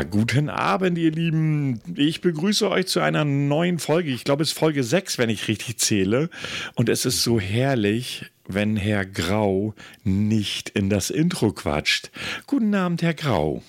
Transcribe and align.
Ja, 0.00 0.04
guten 0.04 0.48
Abend, 0.48 0.96
ihr 0.96 1.12
Lieben. 1.12 1.78
Ich 1.94 2.22
begrüße 2.22 2.70
euch 2.70 2.86
zu 2.86 3.00
einer 3.00 3.26
neuen 3.26 3.78
Folge. 3.78 4.08
Ich 4.08 4.24
glaube, 4.24 4.42
es 4.42 4.52
ist 4.52 4.58
Folge 4.58 4.82
6, 4.82 5.18
wenn 5.18 5.28
ich 5.28 5.46
richtig 5.46 5.78
zähle. 5.78 6.30
Und 6.74 6.88
es 6.88 7.04
ist 7.04 7.22
so 7.22 7.38
herrlich, 7.38 8.24
wenn 8.48 8.78
Herr 8.78 9.04
Grau 9.04 9.74
nicht 10.02 10.70
in 10.70 10.88
das 10.88 11.10
Intro 11.10 11.52
quatscht. 11.52 12.10
Guten 12.46 12.74
Abend, 12.74 13.02
Herr 13.02 13.12
Grau. 13.12 13.62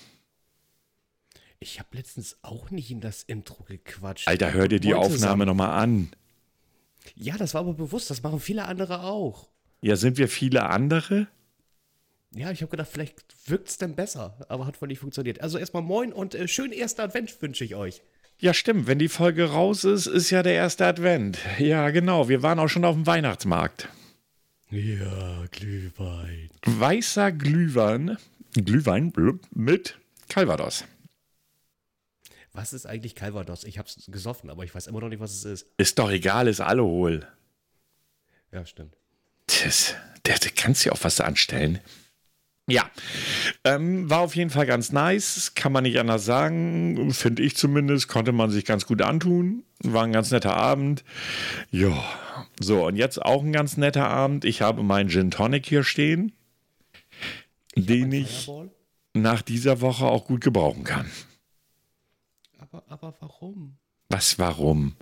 Ich 1.59 1.79
habe 1.79 1.97
letztens 1.97 2.37
auch 2.43 2.71
nicht 2.71 2.91
in 2.91 3.01
das 3.01 3.23
Intro 3.23 3.65
gequatscht. 3.65 4.29
Alter, 4.29 4.53
hör 4.53 4.69
dir 4.69 4.79
die 4.79 4.93
Aufnahme 4.93 5.45
nochmal 5.45 5.83
an. 5.83 6.11
Ja, 7.13 7.35
das 7.35 7.55
war 7.55 7.59
aber 7.59 7.73
bewusst. 7.73 8.09
Das 8.09 8.23
machen 8.23 8.39
viele 8.39 8.67
andere 8.67 9.03
auch. 9.03 9.49
Ja, 9.81 9.97
sind 9.97 10.17
wir 10.17 10.29
viele 10.29 10.69
andere? 10.69 11.27
Ja, 12.33 12.51
ich 12.51 12.61
habe 12.61 12.71
gedacht, 12.71 12.89
vielleicht 12.91 13.49
wirkt 13.49 13.67
es 13.69 13.77
denn 13.77 13.95
besser, 13.95 14.37
aber 14.47 14.65
hat 14.65 14.81
wohl 14.81 14.87
nicht 14.87 14.99
funktioniert. 14.99 15.41
Also 15.41 15.57
erstmal 15.57 15.83
moin 15.83 16.13
und 16.13 16.33
äh, 16.33 16.47
schönen 16.47 16.71
ersten 16.73 17.01
Advent 17.01 17.41
wünsche 17.41 17.65
ich 17.65 17.75
euch. 17.75 18.01
Ja, 18.39 18.53
stimmt. 18.53 18.87
Wenn 18.87 18.99
die 18.99 19.09
Folge 19.09 19.51
raus 19.51 19.83
ist, 19.83 20.07
ist 20.07 20.29
ja 20.29 20.41
der 20.41 20.53
erste 20.53 20.85
Advent. 20.85 21.37
Ja, 21.59 21.89
genau. 21.89 22.29
Wir 22.29 22.41
waren 22.41 22.57
auch 22.57 22.69
schon 22.69 22.85
auf 22.85 22.95
dem 22.95 23.05
Weihnachtsmarkt. 23.05 23.89
Ja, 24.71 25.45
Glühwein. 25.51 26.49
Weißer 26.65 27.33
Glühwein, 27.33 28.17
Glühwein 28.53 29.11
mit 29.53 29.99
Calvados. 30.29 30.85
Was 32.53 32.71
ist 32.71 32.85
eigentlich 32.85 33.15
Calvados? 33.15 33.65
Ich 33.65 33.77
habe 33.77 33.89
es 33.89 34.05
gesoffen, 34.07 34.49
aber 34.49 34.63
ich 34.63 34.73
weiß 34.73 34.87
immer 34.87 35.01
noch 35.01 35.09
nicht, 35.09 35.19
was 35.19 35.33
es 35.33 35.45
ist. 35.45 35.67
Ist 35.77 35.99
doch 35.99 36.09
egal, 36.09 36.47
ist 36.47 36.61
Alkohol. 36.61 37.27
Ja, 38.51 38.65
stimmt. 38.65 38.95
Das, 39.47 39.93
der, 40.25 40.39
der 40.39 40.51
kannst 40.51 40.85
ja 40.85 40.93
auch 40.93 41.03
was 41.03 41.19
anstellen. 41.19 41.79
Ja, 42.71 42.89
ähm, 43.65 44.09
war 44.09 44.19
auf 44.19 44.33
jeden 44.33 44.49
Fall 44.49 44.65
ganz 44.65 44.93
nice, 44.93 45.53
kann 45.55 45.73
man 45.73 45.83
nicht 45.83 45.99
anders 45.99 46.23
sagen, 46.23 47.11
finde 47.11 47.43
ich 47.43 47.57
zumindest, 47.57 48.07
konnte 48.07 48.31
man 48.31 48.49
sich 48.49 48.63
ganz 48.63 48.85
gut 48.85 49.01
antun, 49.01 49.65
war 49.83 50.05
ein 50.05 50.13
ganz 50.13 50.31
netter 50.31 50.55
Abend. 50.55 51.03
Ja, 51.69 52.01
so 52.61 52.87
und 52.87 52.95
jetzt 52.95 53.21
auch 53.21 53.43
ein 53.43 53.51
ganz 53.51 53.75
netter 53.75 54.07
Abend. 54.07 54.45
Ich 54.45 54.61
habe 54.61 54.83
meinen 54.83 55.09
Gin 55.09 55.31
Tonic 55.31 55.65
hier 55.65 55.83
stehen, 55.83 56.31
ich 57.75 57.87
den 57.87 58.13
ich 58.13 58.49
nach 59.13 59.41
dieser 59.41 59.81
Woche 59.81 60.05
auch 60.05 60.23
gut 60.23 60.39
gebrauchen 60.39 60.85
kann. 60.85 61.11
Aber, 62.57 62.83
aber 62.87 63.17
warum? 63.19 63.75
Was 64.07 64.39
warum? 64.39 64.95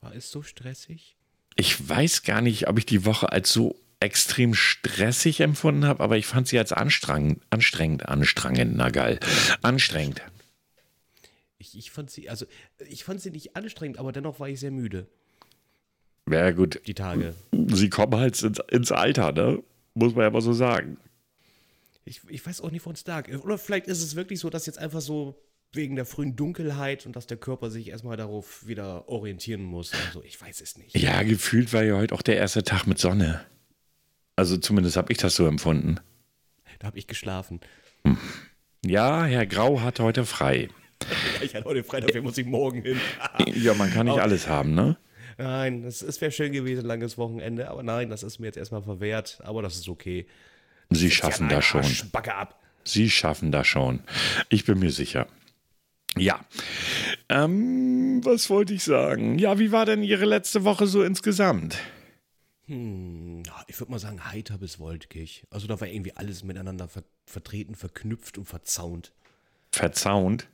War 0.00 0.14
es 0.14 0.30
so 0.30 0.42
stressig? 0.42 1.16
Ich 1.56 1.88
weiß 1.88 2.22
gar 2.22 2.42
nicht, 2.42 2.68
ob 2.68 2.78
ich 2.78 2.86
die 2.86 3.04
Woche 3.04 3.32
als 3.32 3.52
so 3.52 3.74
extrem 4.04 4.54
stressig 4.54 5.40
empfunden 5.40 5.86
habe, 5.86 6.02
aber 6.02 6.16
ich 6.16 6.26
fand 6.26 6.46
sie 6.46 6.58
als 6.58 6.72
anstrengend, 6.72 7.42
anstrengend, 7.50 8.08
anstrengend, 8.08 8.76
na 8.76 8.90
geil, 8.90 9.18
anstrengend. 9.62 10.22
Ich, 11.58 11.76
ich 11.76 11.90
fand 11.90 12.10
sie, 12.10 12.28
also 12.28 12.46
ich 12.88 13.04
fand 13.04 13.20
sie 13.20 13.30
nicht 13.30 13.56
anstrengend, 13.56 13.98
aber 13.98 14.12
dennoch 14.12 14.38
war 14.38 14.48
ich 14.48 14.60
sehr 14.60 14.70
müde. 14.70 15.06
Ja, 16.30 16.50
gut. 16.52 16.80
Die 16.86 16.94
Tage. 16.94 17.34
Sie 17.52 17.90
kommen 17.90 18.16
halt 18.16 18.40
ins, 18.42 18.58
ins 18.70 18.92
Alter, 18.92 19.32
ne? 19.32 19.62
Muss 19.94 20.14
man 20.14 20.24
ja 20.24 20.30
mal 20.30 20.40
so 20.40 20.52
sagen. 20.52 20.96
Ich, 22.04 22.20
ich 22.28 22.44
weiß 22.44 22.60
auch 22.60 22.70
nicht, 22.70 22.84
woran 22.84 22.96
es 22.96 23.06
lag. 23.06 23.28
Oder 23.28 23.58
vielleicht 23.58 23.86
ist 23.86 24.02
es 24.02 24.16
wirklich 24.16 24.40
so, 24.40 24.50
dass 24.50 24.66
jetzt 24.66 24.78
einfach 24.78 25.00
so 25.00 25.40
wegen 25.72 25.96
der 25.96 26.04
frühen 26.04 26.36
Dunkelheit 26.36 27.06
und 27.06 27.16
dass 27.16 27.26
der 27.26 27.36
Körper 27.36 27.70
sich 27.70 27.88
erstmal 27.88 28.16
darauf 28.16 28.66
wieder 28.66 29.08
orientieren 29.08 29.62
muss. 29.62 29.92
Also 30.06 30.22
ich 30.22 30.40
weiß 30.40 30.60
es 30.60 30.78
nicht. 30.78 30.96
Ja, 30.96 31.22
gefühlt 31.22 31.72
war 31.72 31.82
ja 31.82 31.96
heute 31.96 32.14
auch 32.14 32.22
der 32.22 32.36
erste 32.36 32.62
Tag 32.62 32.86
mit 32.86 32.98
Sonne. 32.98 33.44
Also 34.36 34.56
zumindest 34.56 34.96
habe 34.96 35.12
ich 35.12 35.18
das 35.18 35.36
so 35.36 35.46
empfunden. 35.46 36.00
Da 36.78 36.88
habe 36.88 36.98
ich 36.98 37.06
geschlafen. 37.06 37.60
Ja, 38.84 39.24
Herr 39.24 39.46
Grau 39.46 39.80
hat 39.80 40.00
heute 40.00 40.24
frei. 40.24 40.68
ich 41.42 41.54
hatte 41.54 41.64
heute 41.64 41.84
frei, 41.84 42.00
dafür 42.00 42.22
muss 42.22 42.36
ich 42.38 42.46
morgen 42.46 42.82
hin. 42.82 43.00
ja, 43.46 43.74
man 43.74 43.90
kann 43.92 44.06
nicht 44.06 44.14
aber, 44.14 44.22
alles 44.22 44.48
haben, 44.48 44.74
ne? 44.74 44.96
Nein, 45.38 45.84
es 45.84 46.20
wäre 46.20 46.30
schön 46.30 46.52
gewesen, 46.52 46.84
langes 46.84 47.18
Wochenende, 47.18 47.68
aber 47.68 47.82
nein, 47.82 48.10
das 48.10 48.22
ist 48.22 48.38
mir 48.38 48.46
jetzt 48.46 48.56
erstmal 48.56 48.82
verwehrt, 48.82 49.38
aber 49.42 49.62
das 49.62 49.76
ist 49.76 49.88
okay. 49.88 50.26
Sie 50.90 51.10
schaffen 51.10 51.48
das 51.48 51.64
schon. 51.64 51.82
Backe 52.12 52.34
ab. 52.34 52.60
Sie 52.84 53.10
schaffen 53.10 53.50
das 53.50 53.66
schon. 53.66 54.00
Ich 54.48 54.64
bin 54.64 54.78
mir 54.78 54.90
sicher. 54.90 55.26
Ja. 56.16 56.44
Ähm, 57.28 58.20
was 58.24 58.50
wollte 58.50 58.74
ich 58.74 58.84
sagen? 58.84 59.38
Ja, 59.38 59.58
wie 59.58 59.72
war 59.72 59.86
denn 59.86 60.02
Ihre 60.02 60.26
letzte 60.26 60.64
Woche 60.64 60.86
so 60.86 61.02
insgesamt? 61.02 61.78
Hm, 62.66 63.42
ich 63.66 63.78
würde 63.78 63.92
mal 63.92 63.98
sagen, 63.98 64.24
heiter 64.24 64.58
bis 64.58 64.78
wolkig. 64.78 65.44
Also 65.50 65.66
da 65.66 65.80
war 65.80 65.88
irgendwie 65.88 66.12
alles 66.12 66.44
miteinander 66.44 66.88
ver 66.88 67.04
vertreten, 67.26 67.74
verknüpft 67.74 68.36
und 68.36 68.44
verzaunt. 68.44 69.12
Verzaunt? 69.72 70.46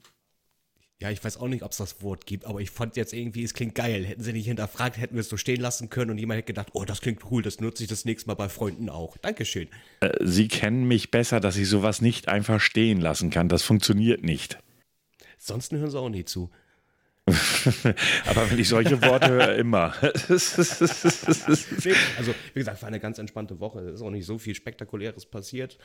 Ja, 1.00 1.10
ich 1.10 1.25
weiß 1.25 1.38
auch 1.38 1.48
nicht, 1.48 1.62
ob 1.62 1.72
es 1.72 1.78
das 1.78 2.03
Wort 2.03 2.26
gibt, 2.26 2.44
aber 2.44 2.60
ich 2.60 2.71
fand 2.71 2.97
jetzt 2.97 3.15
irgendwie, 3.15 3.43
es 3.43 3.54
klingt 3.54 3.75
geil. 3.75 4.04
Hätten 4.04 4.22
sie 4.22 4.34
nicht 4.34 4.47
hinterfragt, 4.47 4.98
hätten 4.98 5.15
wir 5.15 5.22
es 5.22 5.31
so 5.31 5.37
stehen 5.37 5.60
lassen 5.60 5.88
können 5.88 6.10
und 6.10 6.19
jemand 6.19 6.38
hätte 6.38 6.48
gedacht, 6.48 6.69
oh, 6.75 6.84
das 6.84 7.00
klingt 7.00 7.31
cool, 7.31 7.43
das 7.43 7.59
nutze 7.59 7.82
ich 7.82 7.88
das 7.88 8.04
nächste 8.04 8.28
Mal 8.28 8.34
bei 8.34 8.50
Freunden 8.50 8.91
auch. 8.91 9.16
Dankeschön. 9.16 9.69
Äh, 10.00 10.10
sie 10.21 10.47
kennen 10.47 10.87
mich 10.87 11.10
besser, 11.10 11.41
dass 11.41 11.56
ich 11.56 11.69
sowas 11.69 12.03
nicht 12.03 12.28
einfach 12.28 12.60
stehen 12.60 13.00
lassen 13.00 13.31
kann. 13.31 13.48
Das 13.48 13.62
funktioniert 13.62 14.22
nicht. 14.22 14.59
Sonst 15.38 15.72
hören 15.72 15.91
sie 15.91 15.98
auch 15.98 16.10
nie 16.10 16.27
zu. 16.27 16.50
Aber 18.27 18.51
wenn 18.51 18.59
ich 18.59 18.69
solche 18.69 19.01
Worte 19.03 19.29
höre, 19.31 19.57
immer. 19.57 19.95
also, 20.03 20.45
wie 22.55 22.61
gesagt, 22.61 22.83
war 22.83 22.89
eine 22.89 23.01
ganz 23.01 23.19
entspannte 23.19 23.61
Woche. 23.61 23.81
Es 23.81 23.97
ist 23.97 24.03
auch 24.03 24.11
nicht 24.11 24.27
so 24.27 24.39
viel 24.39 24.55
Spektakuläres 24.55 25.27
passiert. 25.27 25.79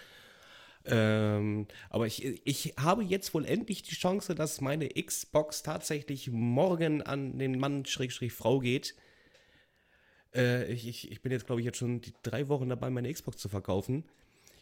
Ähm, 0.87 1.67
aber 1.89 2.05
ich, 2.05 2.41
ich 2.45 2.73
habe 2.77 3.03
jetzt 3.03 3.33
wohl 3.33 3.45
endlich 3.45 3.81
die 3.83 3.95
Chance, 3.95 4.35
dass 4.35 4.61
meine 4.61 4.89
Xbox 4.89 5.63
tatsächlich 5.63 6.29
morgen 6.29 7.01
an 7.01 7.39
den 7.39 7.57
Mann 7.57 7.85
Schrägstrich 7.85 8.33
Frau 8.33 8.59
geht. 8.59 8.95
Äh, 10.35 10.71
ich, 10.71 10.87
ich, 10.87 11.11
ich 11.11 11.21
bin 11.21 11.31
jetzt, 11.31 11.47
glaube 11.47 11.61
ich, 11.61 11.65
jetzt 11.65 11.77
schon 11.77 12.01
die 12.01 12.13
drei 12.21 12.47
Wochen 12.49 12.69
dabei, 12.69 12.89
meine 12.89 13.11
Xbox 13.11 13.37
zu 13.37 13.49
verkaufen. 13.49 14.03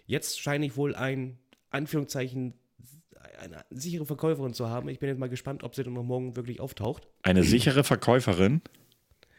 Jetzt 0.05 0.39
scheine 0.39 0.65
ich 0.65 0.77
wohl 0.77 0.95
ein, 0.95 1.37
Anführungszeichen, 1.71 2.53
eine 3.41 3.65
sichere 3.69 4.05
Verkäuferin 4.05 4.53
zu 4.53 4.69
haben. 4.69 4.89
Ich 4.89 4.99
bin 4.99 5.09
jetzt 5.09 5.19
mal 5.19 5.29
gespannt, 5.29 5.63
ob 5.63 5.75
sie 5.75 5.83
dann 5.83 5.93
noch 5.93 6.03
morgen 6.03 6.35
wirklich 6.35 6.59
auftaucht. 6.59 7.07
Eine 7.23 7.43
sichere 7.43 7.83
Verkäuferin? 7.83 8.61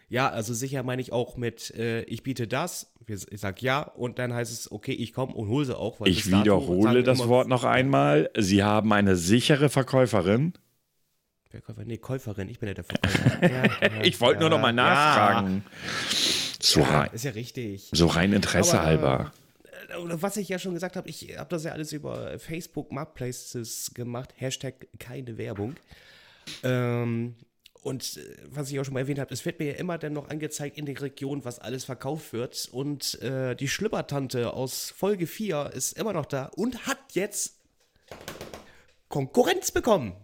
Ja, 0.08 0.28
also 0.28 0.54
sicher 0.54 0.82
meine 0.82 1.02
ich 1.02 1.12
auch 1.12 1.36
mit, 1.36 1.70
äh, 1.74 2.02
ich 2.02 2.22
biete 2.22 2.46
das, 2.46 2.92
ich 3.06 3.40
sage 3.40 3.56
ja 3.60 3.82
und 3.82 4.18
dann 4.18 4.32
heißt 4.32 4.52
es, 4.52 4.70
okay, 4.70 4.92
ich 4.92 5.12
komme 5.12 5.34
und 5.34 5.48
hole 5.48 5.64
sie 5.64 5.76
auch. 5.76 6.00
ich 6.04 6.30
wiederhole 6.30 7.02
das 7.02 7.26
Wort 7.26 7.48
noch 7.48 7.64
einmal. 7.64 8.30
Sie 8.36 8.62
haben 8.62 8.92
eine 8.92 9.16
sichere 9.16 9.68
Verkäuferin. 9.68 10.52
Verkäufer, 11.50 11.84
nee, 11.84 11.98
Käuferin, 11.98 12.48
ich 12.48 12.58
bin 12.58 12.68
ja 12.68 12.74
der 12.74 12.84
Verkäufer. 12.84 13.42
ja, 13.42 13.64
ja, 13.64 14.02
ich 14.02 14.20
wollte 14.20 14.34
ja, 14.34 14.40
nur 14.40 14.50
noch 14.50 14.60
mal 14.60 14.72
nachfragen. 14.72 15.64
So 16.60 16.82
rein, 16.82 17.10
ist 17.12 17.24
ja 17.24 17.30
richtig. 17.32 17.90
So 17.92 18.06
rein 18.06 18.32
Interesse 18.32 18.78
Aber, 18.78 18.86
halber 18.86 19.32
was 20.04 20.36
ich 20.36 20.48
ja 20.48 20.58
schon 20.58 20.74
gesagt 20.74 20.96
habe, 20.96 21.08
ich 21.08 21.36
habe 21.36 21.50
das 21.50 21.64
ja 21.64 21.72
alles 21.72 21.92
über 21.92 22.38
Facebook 22.38 22.92
Marketplaces 22.92 23.92
gemacht, 23.94 24.34
Hashtag 24.36 24.88
keine 24.98 25.38
Werbung. 25.38 25.74
Ähm, 26.62 27.36
und 27.82 28.16
äh, 28.16 28.36
was 28.48 28.70
ich 28.70 28.80
auch 28.80 28.84
schon 28.84 28.94
mal 28.94 29.00
erwähnt 29.00 29.18
habe, 29.18 29.32
es 29.32 29.44
wird 29.44 29.58
mir 29.58 29.72
ja 29.72 29.74
immer 29.74 29.98
dann 29.98 30.14
noch 30.14 30.28
angezeigt 30.28 30.78
in 30.78 30.86
der 30.86 31.00
Region, 31.00 31.44
was 31.44 31.58
alles 31.58 31.84
verkauft 31.84 32.32
wird. 32.32 32.68
Und 32.72 33.20
äh, 33.22 33.54
die 33.54 33.68
Schlippertante 33.68 34.54
aus 34.54 34.90
Folge 34.90 35.26
4 35.26 35.70
ist 35.74 35.98
immer 35.98 36.12
noch 36.12 36.26
da 36.26 36.46
und 36.46 36.86
hat 36.86 36.98
jetzt 37.12 37.60
Konkurrenz 39.08 39.70
bekommen. 39.70 40.14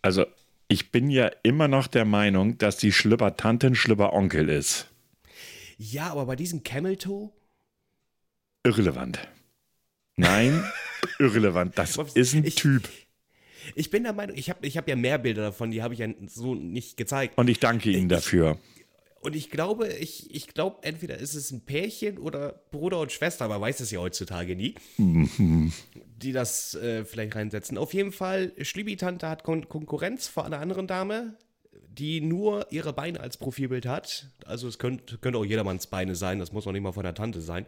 Also, 0.00 0.24
ich 0.66 0.90
bin 0.90 1.10
ja 1.10 1.30
immer 1.42 1.68
noch 1.68 1.86
der 1.86 2.06
Meinung, 2.06 2.56
dass 2.58 2.78
die 2.78 2.92
Schlippertante 2.92 3.68
ein 3.68 3.74
Schlipperonkel 3.74 4.48
ist. 4.48 4.88
Ja, 5.76 6.10
aber 6.10 6.26
bei 6.26 6.36
diesem 6.36 6.62
Camel 6.62 6.96
Toe 6.96 7.30
irrelevant. 8.64 9.18
Nein, 10.16 10.64
irrelevant. 11.18 11.76
Das 11.76 11.96
ist 12.14 12.34
ein 12.34 12.44
ich, 12.44 12.56
Typ. 12.56 12.88
Ich 13.74 13.90
bin 13.90 14.02
der 14.02 14.12
Meinung, 14.12 14.36
ich 14.36 14.50
habe 14.50 14.66
ich 14.66 14.76
hab 14.76 14.88
ja 14.88 14.96
mehr 14.96 15.18
Bilder 15.18 15.42
davon, 15.42 15.70
die 15.70 15.82
habe 15.82 15.94
ich 15.94 16.00
ja 16.00 16.08
so 16.26 16.54
nicht 16.54 16.96
gezeigt. 16.96 17.38
Und 17.38 17.48
ich 17.48 17.60
danke 17.60 17.90
Ihnen 17.90 18.02
ich, 18.02 18.08
dafür. 18.08 18.58
Und 19.20 19.36
ich 19.36 19.50
glaube, 19.50 19.86
ich, 19.86 20.34
ich 20.34 20.48
glaube, 20.48 20.78
entweder 20.82 21.16
ist 21.16 21.34
es 21.34 21.52
ein 21.52 21.64
Pärchen 21.64 22.18
oder 22.18 22.60
Bruder 22.72 22.98
und 22.98 23.12
Schwester, 23.12 23.46
man 23.46 23.60
weiß 23.60 23.78
es 23.78 23.92
ja 23.92 24.00
heutzutage 24.00 24.56
nie, 24.56 24.74
mhm. 24.96 25.72
die 26.16 26.32
das 26.32 26.74
äh, 26.74 27.04
vielleicht 27.04 27.36
reinsetzen. 27.36 27.78
Auf 27.78 27.94
jeden 27.94 28.10
Fall, 28.10 28.52
Schlibi-Tante 28.60 29.28
hat 29.28 29.44
Kon 29.44 29.68
Konkurrenz 29.68 30.26
vor 30.26 30.44
einer 30.44 30.58
anderen 30.58 30.88
Dame, 30.88 31.36
die 31.88 32.20
nur 32.20 32.66
ihre 32.72 32.92
Beine 32.92 33.20
als 33.20 33.36
Profilbild 33.36 33.86
hat. 33.86 34.28
Also 34.44 34.66
es 34.66 34.80
könnte, 34.80 35.18
könnte 35.18 35.38
auch 35.38 35.44
jedermanns 35.44 35.86
Beine 35.86 36.16
sein, 36.16 36.40
das 36.40 36.50
muss 36.50 36.66
auch 36.66 36.72
nicht 36.72 36.82
mal 36.82 36.92
von 36.92 37.04
der 37.04 37.14
Tante 37.14 37.40
sein. 37.42 37.66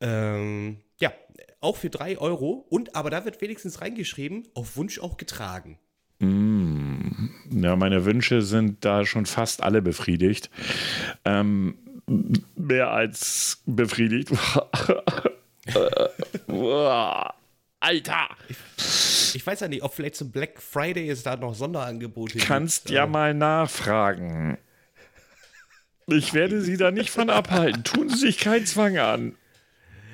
Ähm, 0.00 0.78
ja, 0.98 1.12
auch 1.60 1.76
für 1.76 1.90
3 1.90 2.18
Euro. 2.18 2.66
Und 2.68 2.94
aber 2.96 3.10
da 3.10 3.24
wird 3.24 3.40
wenigstens 3.40 3.80
reingeschrieben, 3.80 4.48
auf 4.54 4.76
Wunsch 4.76 4.98
auch 4.98 5.16
getragen. 5.16 5.78
Mm, 6.18 7.30
ja, 7.50 7.76
meine 7.76 8.04
Wünsche 8.04 8.42
sind 8.42 8.84
da 8.84 9.04
schon 9.04 9.26
fast 9.26 9.62
alle 9.62 9.82
befriedigt. 9.82 10.50
Ähm, 11.24 11.76
mehr 12.56 12.90
als 12.90 13.62
befriedigt. 13.66 14.30
Alter! 17.80 18.28
Ich, 18.48 19.34
ich 19.34 19.46
weiß 19.46 19.60
ja 19.60 19.68
nicht, 19.68 19.82
ob 19.82 19.94
vielleicht 19.94 20.16
zum 20.16 20.30
Black 20.30 20.60
Friday 20.60 21.08
es 21.08 21.22
da 21.22 21.36
noch 21.36 21.54
Sonderangebote 21.54 22.38
Kannst 22.38 22.84
gibt. 22.84 22.94
ja 22.94 23.06
mal 23.06 23.34
nachfragen. 23.34 24.58
Ich 26.06 26.34
werde 26.34 26.60
Sie 26.60 26.76
da 26.76 26.90
nicht 26.90 27.10
von 27.10 27.30
abhalten. 27.30 27.84
Tun 27.84 28.08
Sie 28.08 28.16
sich 28.18 28.38
keinen 28.38 28.66
Zwang 28.66 28.98
an. 28.98 29.36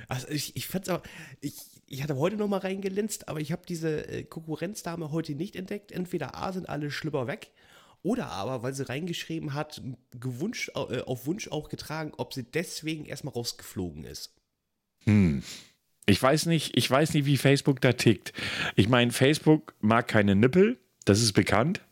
Also 0.09 0.29
ich, 0.29 0.57
ich 0.57 0.67
fand's 0.67 0.89
auch, 0.89 1.03
ich, 1.41 1.55
ich 1.87 2.03
hatte 2.03 2.17
heute 2.17 2.37
noch 2.37 2.49
mal 2.49 2.59
reingelinst, 2.59 3.29
aber 3.29 3.41
ich 3.41 3.53
habe 3.53 3.63
diese 3.69 4.09
äh, 4.09 4.25
Konkurrenzdame 4.25 5.13
heute 5.13 5.35
nicht 5.35 5.55
entdeckt. 5.55 5.93
Entweder 5.93 6.35
A 6.35 6.53
sind 6.53 6.69
alle 6.69 6.91
Schlüpper 6.91 7.27
weg 7.27 7.51
oder 8.03 8.29
aber, 8.29 8.63
weil 8.63 8.73
sie 8.73 8.89
reingeschrieben 8.89 9.53
hat, 9.53 9.83
gewünscht, 10.19 10.71
äh, 10.75 11.03
auf 11.03 11.27
Wunsch 11.27 11.49
auch 11.49 11.69
getragen, 11.69 12.13
ob 12.17 12.33
sie 12.33 12.43
deswegen 12.43 13.05
erstmal 13.05 13.35
rausgeflogen 13.35 14.05
ist. 14.05 14.35
Hm. 15.05 15.43
Ich 16.07 16.23
weiß 16.23 16.47
nicht, 16.47 16.75
ich 16.75 16.91
weiß 16.91 17.13
nicht, 17.13 17.27
wie 17.27 17.37
Facebook 17.37 17.83
da 17.83 17.93
tickt. 17.93 18.33
Ich 18.77 18.89
meine, 18.89 19.11
Facebook 19.11 19.75
mag 19.81 20.09
keine 20.09 20.35
Nippel, 20.35 20.79
das 21.05 21.21
ist 21.21 21.35
bekannt. 21.35 21.83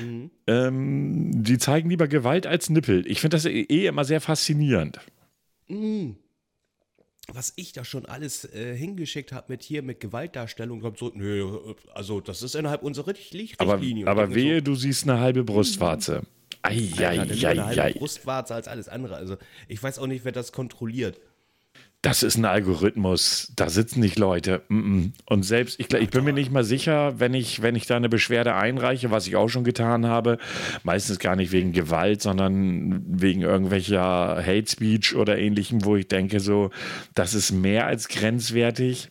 Mhm. 0.00 0.30
Ähm, 0.46 1.44
die 1.44 1.58
zeigen 1.58 1.90
lieber 1.90 2.08
Gewalt 2.08 2.46
als 2.46 2.70
Nippel. 2.70 3.06
Ich 3.06 3.20
finde 3.20 3.36
das 3.36 3.44
eh 3.44 3.86
immer 3.86 4.04
sehr 4.04 4.22
faszinierend. 4.22 4.98
Mhm 5.68 6.16
was 7.32 7.52
ich 7.56 7.72
da 7.72 7.84
schon 7.84 8.06
alles 8.06 8.44
äh, 8.44 8.76
hingeschickt 8.76 9.32
habe 9.32 9.46
mit 9.48 9.62
hier 9.62 9.82
mit 9.82 10.00
Gewaltdarstellung, 10.00 10.80
kommt 10.80 10.98
so, 10.98 11.10
nö, 11.14 11.74
also 11.92 12.20
das 12.20 12.42
ist 12.42 12.54
innerhalb 12.54 12.82
unserer 12.82 13.08
Richtlinie. 13.08 13.54
Aber, 13.58 13.80
aber 14.06 14.34
wehe, 14.34 14.56
so, 14.56 14.64
du 14.64 14.74
siehst 14.74 15.08
eine 15.08 15.20
halbe 15.20 15.44
Brustwarze. 15.44 16.22
Eieieiei. 16.62 17.48
Eine 17.48 17.66
halbe 17.66 17.98
Brustwarze 17.98 18.54
als 18.54 18.68
alles 18.68 18.88
andere. 18.88 19.16
Also 19.16 19.36
ich 19.68 19.82
weiß 19.82 19.98
auch 19.98 20.06
nicht, 20.06 20.24
wer 20.24 20.32
das 20.32 20.52
kontrolliert 20.52 21.20
das 22.04 22.22
ist 22.22 22.36
ein 22.36 22.44
Algorithmus, 22.44 23.50
da 23.56 23.70
sitzen 23.70 24.00
nicht 24.00 24.18
Leute. 24.18 24.62
Und 24.68 25.42
selbst, 25.42 25.80
ich, 25.80 25.90
ich, 25.90 26.10
bin 26.10 26.24
mir 26.24 26.34
nicht 26.34 26.52
mal 26.52 26.62
sicher, 26.62 27.18
wenn 27.18 27.32
ich, 27.32 27.62
wenn 27.62 27.76
ich 27.76 27.86
da 27.86 27.96
eine 27.96 28.10
Beschwerde 28.10 28.54
einreiche, 28.54 29.10
was 29.10 29.26
ich 29.26 29.36
auch 29.36 29.48
schon 29.48 29.64
getan 29.64 30.04
habe, 30.04 30.36
meistens 30.82 31.18
gar 31.18 31.34
nicht 31.34 31.50
wegen 31.50 31.72
Gewalt, 31.72 32.20
sondern 32.20 33.02
wegen 33.08 33.40
irgendwelcher 33.40 34.36
Hate 34.44 34.70
Speech 34.70 35.16
oder 35.16 35.38
ähnlichem, 35.38 35.86
wo 35.86 35.96
ich 35.96 36.06
denke, 36.06 36.40
so, 36.40 36.70
das 37.14 37.32
ist 37.32 37.52
mehr 37.52 37.86
als 37.86 38.08
grenzwertig. 38.08 39.08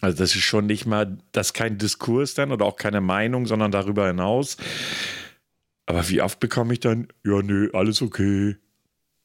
Also 0.00 0.16
das 0.16 0.36
ist 0.36 0.42
schon 0.42 0.66
nicht 0.66 0.86
mal, 0.86 1.18
das 1.32 1.48
ist 1.48 1.54
kein 1.54 1.76
Diskurs 1.76 2.34
dann 2.34 2.52
oder 2.52 2.66
auch 2.66 2.76
keine 2.76 3.00
Meinung, 3.00 3.46
sondern 3.46 3.72
darüber 3.72 4.06
hinaus. 4.06 4.58
Aber 5.86 6.08
wie 6.08 6.22
oft 6.22 6.38
bekomme 6.38 6.74
ich 6.74 6.80
dann, 6.80 7.08
ja, 7.24 7.42
nö, 7.42 7.68
alles 7.72 8.00
okay. 8.00 8.56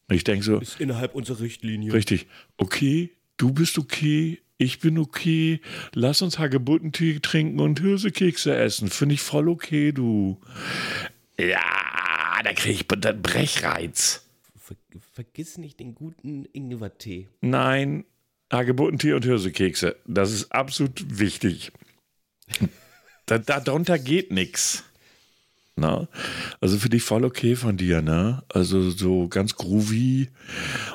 Ich 0.10 0.24
denke 0.24 0.46
so. 0.46 0.60
Ist 0.60 0.80
innerhalb 0.80 1.16
unserer 1.16 1.42
Richtlinie. 1.42 1.94
Richtig. 1.94 2.28
Okay, 2.58 3.12
du 3.38 3.52
bist 3.52 3.78
okay, 3.78 4.40
ich 4.58 4.80
bin 4.80 4.98
okay. 4.98 5.62
Lass 5.94 6.22
uns 6.22 6.40
Hagebuttentee 6.40 7.20
trinken 7.20 7.60
und 7.60 7.80
Hirsekekse 7.80 8.56
essen. 8.56 8.90
Finde 8.90 9.16
ich 9.16 9.22
voll 9.22 9.50
okay, 9.50 9.92
du. 9.92 10.40
Ja, 11.38 12.42
da 12.44 12.54
kriege 12.54 12.86
ich 12.90 13.06
einen 13.06 13.22
Brechreiz. 13.22 14.24
Ver 14.56 14.76
vergiss 15.14 15.58
nicht 15.58 15.80
den 15.80 15.94
guten 15.94 16.46
Ingwertee. 16.54 17.28
Nein, 17.42 18.06
Hagebuttentee 18.52 19.14
und 19.14 19.26
Hirsekekse. 19.26 19.98
Das 20.06 20.32
ist 20.32 20.52
absolut 20.52 21.20
wichtig. 21.20 21.72
da, 23.26 23.38
darunter 23.38 24.00
geht 24.00 24.32
nichts. 24.32 24.84
Na? 25.80 26.08
Also 26.60 26.80
finde 26.80 26.98
ich 26.98 27.04
voll 27.04 27.24
okay 27.24 27.56
von 27.56 27.78
dir, 27.78 28.02
ne? 28.02 28.42
Also 28.50 28.90
so 28.90 29.28
ganz 29.28 29.56
groovy 29.56 30.30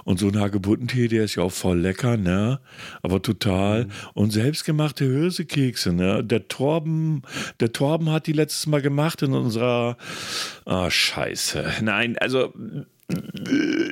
und 0.03 0.19
so 0.19 0.27
ein 0.27 0.41
Hagebuttentee, 0.41 1.07
der 1.07 1.23
ist 1.23 1.37
ja 1.37 1.45
auch 1.45 1.53
voll 1.53 1.79
lecker, 1.79 2.17
ne? 2.17 2.61
Aber 3.01 3.23
total. 3.23 3.85
Mhm. 3.85 3.91
Und 4.15 4.33
selbstgemachte 4.33 5.05
Hirsekekse, 5.05 5.93
ne? 5.93 6.25
Der 6.25 6.49
Torben, 6.49 7.23
der 7.61 7.73
Torben 7.73 8.11
hat 8.11 8.27
die 8.27 8.33
letztes 8.33 8.67
Mal 8.67 8.83
gemacht 8.83 9.23
in 9.23 9.35
unserer. 9.35 9.97
Ah, 10.65 10.87
oh, 10.87 10.91
scheiße. 10.91 11.75
Nein, 11.83 12.19
also 12.19 12.53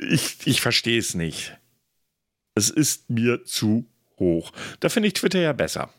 ich, 0.09 0.45
ich 0.45 0.59
verstehe 0.59 0.99
es 0.99 1.15
nicht. 1.15 1.55
Es 2.53 2.69
ist 2.69 3.09
mir 3.09 3.45
zu 3.45 3.85
hoch. 4.19 4.51
Da 4.81 4.89
finde 4.89 5.07
ich 5.07 5.13
Twitter 5.13 5.39
ja 5.39 5.53
besser. 5.53 5.89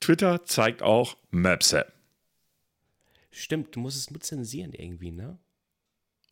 Twitter 0.00 0.44
zeigt 0.44 0.82
auch 0.82 1.16
Möpse. 1.30 1.86
Stimmt, 3.34 3.74
du 3.74 3.80
musst 3.80 3.96
es 3.96 4.10
nur 4.10 4.20
zensieren 4.20 4.72
irgendwie, 4.72 5.10
ne? 5.10 5.38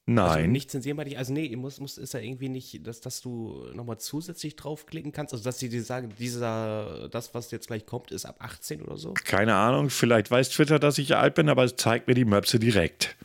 Nein. 0.07 0.29
Also 0.29 0.47
nicht 0.49 0.71
zensieren, 0.71 0.99
also 1.17 1.33
nee, 1.33 1.55
muss, 1.57 1.81
muss, 1.81 1.99
ist 1.99 2.15
ja 2.15 2.21
irgendwie 2.21 2.49
nicht, 2.49 2.87
dass, 2.87 3.01
dass 3.01 3.21
du 3.21 3.71
nochmal 3.73 3.99
zusätzlich 3.99 4.57
draufklicken 4.57 5.13
kannst, 5.13 5.33
also 5.33 5.45
dass 5.45 5.59
sie 5.59 5.69
dir 5.69 5.83
sagen, 5.83 6.13
dieser, 6.19 7.09
das, 7.09 7.35
was 7.35 7.51
jetzt 7.51 7.69
gleich 7.69 7.87
kommt, 7.87 8.11
ist 8.11 8.25
ab 8.25 8.37
18 8.39 8.83
oder 8.83 8.97
so? 8.97 9.15
Keine 9.15 9.55
Ahnung, 9.55 9.91
vielleicht 9.91 10.31
weiß 10.31 10.51
Twitter, 10.51 10.79
dass 10.79 10.99
ich 10.99 11.17
alt 11.17 11.35
bin, 11.35 11.49
aber 11.49 11.65
es 11.65 11.77
zeigt 11.77 12.09
mir 12.09 12.15
die 12.15 12.25
Möpse 12.25 12.59
direkt. 12.59 13.17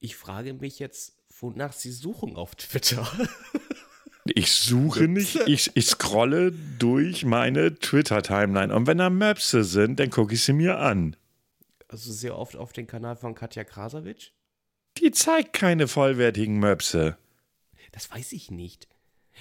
Ich 0.00 0.16
frage 0.16 0.54
mich 0.54 0.78
jetzt, 0.78 1.16
wonach 1.40 1.72
sie 1.72 1.92
suchen 1.92 2.36
auf 2.36 2.54
Twitter. 2.54 3.06
Ich 4.34 4.52
suche 4.52 5.08
nicht, 5.08 5.36
ich, 5.46 5.70
ich 5.72 5.86
scrolle 5.86 6.52
durch 6.52 7.24
meine 7.24 7.78
Twitter-Timeline 7.78 8.74
und 8.74 8.86
wenn 8.86 8.98
da 8.98 9.08
Möpse 9.08 9.64
sind, 9.64 9.98
dann 9.98 10.10
gucke 10.10 10.34
ich 10.34 10.42
sie 10.42 10.52
mir 10.52 10.78
an 10.78 11.16
also 11.88 12.12
sehr 12.12 12.38
oft 12.38 12.56
auf 12.56 12.72
den 12.72 12.86
Kanal 12.86 13.16
von 13.16 13.34
Katja 13.34 13.64
Krasavitsch? 13.64 14.30
Die 14.98 15.10
zeigt 15.10 15.52
keine 15.52 15.88
vollwertigen 15.88 16.58
Möpse. 16.58 17.16
Das 17.92 18.10
weiß 18.10 18.32
ich 18.32 18.50
nicht. 18.50 18.88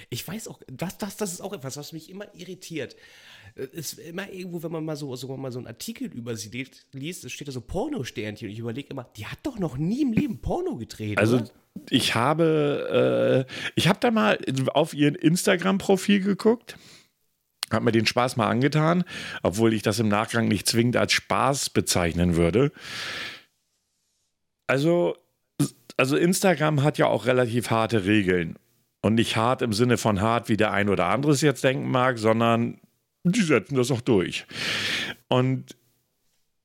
Ich 0.09 0.27
weiß 0.27 0.47
auch, 0.47 0.59
das, 0.67 0.97
das, 0.97 1.17
das 1.17 1.33
ist 1.33 1.41
auch 1.41 1.53
etwas, 1.53 1.77
was 1.77 1.91
mich 1.91 2.09
immer 2.09 2.33
irritiert. 2.35 2.95
Es 3.55 3.93
ist 3.93 3.99
immer 3.99 4.31
irgendwo, 4.31 4.61
wenn 4.61 4.71
man 4.71 4.85
mal 4.85 4.95
so, 4.95 5.15
sogar 5.15 5.37
mal 5.37 5.51
so 5.51 5.57
einen 5.57 5.67
Artikel 5.67 6.07
über 6.13 6.35
sie 6.35 6.67
liest, 6.91 7.25
es 7.25 7.31
steht 7.31 7.47
da 7.47 7.51
so 7.51 7.61
Porno-Sternchen 7.61 8.47
und 8.47 8.53
ich 8.53 8.59
überlege 8.59 8.89
immer, 8.89 9.09
die 9.17 9.25
hat 9.25 9.39
doch 9.43 9.57
noch 9.57 9.77
nie 9.77 10.03
im 10.03 10.13
Leben 10.13 10.39
Porno 10.39 10.75
gedreht. 10.75 11.17
Also 11.17 11.37
oder? 11.37 11.49
ich 11.89 12.13
habe, 12.13 13.47
äh, 13.47 13.71
ich 13.75 13.87
habe 13.87 13.99
da 13.99 14.11
mal 14.11 14.37
auf 14.73 14.93
ihr 14.93 15.19
Instagram-Profil 15.21 16.19
geguckt 16.19 16.77
hat 17.71 17.83
mir 17.83 17.91
den 17.91 18.05
Spaß 18.05 18.37
mal 18.37 18.47
angetan, 18.47 19.03
obwohl 19.43 19.73
ich 19.73 19.81
das 19.81 19.99
im 19.99 20.07
Nachgang 20.07 20.47
nicht 20.47 20.67
zwingend 20.67 20.97
als 20.97 21.13
Spaß 21.13 21.69
bezeichnen 21.71 22.35
würde. 22.35 22.71
Also, 24.67 25.15
also 25.97 26.15
Instagram 26.17 26.83
hat 26.83 26.97
ja 26.97 27.07
auch 27.07 27.25
relativ 27.25 27.69
harte 27.69 28.05
Regeln. 28.05 28.57
Und 29.01 29.15
nicht 29.15 29.35
hart 29.37 29.61
im 29.61 29.73
Sinne 29.73 29.97
von 29.97 30.21
hart, 30.21 30.49
wie 30.49 30.57
der 30.57 30.71
ein 30.71 30.89
oder 30.89 31.05
andere 31.05 31.31
es 31.31 31.41
jetzt 31.41 31.63
denken 31.63 31.89
mag, 31.89 32.17
sondern 32.17 32.79
die 33.23 33.41
setzen 33.41 33.75
das 33.75 33.91
auch 33.91 34.01
durch. 34.01 34.45
Und 35.27 35.75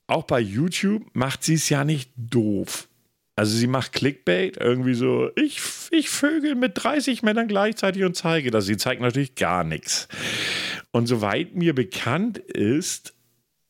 auch 0.06 0.24
bei 0.24 0.40
YouTube 0.40 1.04
macht 1.14 1.44
sie 1.44 1.54
es 1.54 1.68
ja 1.68 1.84
nicht 1.84 2.10
doof. 2.16 2.88
Also 3.34 3.56
sie 3.56 3.66
macht 3.66 3.92
Clickbait, 3.92 4.58
irgendwie 4.58 4.94
so, 4.94 5.30
ich, 5.36 5.60
ich 5.90 6.10
vögel 6.10 6.54
mit 6.54 6.72
30 6.74 7.22
Männern 7.22 7.48
gleichzeitig 7.48 8.04
und 8.04 8.14
zeige 8.14 8.50
das. 8.50 8.66
Sie 8.66 8.76
zeigt 8.76 9.00
natürlich 9.00 9.34
gar 9.36 9.64
nichts. 9.64 10.08
Und 10.90 11.06
soweit 11.06 11.54
mir 11.54 11.74
bekannt 11.74 12.36
ist, 12.38 13.14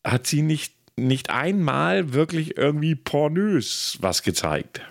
hat 0.05 0.27
sie 0.27 0.43
nicht, 0.43 0.75
nicht 0.97 1.31
einmal 1.31 2.13
wirklich 2.13 2.57
irgendwie 2.57 2.97
pornös 2.97 3.99
was 4.01 4.23
gezeigt. 4.23 4.83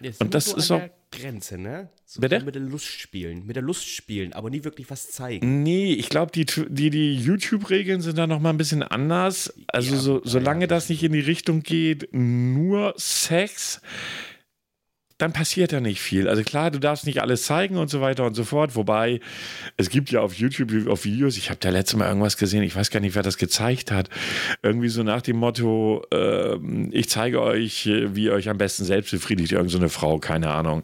Jetzt 0.00 0.20
und 0.20 0.34
das 0.34 0.52
ist 0.52 0.70
auch 0.70 0.88
Grenze, 1.12 1.58
ne? 1.58 1.88
So 2.04 2.20
Bitte? 2.20 2.40
mit 2.44 2.54
der 2.54 2.62
Lust 2.62 2.86
spielen, 2.86 3.46
mit 3.46 3.56
der 3.56 3.62
Lust 3.62 3.86
spielen, 3.88 4.32
aber 4.32 4.50
nie 4.50 4.64
wirklich 4.64 4.90
was 4.90 5.10
zeigen. 5.10 5.62
Nee, 5.62 5.92
ich 5.92 6.08
glaube, 6.08 6.32
die, 6.32 6.44
die, 6.44 6.90
die 6.90 7.16
YouTube-Regeln 7.16 8.00
sind 8.00 8.18
da 8.18 8.26
noch 8.26 8.40
mal 8.40 8.50
ein 8.50 8.56
bisschen 8.58 8.82
anders. 8.82 9.52
Also 9.68 9.94
ja, 9.94 10.00
so, 10.00 10.20
solange 10.24 10.66
das 10.66 10.88
nicht 10.88 11.02
in 11.02 11.12
die 11.12 11.20
Richtung 11.20 11.62
geht, 11.62 12.08
nur 12.12 12.94
Sex, 12.96 13.80
dann 15.18 15.32
passiert 15.32 15.72
da 15.72 15.80
nicht 15.80 16.00
viel. 16.00 16.28
Also 16.28 16.42
klar, 16.42 16.70
du 16.70 16.78
darfst 16.78 17.06
nicht 17.06 17.22
alles 17.22 17.44
zeigen 17.44 17.78
und 17.78 17.88
so 17.88 18.00
weiter 18.00 18.24
und 18.24 18.34
so 18.34 18.44
fort. 18.44 18.76
Wobei, 18.76 19.20
es 19.76 19.88
gibt 19.88 20.10
ja 20.10 20.20
auf 20.20 20.34
YouTube, 20.34 20.88
auf 20.88 21.04
Videos, 21.04 21.38
ich 21.38 21.48
habe 21.48 21.58
da 21.60 21.70
letzte 21.70 21.96
Mal 21.96 22.08
irgendwas 22.08 22.36
gesehen, 22.36 22.62
ich 22.62 22.76
weiß 22.76 22.90
gar 22.90 23.00
nicht, 23.00 23.14
wer 23.14 23.22
das 23.22 23.38
gezeigt 23.38 23.90
hat. 23.90 24.10
Irgendwie 24.62 24.88
so 24.88 25.02
nach 25.02 25.22
dem 25.22 25.36
Motto, 25.38 26.04
äh, 26.12 26.56
ich 26.90 27.08
zeige 27.08 27.40
euch, 27.40 27.86
wie 27.86 28.24
ihr 28.24 28.32
euch 28.32 28.48
am 28.48 28.58
besten 28.58 28.84
selbst 28.84 29.10
befriedigt, 29.10 29.52
irgend 29.52 29.70
so 29.70 29.86
Frau, 29.88 30.18
keine 30.18 30.50
Ahnung. 30.50 30.82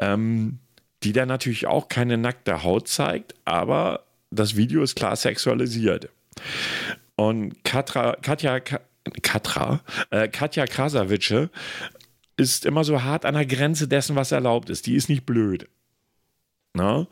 Ähm, 0.00 0.58
die 1.02 1.12
dann 1.12 1.28
natürlich 1.28 1.66
auch 1.66 1.88
keine 1.88 2.16
nackte 2.16 2.62
Haut 2.62 2.88
zeigt, 2.88 3.34
aber 3.44 4.04
das 4.30 4.56
Video 4.56 4.82
ist 4.82 4.94
klar 4.94 5.16
sexualisiert. 5.16 6.08
Und 7.16 7.62
Katra, 7.64 8.16
Katja, 8.22 8.60
Katra, 9.22 9.80
äh, 10.10 10.28
Katja 10.28 10.66
Krasavice 10.66 11.50
ist 12.36 12.66
immer 12.66 12.84
so 12.84 13.02
hart 13.02 13.24
an 13.24 13.34
der 13.34 13.46
Grenze 13.46 13.88
dessen, 13.88 14.16
was 14.16 14.32
erlaubt 14.32 14.70
ist. 14.70 14.86
Die 14.86 14.94
ist 14.94 15.08
nicht 15.08 15.26
blöd. 15.26 15.68
Na? 16.74 17.06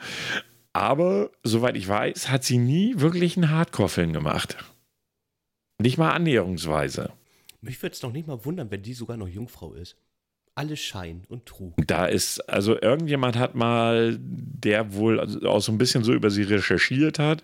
Aber, 0.72 1.30
soweit 1.44 1.76
ich 1.76 1.86
weiß, 1.86 2.28
hat 2.30 2.44
sie 2.44 2.58
nie 2.58 2.98
wirklich 2.98 3.36
einen 3.36 3.50
Hardcore-Film 3.50 4.12
gemacht. 4.12 4.56
Nicht 5.78 5.98
mal 5.98 6.12
annäherungsweise. 6.12 7.12
Mich 7.60 7.80
würde 7.82 7.94
es 7.94 8.00
doch 8.00 8.12
nicht 8.12 8.26
mal 8.26 8.44
wundern, 8.44 8.70
wenn 8.70 8.82
die 8.82 8.94
sogar 8.94 9.16
noch 9.16 9.28
Jungfrau 9.28 9.74
ist. 9.74 9.96
Alles 10.54 10.80
Schein 10.80 11.22
und 11.28 11.46
Trug. 11.46 11.74
Da 11.86 12.04
ist, 12.04 12.40
also 12.40 12.78
irgendjemand 12.78 13.36
hat 13.36 13.54
mal, 13.54 14.18
der 14.20 14.92
wohl 14.92 15.18
auch 15.46 15.60
so 15.60 15.72
ein 15.72 15.78
bisschen 15.78 16.04
so 16.04 16.12
über 16.12 16.30
sie 16.30 16.42
recherchiert 16.42 17.18
hat, 17.18 17.42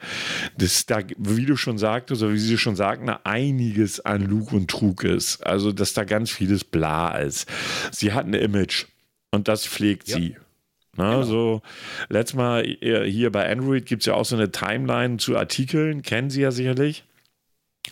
dass 0.58 0.84
da, 0.84 1.00
wie 1.16 1.46
du 1.46 1.56
schon 1.56 1.78
sagtest, 1.78 2.22
oder 2.22 2.34
wie 2.34 2.38
sie 2.38 2.58
schon 2.58 2.76
sagten, 2.76 3.08
einiges 3.08 4.00
an 4.00 4.26
Lug 4.26 4.52
und 4.52 4.70
Trug 4.70 5.04
ist. 5.04 5.46
Also, 5.46 5.72
dass 5.72 5.94
da 5.94 6.04
ganz 6.04 6.30
vieles 6.30 6.64
bla 6.64 7.16
ist. 7.16 7.48
Sie 7.92 8.12
hat 8.12 8.26
ein 8.26 8.34
Image 8.34 8.84
und 9.30 9.48
das 9.48 9.66
pflegt 9.66 10.08
ja. 10.08 10.18
sie. 10.18 10.36
Na, 10.98 11.12
genau. 11.12 11.22
So, 11.22 11.62
letztes 12.10 12.36
Mal 12.36 12.64
äh, 12.82 13.10
hier 13.10 13.32
bei 13.32 13.50
Android 13.50 13.86
gibt 13.86 14.02
es 14.02 14.06
ja 14.06 14.14
auch 14.14 14.24
so 14.24 14.36
eine 14.36 14.50
Timeline 14.50 15.16
zu 15.16 15.36
Artikeln, 15.36 16.02
kennen 16.02 16.28
Sie 16.28 16.42
ja 16.42 16.50
sicherlich. 16.50 17.04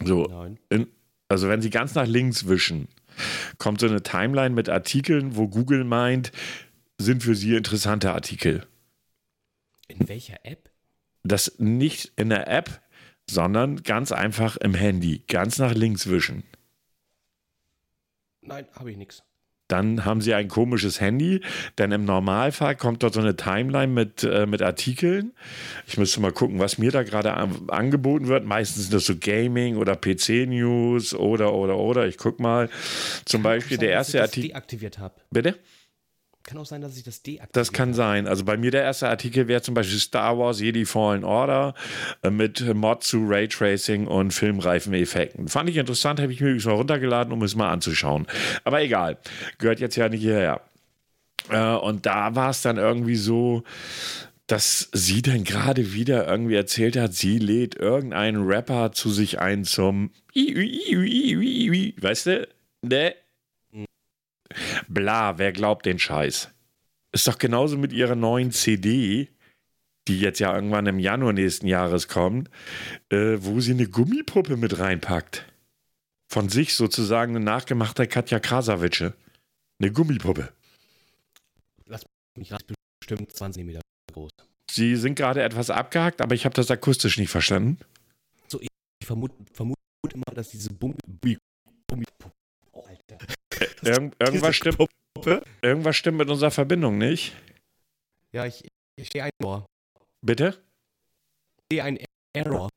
So, 0.04 0.28
in, 0.68 0.88
also 1.28 1.48
wenn 1.48 1.62
Sie 1.62 1.70
ganz 1.70 1.94
nach 1.94 2.06
links 2.06 2.48
wischen, 2.48 2.88
kommt 3.58 3.80
so 3.80 3.86
eine 3.86 4.02
Timeline 4.02 4.54
mit 4.54 4.68
Artikeln, 4.68 5.36
wo 5.36 5.48
Google 5.48 5.84
meint, 5.84 6.32
sind 6.98 7.22
für 7.22 7.34
Sie 7.34 7.54
interessante 7.54 8.12
Artikel. 8.12 8.66
In 9.88 10.08
welcher 10.08 10.44
App? 10.44 10.70
Das 11.22 11.58
nicht 11.58 12.12
in 12.16 12.28
der 12.28 12.48
App, 12.48 12.82
sondern 13.28 13.82
ganz 13.82 14.12
einfach 14.12 14.56
im 14.56 14.74
Handy, 14.74 15.24
ganz 15.26 15.58
nach 15.58 15.74
links 15.74 16.08
wischen. 16.08 16.44
Nein, 18.40 18.66
habe 18.74 18.90
ich 18.90 18.96
nichts 18.96 19.24
dann 19.68 20.04
haben 20.04 20.20
sie 20.20 20.34
ein 20.34 20.48
komisches 20.48 21.00
Handy, 21.00 21.40
denn 21.78 21.92
im 21.92 22.04
Normalfall 22.04 22.76
kommt 22.76 23.02
dort 23.02 23.14
so 23.14 23.20
eine 23.20 23.36
Timeline 23.36 23.92
mit, 23.92 24.22
äh, 24.22 24.46
mit 24.46 24.62
Artikeln. 24.62 25.32
Ich 25.86 25.98
müsste 25.98 26.20
mal 26.20 26.32
gucken, 26.32 26.58
was 26.58 26.78
mir 26.78 26.90
da 26.90 27.02
gerade 27.02 27.34
an, 27.34 27.68
angeboten 27.68 28.28
wird. 28.28 28.44
Meistens 28.44 28.84
sind 28.84 28.94
das 28.94 29.06
so 29.06 29.16
Gaming 29.16 29.76
oder 29.76 29.96
PC-News 29.96 31.14
oder, 31.14 31.52
oder, 31.52 31.76
oder. 31.78 32.06
Ich 32.06 32.18
gucke 32.18 32.42
mal. 32.42 32.68
Zum 33.24 33.42
Kann 33.42 33.54
Beispiel 33.54 33.76
sein, 33.76 33.86
der 33.86 33.90
erste 33.90 34.22
Artikel. 34.22 34.50
deaktiviert 34.50 34.98
habe. 34.98 35.14
Bitte? 35.30 35.56
Kann 36.46 36.58
auch 36.58 36.66
sein, 36.66 36.80
dass 36.80 36.96
ich 36.96 37.02
das 37.02 37.22
deaktiviere. 37.22 37.48
Das 37.52 37.72
kann 37.72 37.88
habe. 37.88 37.96
sein. 37.96 38.26
Also 38.28 38.44
bei 38.44 38.56
mir 38.56 38.70
der 38.70 38.82
erste 38.82 39.08
Artikel 39.08 39.48
wäre 39.48 39.62
zum 39.62 39.74
Beispiel 39.74 39.98
Star 39.98 40.38
Wars 40.38 40.60
Jedi 40.60 40.84
Fallen 40.84 41.24
Order 41.24 41.74
äh, 42.22 42.30
mit 42.30 42.72
Mod 42.72 43.02
zu 43.02 43.26
Raytracing 43.26 44.06
und 44.06 44.30
Filmreifeneffekten. 44.30 45.48
Fand 45.48 45.68
ich 45.68 45.76
interessant, 45.76 46.20
habe 46.20 46.32
ich 46.32 46.40
mir 46.40 46.46
übrigens 46.46 46.66
mal 46.66 46.74
runtergeladen, 46.74 47.32
um 47.32 47.42
es 47.42 47.56
mal 47.56 47.72
anzuschauen. 47.72 48.28
Aber 48.62 48.80
egal, 48.80 49.18
gehört 49.58 49.80
jetzt 49.80 49.96
ja 49.96 50.08
nicht 50.08 50.20
hierher. 50.22 50.60
Äh, 51.50 51.74
und 51.74 52.06
da 52.06 52.36
war 52.36 52.50
es 52.50 52.62
dann 52.62 52.76
irgendwie 52.76 53.16
so, 53.16 53.64
dass 54.46 54.88
sie 54.92 55.22
dann 55.22 55.42
gerade 55.42 55.94
wieder 55.94 56.28
irgendwie 56.28 56.54
erzählt 56.54 56.96
hat, 56.96 57.12
sie 57.12 57.40
lädt 57.40 57.74
irgendeinen 57.74 58.46
Rapper 58.46 58.92
zu 58.92 59.10
sich 59.10 59.40
ein 59.40 59.64
zum 59.64 60.12
Weißt 62.00 62.26
du? 62.26 62.48
Ne? 62.82 63.14
Bla, 64.88 65.38
wer 65.38 65.52
glaubt 65.52 65.86
den 65.86 65.98
Scheiß? 65.98 66.50
Ist 67.12 67.28
doch 67.28 67.38
genauso 67.38 67.78
mit 67.78 67.92
ihrer 67.92 68.14
neuen 68.14 68.52
CD, 68.52 69.28
die 70.08 70.20
jetzt 70.20 70.38
ja 70.38 70.54
irgendwann 70.54 70.86
im 70.86 70.98
Januar 70.98 71.32
nächsten 71.32 71.66
Jahres 71.66 72.08
kommt, 72.08 72.50
äh, 73.10 73.38
wo 73.40 73.60
sie 73.60 73.72
eine 73.72 73.88
Gummipuppe 73.88 74.56
mit 74.56 74.78
reinpackt. 74.78 75.46
Von 76.28 76.48
sich 76.48 76.74
sozusagen 76.74 77.36
eine 77.36 77.44
nachgemachte 77.44 78.06
Katja 78.06 78.40
Krasavice. 78.40 79.12
Eine 79.80 79.92
Gummipuppe. 79.92 80.52
Lass 81.86 82.04
mich 82.36 82.52
raten, 82.52 82.74
bestimmt 83.00 83.32
20 83.32 83.64
Meter 83.64 83.80
groß. 84.12 84.30
Sie 84.70 84.96
sind 84.96 85.14
gerade 85.14 85.42
etwas 85.42 85.70
abgehakt, 85.70 86.20
aber 86.20 86.34
ich 86.34 86.44
habe 86.44 86.54
das 86.54 86.70
akustisch 86.70 87.18
nicht 87.18 87.30
verstanden. 87.30 87.78
So, 88.48 88.60
ich 88.60 88.68
vermute, 89.04 89.34
vermute 89.52 89.78
immer, 90.12 90.34
dass 90.34 90.50
diese 90.50 90.70
Gummipuppe. 90.74 91.38
Irgend, 93.82 94.16
irgendwas, 94.18 94.56
stimmt, 94.56 94.78
irgendwas 95.62 95.96
stimmt 95.96 96.18
mit 96.18 96.28
unserer 96.28 96.50
Verbindung 96.50 96.98
nicht. 96.98 97.34
Ja, 98.32 98.46
ich, 98.46 98.66
ich 98.96 99.10
sehe 99.10 99.24
ein 99.24 99.30
Error. 99.40 99.66
Bitte? 100.20 100.62
Ich 101.58 101.76
sehe 101.76 101.84
ein 101.84 101.98
Error. 102.34 102.68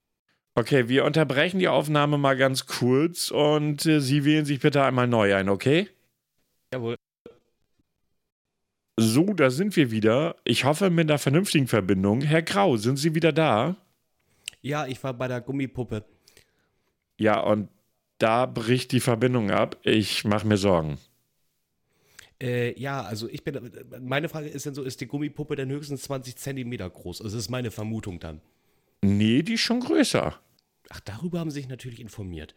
Okay, 0.56 0.90
wir 0.90 1.06
unterbrechen 1.06 1.60
die 1.60 1.68
Aufnahme 1.68 2.18
mal 2.18 2.36
ganz 2.36 2.66
kurz 2.66 3.32
und 3.32 3.86
äh, 3.86 4.02
Sie 4.02 4.26
wählen 4.26 4.46
sich 4.46 4.60
bitte 4.60 4.84
einmal 4.84 5.08
neu 5.08 5.34
ein, 5.36 5.48
okay? 5.48 5.90
Jawohl. 6.74 6.96
So, 8.98 9.34
da 9.34 9.50
sind 9.50 9.76
wir 9.78 9.92
wieder. 9.92 10.36
Ich 10.44 10.66
hoffe 10.66 10.90
mit 10.90 11.10
einer 11.10 11.20
vernünftigen 11.20 11.68
Verbindung. 11.68 12.22
Herr 12.22 12.42
Grau, 12.42 12.76
sind 12.76 12.98
Sie 12.98 13.16
wieder 13.16 13.32
da? 13.32 13.78
Ja, 14.62 14.86
ich 14.86 15.02
war 15.02 15.14
bei 15.14 15.30
der 15.30 15.40
Gummipuppe. 15.40 16.04
Ja, 17.18 17.40
und 17.40 17.70
da 18.20 18.46
bricht 18.46 18.92
die 18.92 19.00
Verbindung 19.00 19.50
ab. 19.50 19.78
Ich 19.82 20.26
mache 20.26 20.46
mir 20.46 20.58
Sorgen. 20.58 21.00
Äh, 22.42 22.80
ja, 22.80 23.02
also 23.02 23.28
ich 23.28 23.44
bin, 23.44 23.72
meine 24.02 24.30
Frage 24.30 24.48
ist 24.48 24.66
dann 24.66 24.74
so, 24.74 24.84
ist 24.84 25.02
die 25.02 25.08
Gummipuppe 25.08 25.56
denn 25.56 25.70
höchstens 25.70 26.04
20 26.04 26.38
Zentimeter 26.38 26.90
groß? 26.90 27.22
Also 27.22 27.36
das 27.36 27.46
ist 27.46 27.50
meine 27.50 27.72
Vermutung 27.72 28.20
dann. 28.20 28.42
Nee, 29.02 29.42
die 29.42 29.56
ist 29.56 29.62
schon 29.62 29.82
größer. 29.82 30.40
Ach, 30.90 31.00
darüber 31.02 31.40
haben 31.40 31.52
Sie 31.52 31.60
sich 31.60 31.70
natürlich 31.70 32.00
informiert. 32.00 32.56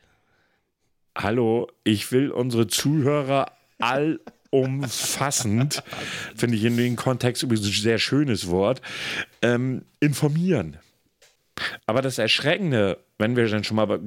Hallo, 1.16 1.68
ich 1.84 2.12
will 2.12 2.30
unsere 2.30 2.68
Zuhörer 2.68 3.52
allumfassend, 3.78 5.82
finde 6.36 6.56
ich 6.56 6.64
in 6.64 6.76
dem 6.76 6.96
Kontext 6.96 7.42
übrigens 7.42 7.66
ein 7.66 7.72
sehr 7.72 7.98
schönes 7.98 8.48
Wort, 8.48 8.80
ähm, 9.42 9.84
informieren. 10.00 10.78
Aber 11.86 12.02
das 12.02 12.18
Erschreckende, 12.18 12.98
wenn 13.18 13.36
wir 13.36 13.48
dann 13.48 13.64
schon 13.64 13.76
mal 13.76 14.00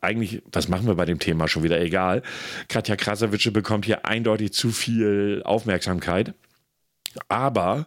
eigentlich, 0.00 0.42
was 0.52 0.68
machen 0.68 0.86
wir 0.86 0.94
bei 0.94 1.04
dem 1.04 1.18
Thema 1.18 1.48
schon 1.48 1.62
wieder 1.62 1.80
egal, 1.80 2.22
Katja 2.68 2.96
Krasavice 2.96 3.52
bekommt 3.52 3.84
hier 3.84 4.06
eindeutig 4.06 4.52
zu 4.52 4.70
viel 4.70 5.42
Aufmerksamkeit. 5.44 6.34
Aber 7.28 7.86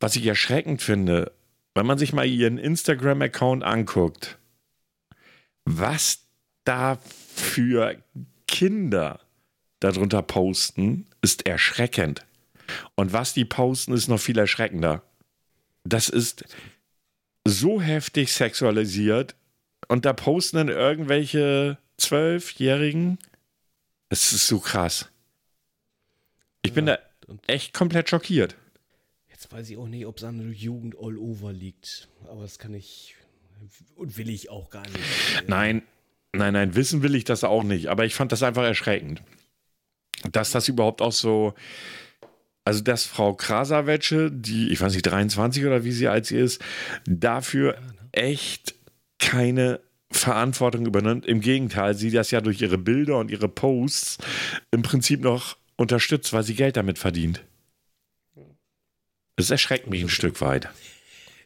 was 0.00 0.16
ich 0.16 0.26
erschreckend 0.26 0.82
finde, 0.82 1.32
wenn 1.74 1.86
man 1.86 1.98
sich 1.98 2.12
mal 2.12 2.26
ihren 2.26 2.58
Instagram-Account 2.58 3.64
anguckt, 3.64 4.38
was 5.64 6.26
da 6.64 6.98
für 7.34 7.96
Kinder 8.46 9.20
darunter 9.80 10.22
posten, 10.22 11.06
ist 11.20 11.46
erschreckend. 11.46 12.24
Und 12.94 13.12
was 13.12 13.34
die 13.34 13.44
posten, 13.44 13.92
ist 13.92 14.08
noch 14.08 14.20
viel 14.20 14.38
erschreckender. 14.38 15.02
Das 15.84 16.08
ist 16.08 16.44
so 17.44 17.80
heftig 17.80 18.32
sexualisiert 18.32 19.34
und 19.88 20.04
da 20.04 20.12
posten 20.12 20.56
dann 20.56 20.68
irgendwelche 20.68 21.78
Zwölfjährigen. 21.98 23.18
Es 24.08 24.32
ist 24.32 24.46
so 24.46 24.58
krass. 24.58 25.10
Ich 26.62 26.70
ja, 26.70 26.74
bin 26.74 26.86
da 26.86 26.98
echt 27.46 27.74
komplett 27.74 28.08
schockiert. 28.08 28.56
Jetzt 29.28 29.52
weiß 29.52 29.68
ich 29.70 29.76
auch 29.76 29.88
nicht, 29.88 30.06
ob 30.06 30.18
es 30.18 30.24
an 30.24 30.38
der 30.38 30.48
Jugend 30.48 30.96
all 30.98 31.18
over 31.18 31.52
liegt. 31.52 32.08
Aber 32.26 32.42
das 32.42 32.58
kann 32.58 32.74
ich 32.74 33.14
und 33.96 34.16
will 34.16 34.30
ich 34.30 34.50
auch 34.50 34.70
gar 34.70 34.82
nicht. 34.82 34.98
Nein, 35.46 35.82
nein, 36.32 36.52
nein, 36.52 36.74
wissen 36.74 37.02
will 37.02 37.14
ich 37.14 37.24
das 37.24 37.44
auch 37.44 37.62
nicht. 37.62 37.88
Aber 37.88 38.04
ich 38.04 38.14
fand 38.14 38.32
das 38.32 38.42
einfach 38.42 38.64
erschreckend. 38.64 39.22
Dass 40.30 40.50
das 40.50 40.68
überhaupt 40.68 41.02
auch 41.02 41.12
so 41.12 41.54
also, 42.64 42.82
dass 42.82 43.04
Frau 43.04 43.34
Krasavetsche, 43.34 44.30
die, 44.32 44.70
ich 44.70 44.80
weiß 44.80 44.94
nicht, 44.94 45.06
23 45.06 45.64
oder 45.66 45.84
wie 45.84 45.92
sie 45.92 46.08
alt 46.08 46.26
sie 46.26 46.38
ist, 46.38 46.62
dafür 47.04 47.76
echt 48.12 48.74
keine 49.18 49.80
Verantwortung 50.10 50.86
übernimmt. 50.86 51.26
Im 51.26 51.40
Gegenteil, 51.40 51.94
sie 51.94 52.10
das 52.10 52.30
ja 52.30 52.40
durch 52.40 52.60
ihre 52.62 52.78
Bilder 52.78 53.18
und 53.18 53.30
ihre 53.30 53.48
Posts 53.48 54.18
im 54.70 54.82
Prinzip 54.82 55.20
noch 55.20 55.56
unterstützt, 55.76 56.32
weil 56.32 56.42
sie 56.42 56.54
Geld 56.54 56.76
damit 56.76 56.98
verdient. 56.98 57.44
Das 59.36 59.50
erschreckt 59.50 59.88
mich 59.88 60.02
ein 60.02 60.08
Stück 60.08 60.40
weit. 60.40 60.68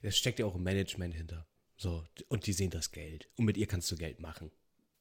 Es 0.03 0.17
steckt 0.17 0.39
ja 0.39 0.47
auch 0.47 0.55
ein 0.55 0.63
Management 0.63 1.15
hinter. 1.15 1.47
So, 1.77 2.05
und 2.29 2.47
die 2.47 2.53
sehen 2.53 2.71
das 2.71 2.93
Geld. 2.93 3.29
Und 3.37 3.47
mit 3.47 3.57
ihr 3.57 3.67
kannst 3.67 3.91
du 3.91 3.97
Geld 3.97 4.21
machen. 4.21 4.51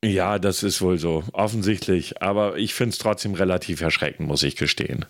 Ja, 0.04 0.38
das 0.38 0.64
ist 0.64 0.82
wohl 0.82 0.98
so, 0.98 1.24
offensichtlich. 1.34 2.22
Aber 2.22 2.58
ich 2.58 2.74
finde 2.74 2.92
es 2.92 3.00
trotzdem 3.00 3.34
relativ 3.34 3.82
erschreckend, 3.82 4.28
muss 4.28 4.44
ich 4.44 4.56
gestehen. 4.56 5.06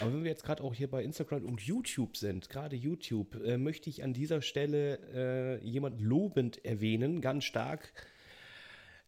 Aber 0.00 0.12
wenn 0.12 0.24
wir 0.24 0.30
jetzt 0.30 0.44
gerade 0.44 0.62
auch 0.62 0.74
hier 0.74 0.88
bei 0.88 1.02
Instagram 1.02 1.44
und 1.44 1.60
YouTube 1.60 2.16
sind, 2.16 2.48
gerade 2.48 2.76
YouTube, 2.76 3.42
äh, 3.44 3.56
möchte 3.56 3.90
ich 3.90 4.04
an 4.04 4.12
dieser 4.12 4.42
Stelle 4.42 4.98
äh, 5.14 5.64
jemand 5.64 6.00
lobend 6.00 6.64
erwähnen, 6.64 7.20
ganz 7.20 7.44
stark. 7.44 7.92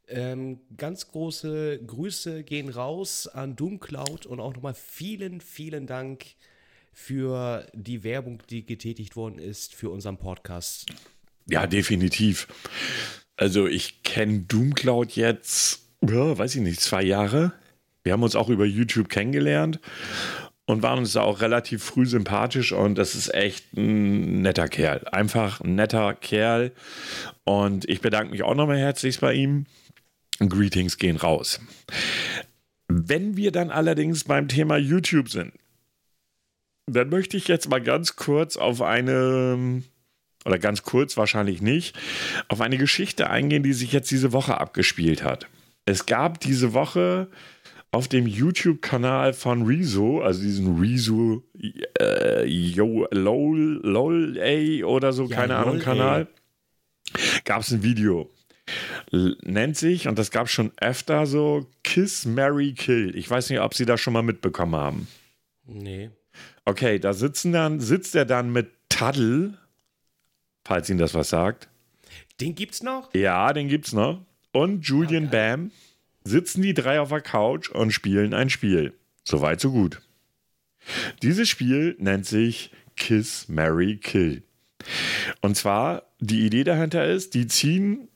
Ähm, 0.08 0.58
ganz 0.76 1.08
große 1.08 1.80
Grüße 1.86 2.42
gehen 2.42 2.68
raus 2.68 3.28
an 3.28 3.54
Doomcloud 3.54 4.26
und 4.26 4.40
auch 4.40 4.54
nochmal 4.54 4.74
vielen, 4.74 5.40
vielen 5.40 5.86
Dank 5.86 6.24
für 6.92 7.66
die 7.72 8.02
Werbung, 8.02 8.42
die 8.50 8.66
getätigt 8.66 9.14
worden 9.14 9.38
ist 9.38 9.74
für 9.74 9.90
unseren 9.90 10.18
Podcast. 10.18 10.86
Ja, 11.46 11.66
definitiv. 11.68 12.48
Also 13.36 13.66
ich 13.66 14.02
kenne 14.02 14.40
Doomcloud 14.40 15.12
jetzt, 15.12 15.86
weiß 16.00 16.56
ich 16.56 16.62
nicht, 16.62 16.80
zwei 16.80 17.02
Jahre. 17.02 17.52
Wir 18.02 18.12
haben 18.12 18.22
uns 18.22 18.36
auch 18.36 18.48
über 18.48 18.64
YouTube 18.64 19.08
kennengelernt 19.08 19.80
und 20.66 20.82
waren 20.82 21.00
uns 21.00 21.12
da 21.12 21.22
auch 21.22 21.40
relativ 21.40 21.82
früh 21.82 22.06
sympathisch 22.06 22.72
und 22.72 22.96
das 22.96 23.14
ist 23.14 23.34
echt 23.34 23.72
ein 23.76 24.42
netter 24.42 24.68
Kerl. 24.68 25.06
Einfach 25.10 25.60
ein 25.60 25.74
netter 25.74 26.14
Kerl. 26.14 26.72
Und 27.44 27.88
ich 27.88 28.00
bedanke 28.00 28.30
mich 28.30 28.42
auch 28.42 28.54
nochmal 28.54 28.78
herzlich 28.78 29.20
bei 29.20 29.34
ihm. 29.34 29.66
Greetings 30.38 30.96
gehen 30.96 31.16
raus. 31.16 31.60
Wenn 32.88 33.36
wir 33.36 33.52
dann 33.52 33.70
allerdings 33.70 34.24
beim 34.24 34.48
Thema 34.48 34.76
YouTube 34.76 35.28
sind, 35.28 35.52
dann 36.86 37.08
möchte 37.08 37.36
ich 37.36 37.46
jetzt 37.48 37.68
mal 37.68 37.80
ganz 37.80 38.16
kurz 38.16 38.56
auf 38.56 38.82
eine, 38.82 39.82
oder 40.44 40.58
ganz 40.58 40.82
kurz 40.82 41.16
wahrscheinlich 41.16 41.60
nicht, 41.60 41.96
auf 42.48 42.60
eine 42.60 42.78
Geschichte 42.78 43.28
eingehen, 43.30 43.62
die 43.62 43.74
sich 43.74 43.92
jetzt 43.92 44.10
diese 44.10 44.32
Woche 44.32 44.58
abgespielt 44.58 45.22
hat. 45.22 45.46
Es 45.84 46.06
gab 46.06 46.40
diese 46.40 46.72
Woche 46.72 47.28
auf 47.92 48.08
dem 48.08 48.26
YouTube-Kanal 48.26 49.32
von 49.32 49.66
Rezo, 49.66 50.20
also 50.20 50.42
diesen 50.42 50.78
Rezo 50.78 51.42
äh, 51.98 52.46
Yo, 52.46 53.06
LOL, 53.10 53.80
LOL, 53.82 54.38
A 54.40 54.84
oder 54.84 55.12
so, 55.12 55.24
ja, 55.24 55.36
keine 55.36 55.54
LOL, 55.54 55.62
Ahnung, 55.62 55.78
Kanal, 55.80 56.28
gab 57.44 57.62
es 57.62 57.72
ein 57.72 57.82
Video. 57.82 58.30
Nennt 59.10 59.76
sich, 59.76 60.06
und 60.06 60.18
das 60.18 60.30
gab 60.30 60.46
es 60.46 60.52
schon 60.52 60.70
öfter 60.76 61.26
so, 61.26 61.66
Kiss, 61.82 62.24
Mary, 62.24 62.74
Kill. 62.74 63.16
Ich 63.16 63.28
weiß 63.28 63.50
nicht, 63.50 63.60
ob 63.60 63.74
Sie 63.74 63.84
das 63.84 64.00
schon 64.00 64.12
mal 64.12 64.22
mitbekommen 64.22 64.76
haben. 64.76 65.08
Nee. 65.66 66.10
Okay, 66.64 67.00
da 67.00 67.12
sitzen 67.12 67.52
dann, 67.52 67.80
sitzt 67.80 68.14
er 68.14 68.24
dann 68.24 68.52
mit 68.52 68.70
Taddle, 68.88 69.54
falls 70.64 70.88
Ihnen 70.88 71.00
das 71.00 71.14
was 71.14 71.30
sagt. 71.30 71.68
Den 72.40 72.54
gibt's 72.54 72.84
noch? 72.84 73.12
Ja, 73.14 73.52
den 73.52 73.66
gibt's 73.66 73.92
noch. 73.92 74.24
Und 74.52 74.86
Julian 74.86 75.26
okay. 75.26 75.56
Bam 75.56 75.70
sitzen 76.24 76.62
die 76.62 76.74
drei 76.74 77.00
auf 77.00 77.08
der 77.08 77.20
Couch 77.20 77.70
und 77.70 77.92
spielen 77.92 78.34
ein 78.34 78.50
Spiel. 78.50 78.94
Soweit, 79.24 79.60
so 79.60 79.70
gut. 79.70 80.00
Dieses 81.22 81.48
Spiel 81.48 81.96
nennt 81.98 82.26
sich 82.26 82.70
Kiss, 82.96 83.48
Mary, 83.48 83.96
Kill. 83.96 84.42
Und 85.40 85.56
zwar, 85.56 86.02
die 86.20 86.46
Idee 86.46 86.64
dahinter 86.64 87.06
ist, 87.06 87.34
die 87.34 87.46
ziehen 87.46 88.08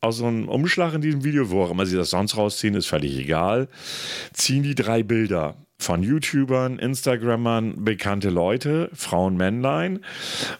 aus 0.00 0.18
so 0.18 0.26
einem 0.26 0.48
Umschlag 0.48 0.94
in 0.94 1.00
diesem 1.00 1.24
Video, 1.24 1.50
wo 1.50 1.62
auch 1.62 1.70
immer 1.70 1.86
sie 1.86 1.96
das 1.96 2.10
sonst 2.10 2.36
rausziehen, 2.36 2.74
ist 2.74 2.86
völlig 2.86 3.18
egal, 3.18 3.68
ziehen 4.32 4.62
die 4.62 4.74
drei 4.74 5.02
Bilder 5.02 5.56
von 5.78 6.02
YouTubern, 6.02 6.78
Instagrammern, 6.78 7.84
bekannte 7.84 8.30
Leute, 8.30 8.90
Frauen, 8.92 9.36
Männlein 9.36 10.00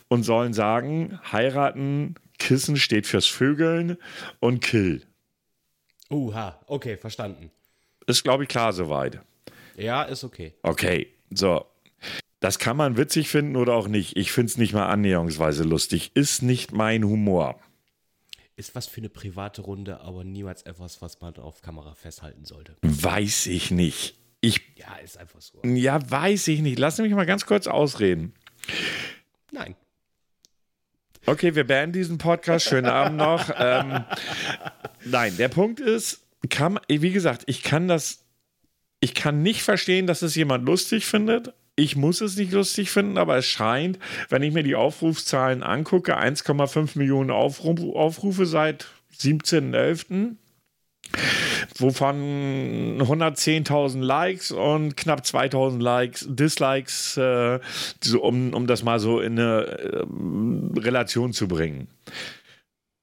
und 0.08 0.24
sollen 0.24 0.52
sagen, 0.52 1.18
heiraten, 1.30 2.14
Kissen 2.38 2.76
steht 2.76 3.06
fürs 3.06 3.26
Vögeln 3.26 3.96
und 4.40 4.60
Kill. 4.60 5.02
Uha, 6.10 6.60
okay, 6.66 6.96
verstanden. 6.96 7.50
Ist, 8.06 8.24
glaube 8.24 8.42
ich, 8.42 8.48
klar 8.48 8.72
soweit. 8.72 9.20
Ja, 9.76 10.02
ist 10.02 10.24
okay. 10.24 10.54
Okay, 10.62 11.08
so. 11.30 11.64
Das 12.40 12.58
kann 12.58 12.76
man 12.76 12.96
witzig 12.96 13.28
finden 13.28 13.56
oder 13.56 13.74
auch 13.74 13.86
nicht. 13.86 14.16
Ich 14.16 14.32
finde 14.32 14.50
es 14.50 14.58
nicht 14.58 14.72
mal 14.72 14.88
annäherungsweise 14.88 15.62
lustig. 15.62 16.10
Ist 16.14 16.42
nicht 16.42 16.72
mein 16.72 17.04
Humor. 17.04 17.60
Ist 18.56 18.74
was 18.74 18.86
für 18.86 19.00
eine 19.00 19.10
private 19.10 19.62
Runde, 19.62 20.00
aber 20.00 20.24
niemals 20.24 20.62
etwas, 20.62 21.00
was 21.00 21.20
man 21.20 21.36
auf 21.36 21.62
Kamera 21.62 21.94
festhalten 21.94 22.44
sollte. 22.44 22.76
Weiß 22.82 23.46
ich 23.46 23.70
nicht. 23.70 24.16
Ich, 24.40 24.60
ja, 24.76 24.96
ist 24.96 25.18
einfach 25.18 25.40
so. 25.40 25.60
Ja, 25.64 26.10
weiß 26.10 26.48
ich 26.48 26.60
nicht. 26.60 26.78
Lass 26.78 26.98
mich 26.98 27.12
mal 27.12 27.26
ganz 27.26 27.46
kurz 27.46 27.66
ausreden. 27.66 28.34
Nein. 29.52 29.76
Okay, 31.26 31.54
wir 31.54 31.64
beenden 31.64 31.92
diesen 31.92 32.18
Podcast. 32.18 32.66
Schönen 32.66 32.86
Abend 32.86 33.18
noch. 33.18 33.50
Ähm, 33.62 34.04
nein, 35.04 35.36
der 35.36 35.48
Punkt 35.48 35.80
ist, 35.80 36.22
kann, 36.48 36.80
wie 36.88 37.10
gesagt, 37.10 37.42
ich 37.46 37.62
kann 37.62 37.88
das, 37.88 38.24
ich 39.00 39.14
kann 39.14 39.42
nicht 39.42 39.62
verstehen, 39.62 40.06
dass 40.06 40.22
es 40.22 40.34
jemand 40.34 40.64
lustig 40.64 41.04
findet. 41.04 41.52
Ich 41.76 41.94
muss 41.94 42.20
es 42.20 42.36
nicht 42.36 42.52
lustig 42.52 42.90
finden, 42.90 43.18
aber 43.18 43.36
es 43.36 43.46
scheint, 43.46 43.98
wenn 44.28 44.42
ich 44.42 44.52
mir 44.52 44.62
die 44.62 44.76
Aufrufszahlen 44.76 45.62
angucke, 45.62 46.18
1,5 46.18 46.96
Millionen 46.96 47.30
Aufru 47.30 47.94
Aufrufe 47.94 48.46
seit 48.46 48.86
17.11., 49.18 50.36
wovon 51.78 53.00
110.000 53.00 54.00
Likes 54.00 54.52
und 54.52 54.96
knapp 54.96 55.20
2.000 55.20 55.80
Likes, 55.80 56.26
Dislikes, 56.28 57.16
äh, 57.16 57.60
so, 58.02 58.22
um, 58.22 58.52
um 58.54 58.66
das 58.66 58.82
mal 58.82 59.00
so 59.00 59.20
in 59.20 59.38
eine 59.38 59.66
äh, 59.66 60.04
Relation 60.78 61.32
zu 61.32 61.48
bringen. 61.48 61.88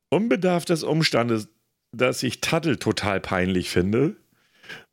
Unbedarf 0.09 0.65
des 0.65 0.83
Umstandes, 0.83 1.49
dass 1.91 2.23
ich 2.23 2.41
Tuttle 2.41 2.79
total 2.79 3.19
peinlich 3.19 3.69
finde, 3.69 4.15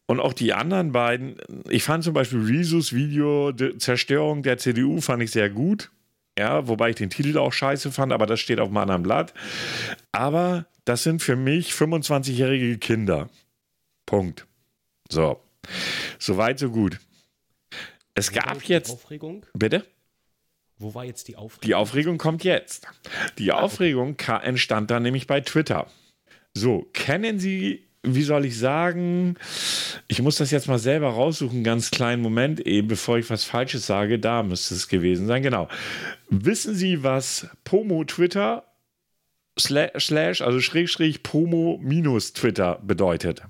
und 0.07 0.21
auch 0.21 0.35
die 0.35 0.53
anderen 0.53 0.93
beiden, 0.93 1.37
ich 1.69 1.83
fand 1.83 2.05
zum 2.05 2.13
Beispiel 2.13 2.41
Risus 2.41 2.93
Video 2.93 3.53
Zerstörung 3.53 4.43
der 4.43 4.59
CDU 4.59 5.01
fand 5.01 5.23
ich 5.23 5.31
sehr 5.31 5.49
gut. 5.49 5.91
Ja, 6.39 6.67
wobei 6.67 6.91
ich 6.91 6.97
den 6.97 7.11
Titel 7.11 7.39
auch 7.39 7.53
scheiße 7.53 7.93
fand, 7.93 8.13
aber 8.13 8.27
das 8.27 8.41
steht 8.41 8.59
auf 8.59 8.69
einem 8.69 8.79
anderen 8.79 9.03
Blatt. 9.03 9.35
Aber 10.13 10.67
das 10.85 11.03
sind 11.03 11.23
für 11.23 11.37
mich 11.37 11.73
25-jährige 11.73 12.79
Kinder. 12.79 13.29
Punkt. 14.07 14.47
So. 15.09 15.41
Soweit, 16.19 16.59
so 16.59 16.71
gut. 16.71 16.99
Es 18.15 18.31
Wo 18.31 18.41
gab 18.41 18.63
jetzt. 18.65 18.91
Aufregung? 18.91 19.47
Bitte? 19.55 19.87
Wo 20.79 20.95
war 20.95 21.05
jetzt 21.05 21.29
die 21.29 21.37
Aufregung? 21.37 21.67
Die 21.67 21.75
Aufregung 21.75 22.19
kommt 22.19 22.45
jetzt. 22.45 22.89
Die 23.39 23.53
Aufregung 23.53 24.17
entstand 24.43 24.91
dann 24.91 25.05
nämlich 25.05 25.27
bei 25.27 25.41
Twitter. 25.41 25.87
So, 26.53 26.89
kennen 26.93 27.39
Sie 27.39 27.87
wie 28.05 28.23
soll 28.23 28.45
ich 28.45 28.59
sagen, 28.59 29.37
ich 30.09 30.23
muss 30.23 30.37
das 30.37 30.51
jetzt 30.51 30.69
mal 30.69 30.79
selber 30.79 31.09
raussuchen, 31.09 31.65
ganz 31.65 31.91
kleinen 31.91 32.23
Moment 32.23 32.61
eben, 32.61 32.89
bevor 32.89 33.19
ich 33.19 33.29
was 33.31 33.45
Falsches 33.45 33.87
sage, 33.87 34.19
da 34.19 34.43
müsste 34.43 34.75
es 34.75 34.89
gewesen 34.89 35.27
sein, 35.27 35.43
genau. 35.43 35.69
Wissen 36.29 36.75
Sie, 36.75 37.03
was 37.03 37.49
Pomo 37.65 38.05
Twitter 38.05 38.65
slash, 39.59 40.41
also 40.41 40.61
Schrägstrich 40.61 41.23
Pomo 41.23 41.79
minus 41.83 42.33
Twitter 42.33 42.81
bedeutet? 42.83 43.43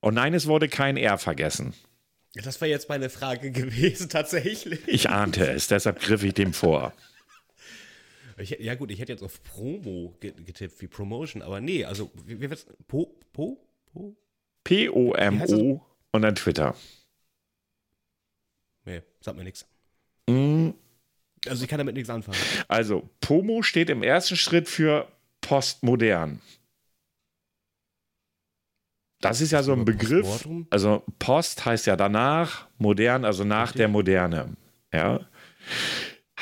Und 0.00 0.14
nein, 0.14 0.34
es 0.34 0.46
wurde 0.46 0.68
kein 0.68 0.96
R 0.96 1.18
vergessen. 1.18 1.74
Das 2.34 2.60
wäre 2.60 2.70
jetzt 2.70 2.88
meine 2.88 3.10
Frage 3.10 3.50
gewesen, 3.50 4.08
tatsächlich. 4.10 4.80
Ich 4.86 5.10
ahnte 5.10 5.48
es, 5.48 5.68
deshalb 5.68 6.00
griff 6.00 6.22
ich 6.22 6.34
dem 6.34 6.52
vor. 6.52 6.92
Ich, 8.38 8.50
ja, 8.50 8.74
gut, 8.74 8.90
ich 8.90 9.00
hätte 9.00 9.12
jetzt 9.12 9.22
auf 9.22 9.42
Promo 9.42 10.14
getippt, 10.20 10.80
wie 10.82 10.88
Promotion, 10.88 11.42
aber 11.42 11.60
nee, 11.60 11.84
also, 11.84 12.10
wie, 12.26 12.40
wie 12.40 12.50
wird's? 12.50 12.66
Po? 12.86 13.14
Po? 13.32 13.58
Po? 13.92 14.14
P-O-M-O 14.64 15.80
und 16.12 16.22
dann 16.22 16.34
Twitter. 16.34 16.74
Nee, 18.84 19.02
sagt 19.20 19.36
mir 19.38 19.44
nichts. 19.44 19.66
Mm. 20.28 20.70
Also, 21.46 21.62
ich 21.62 21.68
kann 21.68 21.78
damit 21.78 21.94
nichts 21.94 22.10
anfangen. 22.10 22.38
Also, 22.68 23.08
Pomo 23.20 23.62
steht 23.62 23.88
im 23.88 24.02
ersten 24.02 24.36
Schritt 24.36 24.68
für 24.68 25.08
postmodern. 25.40 26.40
Das 29.20 29.40
ist 29.40 29.52
ja 29.52 29.62
so 29.62 29.72
ein 29.72 29.84
Begriff. 29.84 30.46
Also 30.70 31.02
Post 31.18 31.64
heißt 31.64 31.86
ja 31.86 31.96
danach, 31.96 32.68
modern, 32.78 33.24
also 33.24 33.44
nach 33.44 33.72
der 33.72 33.88
Moderne. 33.88 34.56
Ja. 34.92 35.20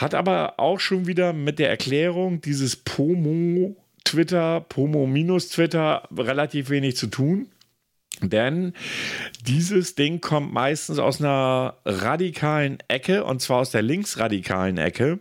Hat 0.05 0.13
aber 0.13 0.61
auch 0.61 0.81
schon 0.81 1.07
wieder 1.07 1.33
mit 1.33 1.59
der 1.59 1.71
Erklärung 1.71 2.43
dieses 2.43 2.77
Pomo 2.77 3.75
Twitter, 4.05 4.61
Pomo 4.61 5.07
minus 5.07 5.49
Twitter 5.49 6.07
relativ 6.15 6.69
wenig 6.69 6.99
zu 6.99 7.07
tun. 7.07 7.51
Denn 8.21 8.75
dieses 9.47 9.95
Ding 9.95 10.21
kommt 10.21 10.53
meistens 10.53 10.99
aus 10.99 11.21
einer 11.21 11.79
radikalen 11.87 12.81
Ecke, 12.87 13.25
und 13.25 13.41
zwar 13.41 13.61
aus 13.61 13.71
der 13.71 13.81
linksradikalen 13.81 14.77
Ecke. 14.77 15.21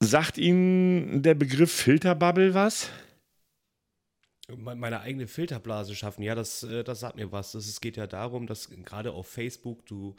Sagt 0.00 0.36
Ihnen 0.36 1.22
der 1.22 1.34
Begriff 1.34 1.70
Filterbubble 1.70 2.54
was? 2.54 2.90
Meine 4.56 5.02
eigene 5.02 5.28
Filterblase 5.28 5.94
schaffen, 5.94 6.22
ja, 6.22 6.34
das, 6.34 6.64
äh, 6.64 6.82
das 6.82 6.98
sagt 6.98 7.14
mir 7.14 7.30
was. 7.30 7.54
Es 7.54 7.80
geht 7.80 7.96
ja 7.96 8.08
darum, 8.08 8.48
dass 8.48 8.68
gerade 8.68 9.12
auf 9.12 9.28
Facebook 9.28 9.86
du 9.86 10.16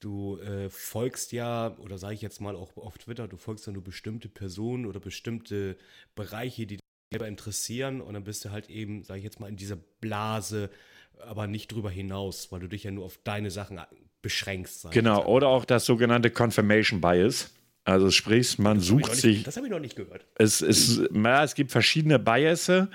Du 0.00 0.38
äh, 0.38 0.70
folgst 0.70 1.32
ja, 1.32 1.76
oder 1.78 1.98
sage 1.98 2.14
ich 2.14 2.22
jetzt 2.22 2.40
mal 2.40 2.56
auch 2.56 2.76
auf 2.76 2.96
Twitter, 2.96 3.28
du 3.28 3.36
folgst 3.36 3.66
ja 3.66 3.72
nur 3.72 3.84
bestimmte 3.84 4.28
Personen 4.28 4.86
oder 4.86 4.98
bestimmte 4.98 5.76
Bereiche, 6.14 6.66
die 6.66 6.78
dich 6.78 6.80
selber 7.12 7.28
interessieren 7.28 8.00
und 8.00 8.14
dann 8.14 8.24
bist 8.24 8.44
du 8.44 8.50
halt 8.50 8.70
eben, 8.70 9.04
sage 9.04 9.18
ich 9.18 9.24
jetzt 9.24 9.40
mal, 9.40 9.48
in 9.48 9.56
dieser 9.56 9.76
Blase, 9.76 10.70
aber 11.18 11.46
nicht 11.46 11.70
drüber 11.72 11.90
hinaus, 11.90 12.50
weil 12.50 12.60
du 12.60 12.68
dich 12.68 12.84
ja 12.84 12.90
nur 12.90 13.04
auf 13.04 13.18
deine 13.24 13.50
Sachen 13.50 13.80
beschränkst. 14.22 14.90
Genau, 14.90 15.24
oder 15.26 15.48
auch 15.48 15.64
das 15.66 15.84
sogenannte 15.84 16.30
Confirmation 16.30 17.00
Bias. 17.00 17.52
Also 17.84 18.10
sprich, 18.10 18.58
man 18.58 18.76
das 18.76 18.86
sucht 18.86 19.08
nicht, 19.08 19.14
sich. 19.16 19.42
Das 19.42 19.56
habe 19.56 19.66
ich 19.66 19.72
noch 19.72 19.80
nicht 19.80 19.96
gehört. 19.96 20.26
Es, 20.36 20.60
es, 20.60 21.00
ja, 21.12 21.42
es 21.42 21.54
gibt 21.54 21.72
verschiedene 21.72 22.18
Biases. 22.18 22.88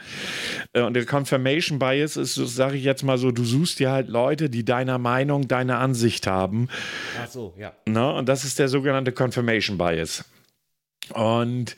Äh, 0.73 0.81
und 0.81 0.93
der 0.93 1.05
Confirmation 1.05 1.79
Bias 1.79 2.17
ist, 2.17 2.35
sage 2.35 2.77
ich 2.77 2.83
jetzt 2.83 3.03
mal 3.03 3.17
so, 3.17 3.31
du 3.31 3.43
suchst 3.43 3.79
dir 3.79 3.91
halt 3.91 4.09
Leute, 4.09 4.49
die 4.49 4.63
deiner 4.63 4.99
Meinung, 4.99 5.47
deine 5.47 5.77
Ansicht 5.77 6.27
haben. 6.27 6.69
Ach 7.21 7.29
so, 7.29 7.53
ja. 7.57 7.73
Na, 7.87 8.11
und 8.11 8.29
das 8.29 8.43
ist 8.43 8.59
der 8.59 8.67
sogenannte 8.67 9.11
Confirmation 9.11 9.77
Bias. 9.77 10.23
Und 11.13 11.75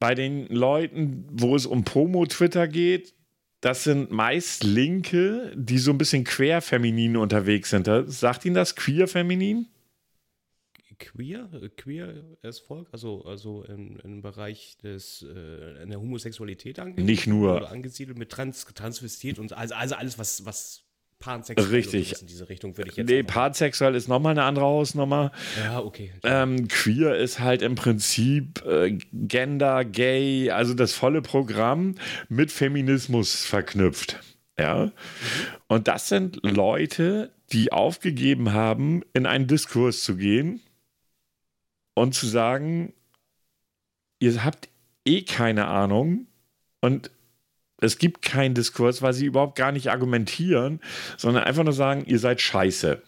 bei 0.00 0.14
den 0.16 0.48
Leuten, 0.48 1.24
wo 1.30 1.54
es 1.54 1.64
um 1.64 1.84
Promo-Twitter 1.84 2.66
geht, 2.66 3.14
das 3.60 3.84
sind 3.84 4.10
meist 4.10 4.64
Linke, 4.64 5.52
die 5.54 5.78
so 5.78 5.92
ein 5.92 5.98
bisschen 5.98 6.24
quer-feminin 6.24 7.16
unterwegs 7.16 7.70
sind. 7.70 7.88
Sagt 8.08 8.44
Ihnen 8.44 8.56
das 8.56 8.74
queer-feminin? 8.74 9.68
Queer, 10.98 11.48
queer 11.76 12.24
as 12.42 12.58
Volk, 12.58 12.88
also, 12.92 13.24
also 13.24 13.64
im, 13.64 13.98
im 14.02 14.22
Bereich 14.22 14.76
des, 14.82 15.22
äh, 15.22 15.82
in 15.82 15.90
der 15.90 16.00
Homosexualität 16.00 16.78
angesiedelt. 16.78 17.06
Nicht 17.06 17.26
nur. 17.26 17.56
Oder 17.56 17.70
angesiedelt 17.70 18.18
mit 18.18 18.30
Trans, 18.30 18.66
Transvestit 18.74 19.38
und 19.38 19.52
also, 19.52 19.74
also 19.74 19.94
alles, 19.94 20.18
was, 20.18 20.44
was 20.44 20.84
pansexuell 21.18 21.70
Richtig. 21.70 22.20
in 22.20 22.26
diese 22.26 22.48
Richtung 22.48 22.76
würde 22.76 22.90
ich 22.90 22.96
jetzt 22.96 23.08
Nee, 23.08 23.20
einfach- 23.20 23.34
pansexuell 23.34 23.94
ist 23.94 24.08
nochmal 24.08 24.32
eine 24.32 24.42
andere 24.42 24.64
Hausnummer. 24.64 25.30
Ja, 25.62 25.78
okay. 25.80 26.12
Ähm, 26.24 26.66
queer 26.68 27.16
ist 27.16 27.38
halt 27.38 27.62
im 27.62 27.76
Prinzip 27.76 28.64
äh, 28.66 28.98
Gender, 29.12 29.84
Gay, 29.84 30.50
also 30.50 30.74
das 30.74 30.92
volle 30.92 31.22
Programm 31.22 31.94
mit 32.28 32.50
Feminismus 32.50 33.44
verknüpft. 33.44 34.18
Ja. 34.58 34.90
Und 35.68 35.86
das 35.88 36.08
sind 36.08 36.40
Leute, 36.42 37.32
die 37.52 37.72
aufgegeben 37.72 38.52
haben, 38.52 39.02
in 39.14 39.24
einen 39.26 39.46
Diskurs 39.46 40.02
zu 40.02 40.16
gehen 40.16 40.60
und 41.94 42.14
zu 42.14 42.26
sagen, 42.26 42.92
ihr 44.18 44.44
habt 44.44 44.68
eh 45.04 45.22
keine 45.22 45.66
Ahnung 45.66 46.26
und 46.80 47.10
es 47.78 47.98
gibt 47.98 48.22
keinen 48.22 48.54
Diskurs, 48.54 49.02
weil 49.02 49.12
sie 49.12 49.26
überhaupt 49.26 49.56
gar 49.56 49.72
nicht 49.72 49.90
argumentieren, 49.90 50.80
sondern 51.16 51.44
einfach 51.44 51.64
nur 51.64 51.72
sagen, 51.72 52.04
ihr 52.06 52.18
seid 52.18 52.40
scheiße. 52.40 53.02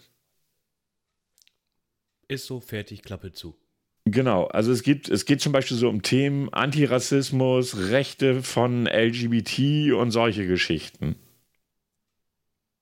Ist 2.27 2.45
so 2.45 2.59
fertig, 2.59 3.03
Klappe 3.03 3.31
zu. 3.31 3.55
Genau, 4.03 4.45
also 4.45 4.71
es 4.71 4.83
gibt, 4.83 5.09
es 5.09 5.25
geht 5.25 5.41
zum 5.41 5.51
Beispiel 5.51 5.77
so 5.77 5.89
um 5.89 6.03
Themen 6.03 6.53
Antirassismus, 6.53 7.89
Rechte 7.89 8.43
von 8.43 8.85
LGBT 8.85 9.93
und 9.93 10.11
solche 10.11 10.45
Geschichten. 10.45 11.15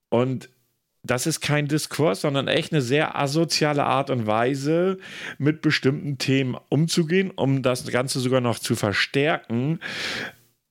Und 0.10 0.50
das 1.04 1.28
ist 1.28 1.42
kein 1.42 1.68
Diskurs, 1.68 2.22
sondern 2.22 2.48
echt 2.48 2.72
eine 2.72 2.82
sehr 2.82 3.18
asoziale 3.18 3.84
Art 3.84 4.10
und 4.10 4.26
Weise, 4.26 4.98
mit 5.38 5.62
bestimmten 5.62 6.18
Themen 6.18 6.58
umzugehen, 6.70 7.32
um 7.32 7.62
das 7.62 7.86
Ganze 7.92 8.20
sogar 8.22 8.40
noch 8.40 8.58
zu 8.58 8.76
verstärken. 8.76 9.80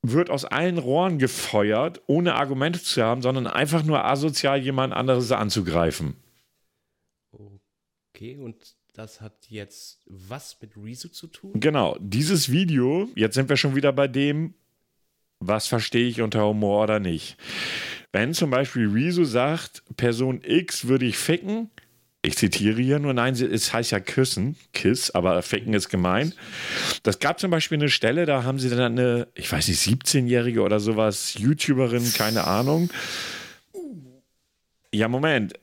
Wird 0.02 0.30
aus 0.30 0.44
allen 0.44 0.78
Rohren 0.78 1.18
gefeuert, 1.18 2.00
ohne 2.06 2.34
Argumente 2.34 2.82
zu 2.82 3.02
haben, 3.02 3.22
sondern 3.22 3.46
einfach 3.46 3.84
nur 3.84 4.04
asozial 4.04 4.60
jemand 4.60 4.94
anderes 4.94 5.30
anzugreifen. 5.30 6.16
Okay, 8.14 8.36
und 8.36 8.56
das 8.94 9.20
hat 9.20 9.48
jetzt 9.48 10.00
was 10.06 10.56
mit 10.60 10.76
Rezo 10.76 11.08
zu 11.08 11.26
tun? 11.26 11.52
Genau, 11.54 11.96
dieses 12.00 12.50
Video, 12.50 13.08
jetzt 13.14 13.34
sind 13.34 13.48
wir 13.48 13.56
schon 13.56 13.74
wieder 13.74 13.92
bei 13.92 14.08
dem, 14.08 14.54
was 15.46 15.66
verstehe 15.66 16.08
ich 16.08 16.20
unter 16.20 16.44
Humor 16.46 16.84
oder 16.84 17.00
nicht. 17.00 17.36
Wenn 18.12 18.34
zum 18.34 18.50
Beispiel 18.50 18.88
Rezo 18.88 19.24
sagt, 19.24 19.82
Person 19.96 20.40
X 20.44 20.86
würde 20.86 21.06
ich 21.06 21.16
ficken, 21.16 21.70
ich 22.24 22.36
zitiere 22.36 22.80
hier 22.80 23.00
nur, 23.00 23.14
nein, 23.14 23.34
es 23.34 23.72
heißt 23.72 23.90
ja 23.90 23.98
küssen, 23.98 24.56
Kiss, 24.72 25.10
aber 25.10 25.42
ficken 25.42 25.74
ist 25.74 25.88
gemein. 25.88 26.32
Das 27.02 27.18
gab 27.18 27.40
zum 27.40 27.50
Beispiel 27.50 27.78
eine 27.78 27.88
Stelle, 27.88 28.26
da 28.26 28.44
haben 28.44 28.60
sie 28.60 28.70
dann 28.70 28.92
eine, 28.92 29.26
ich 29.34 29.50
weiß 29.50 29.66
nicht, 29.66 29.80
17-Jährige 29.80 30.62
oder 30.62 30.78
sowas, 30.78 31.34
YouTuberin, 31.34 32.12
keine 32.12 32.44
Ahnung. 32.46 32.90
Ja, 34.94 35.08
Moment. 35.08 35.54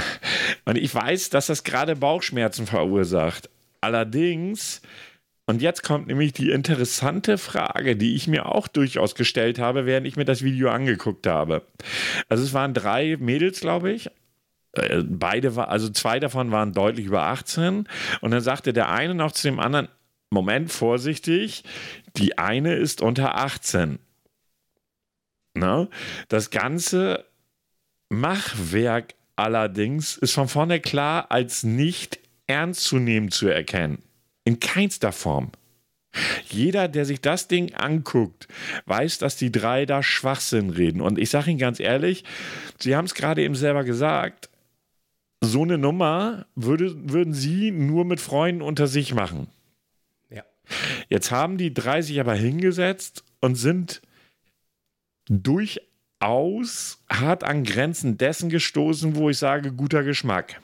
Und 0.64 0.78
ich 0.78 0.94
weiß, 0.94 1.28
dass 1.28 1.48
das 1.48 1.62
gerade 1.62 1.94
Bauchschmerzen 1.94 2.66
verursacht. 2.66 3.50
Allerdings, 3.82 4.80
und 5.48 5.62
jetzt 5.62 5.82
kommt 5.82 6.08
nämlich 6.08 6.34
die 6.34 6.50
interessante 6.50 7.38
Frage, 7.38 7.96
die 7.96 8.14
ich 8.14 8.28
mir 8.28 8.44
auch 8.44 8.68
durchaus 8.68 9.14
gestellt 9.14 9.58
habe, 9.58 9.86
während 9.86 10.06
ich 10.06 10.14
mir 10.14 10.26
das 10.26 10.42
Video 10.42 10.68
angeguckt 10.68 11.26
habe. 11.26 11.62
Also 12.28 12.44
es 12.44 12.52
waren 12.52 12.74
drei 12.74 13.16
Mädels, 13.18 13.60
glaube 13.60 13.90
ich. 13.90 14.10
Äh, 14.72 15.04
Beide 15.04 15.56
war, 15.56 15.70
also 15.70 15.88
zwei 15.88 16.20
davon 16.20 16.50
waren 16.50 16.74
deutlich 16.74 17.06
über 17.06 17.22
18. 17.22 17.88
Und 18.20 18.30
dann 18.30 18.42
sagte 18.42 18.74
der 18.74 18.90
eine 18.90 19.14
noch 19.14 19.32
zu 19.32 19.48
dem 19.48 19.58
anderen: 19.58 19.88
Moment, 20.28 20.70
vorsichtig, 20.70 21.64
die 22.14 22.36
eine 22.36 22.74
ist 22.74 23.00
unter 23.00 23.36
18. 23.36 23.98
Na? 25.54 25.88
Das 26.28 26.50
Ganze 26.50 27.24
Machwerk 28.10 29.14
allerdings 29.34 30.18
ist 30.18 30.34
von 30.34 30.48
vorne 30.48 30.78
klar 30.78 31.30
als 31.30 31.62
nicht 31.62 32.18
ernst 32.46 32.84
zu 32.84 32.98
nehmen 32.98 33.30
zu 33.30 33.48
erkennen. 33.48 34.02
In 34.48 34.60
keinster 34.60 35.12
Form. 35.12 35.50
Jeder, 36.48 36.88
der 36.88 37.04
sich 37.04 37.20
das 37.20 37.48
Ding 37.48 37.74
anguckt, 37.74 38.48
weiß, 38.86 39.18
dass 39.18 39.36
die 39.36 39.52
drei 39.52 39.84
da 39.84 40.02
Schwachsinn 40.02 40.70
reden. 40.70 41.02
Und 41.02 41.18
ich 41.18 41.28
sage 41.28 41.50
Ihnen 41.50 41.58
ganz 41.58 41.80
ehrlich, 41.80 42.24
Sie 42.78 42.96
haben 42.96 43.04
es 43.04 43.12
gerade 43.12 43.42
eben 43.42 43.54
selber 43.54 43.84
gesagt, 43.84 44.48
so 45.42 45.64
eine 45.64 45.76
Nummer 45.76 46.46
würde, 46.54 46.94
würden 47.12 47.34
Sie 47.34 47.70
nur 47.72 48.06
mit 48.06 48.20
Freunden 48.20 48.62
unter 48.62 48.86
sich 48.86 49.12
machen. 49.12 49.48
Ja. 50.30 50.44
Jetzt 51.10 51.30
haben 51.30 51.58
die 51.58 51.74
drei 51.74 52.00
sich 52.00 52.18
aber 52.18 52.32
hingesetzt 52.32 53.24
und 53.42 53.56
sind 53.56 54.00
durchaus 55.28 57.04
hart 57.10 57.44
an 57.44 57.64
Grenzen 57.64 58.16
dessen 58.16 58.48
gestoßen, 58.48 59.14
wo 59.14 59.28
ich 59.28 59.36
sage, 59.36 59.72
guter 59.72 60.04
Geschmack. 60.04 60.62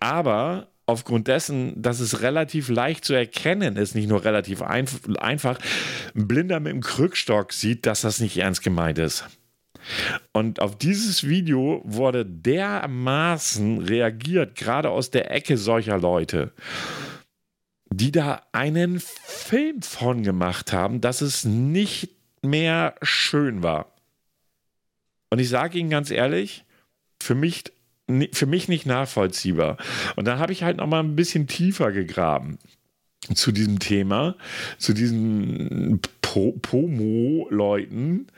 Aber 0.00 0.68
aufgrund 0.86 1.28
dessen, 1.28 1.80
dass 1.82 2.00
es 2.00 2.22
relativ 2.22 2.68
leicht 2.68 3.04
zu 3.04 3.12
erkennen 3.12 3.76
ist, 3.76 3.94
nicht 3.94 4.08
nur 4.08 4.24
relativ 4.24 4.62
einf 4.62 5.00
einfach, 5.18 5.58
ein 6.14 6.28
Blinder 6.28 6.60
mit 6.60 6.72
dem 6.72 6.80
Krückstock 6.80 7.52
sieht, 7.52 7.86
dass 7.86 8.02
das 8.02 8.20
nicht 8.20 8.38
ernst 8.38 8.62
gemeint 8.62 8.98
ist. 8.98 9.24
Und 10.32 10.60
auf 10.60 10.78
dieses 10.78 11.28
Video 11.28 11.82
wurde 11.84 12.24
dermaßen 12.24 13.78
reagiert, 13.78 14.56
gerade 14.56 14.90
aus 14.90 15.10
der 15.10 15.30
Ecke 15.30 15.56
solcher 15.56 15.98
Leute, 15.98 16.52
die 17.90 18.10
da 18.12 18.42
einen 18.52 19.00
Film 19.00 19.82
von 19.82 20.22
gemacht 20.22 20.72
haben, 20.72 21.00
dass 21.00 21.20
es 21.20 21.44
nicht 21.44 22.10
mehr 22.42 22.94
schön 23.02 23.62
war. 23.62 23.92
Und 25.30 25.40
ich 25.40 25.48
sage 25.48 25.78
Ihnen 25.78 25.90
ganz 25.90 26.10
ehrlich, 26.10 26.64
für 27.20 27.34
mich, 27.34 27.64
für 28.32 28.46
mich 28.46 28.68
nicht 28.68 28.86
nachvollziehbar. 28.86 29.76
Und 30.14 30.26
dann 30.26 30.38
habe 30.38 30.52
ich 30.52 30.62
halt 30.62 30.76
noch 30.76 30.86
mal 30.86 31.00
ein 31.00 31.16
bisschen 31.16 31.46
tiefer 31.46 31.92
gegraben 31.92 32.58
zu 33.34 33.50
diesem 33.52 33.78
Thema, 33.78 34.36
zu 34.78 34.92
diesen 34.92 36.00
po 36.22 36.52
Pomo-Leuten 36.52 38.28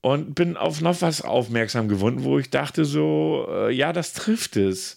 und 0.00 0.34
bin 0.34 0.56
auf 0.56 0.80
noch 0.80 1.02
was 1.02 1.22
aufmerksam 1.22 1.88
geworden, 1.88 2.24
wo 2.24 2.38
ich 2.38 2.50
dachte 2.50 2.84
so, 2.84 3.46
äh, 3.50 3.72
ja, 3.72 3.92
das 3.92 4.14
trifft 4.14 4.56
es. 4.56 4.96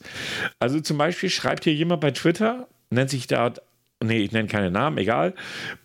Also 0.59 0.79
zum 0.79 0.97
Beispiel 0.97 1.29
schreibt 1.29 1.65
hier 1.65 1.73
jemand 1.73 2.01
bei 2.01 2.11
Twitter, 2.11 2.67
nennt 2.89 3.09
sich 3.09 3.27
da 3.27 3.53
nee, 4.03 4.19
ich 4.19 4.31
nenne 4.31 4.47
keine 4.47 4.71
Namen, 4.71 4.97
egal. 4.97 5.33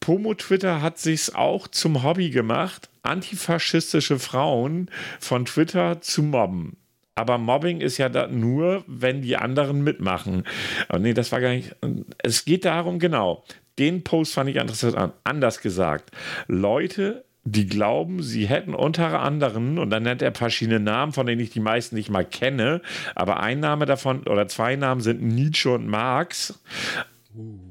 Pomo 0.00 0.34
Twitter 0.34 0.82
hat 0.82 0.98
sich's 0.98 1.34
auch 1.34 1.68
zum 1.68 2.02
Hobby 2.02 2.30
gemacht, 2.30 2.88
antifaschistische 3.02 4.18
Frauen 4.18 4.90
von 5.20 5.44
Twitter 5.44 6.00
zu 6.00 6.22
mobben. 6.22 6.76
Aber 7.14 7.38
Mobbing 7.38 7.80
ist 7.80 7.98
ja 7.98 8.08
da 8.08 8.26
nur, 8.26 8.84
wenn 8.86 9.22
die 9.22 9.36
anderen 9.36 9.84
mitmachen. 9.84 10.44
Aber 10.88 10.98
nee, 10.98 11.14
das 11.14 11.30
war 11.32 11.40
gar 11.40 11.50
nicht. 11.50 11.76
Es 12.18 12.44
geht 12.44 12.64
darum, 12.64 12.98
genau. 12.98 13.44
Den 13.78 14.04
Post 14.04 14.34
fand 14.34 14.50
ich 14.50 14.56
interessant. 14.56 15.14
Anders 15.22 15.60
gesagt. 15.60 16.10
Leute, 16.48 17.24
die 17.44 17.66
glauben, 17.66 18.22
sie 18.22 18.46
hätten 18.46 18.74
unter 18.74 19.20
anderem, 19.20 19.78
und 19.78 19.90
dann 19.90 20.02
nennt 20.02 20.22
er 20.22 20.34
verschiedene 20.34 20.80
Namen, 20.80 21.12
von 21.12 21.26
denen 21.26 21.40
ich 21.40 21.50
die 21.50 21.60
meisten 21.60 21.94
nicht 21.94 22.10
mal 22.10 22.24
kenne, 22.24 22.80
aber 23.14 23.40
ein 23.40 23.60
Name 23.60 23.86
davon 23.86 24.26
oder 24.26 24.48
zwei 24.48 24.76
Namen 24.76 25.02
sind 25.02 25.22
Nietzsche 25.22 25.70
und 25.70 25.86
Marx 25.86 26.58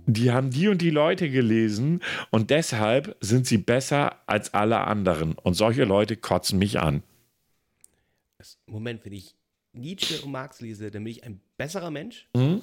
die 0.05 0.31
haben 0.31 0.49
die 0.49 0.67
und 0.67 0.81
die 0.81 0.89
Leute 0.89 1.29
gelesen 1.29 2.01
und 2.29 2.49
deshalb 2.49 3.15
sind 3.21 3.47
sie 3.47 3.57
besser 3.57 4.17
als 4.27 4.53
alle 4.53 4.81
anderen. 4.81 5.33
Und 5.33 5.53
solche 5.53 5.85
Leute 5.85 6.17
kotzen 6.17 6.59
mich 6.59 6.79
an. 6.79 7.03
Moment, 8.65 9.05
wenn 9.05 9.13
ich 9.13 9.35
Nietzsche 9.73 10.21
und 10.21 10.31
Marx 10.31 10.61
lese, 10.61 10.91
dann 10.91 11.03
bin 11.03 11.11
ich 11.11 11.23
ein 11.23 11.41
besserer 11.57 11.91
Mensch? 11.91 12.27
Hm? 12.35 12.61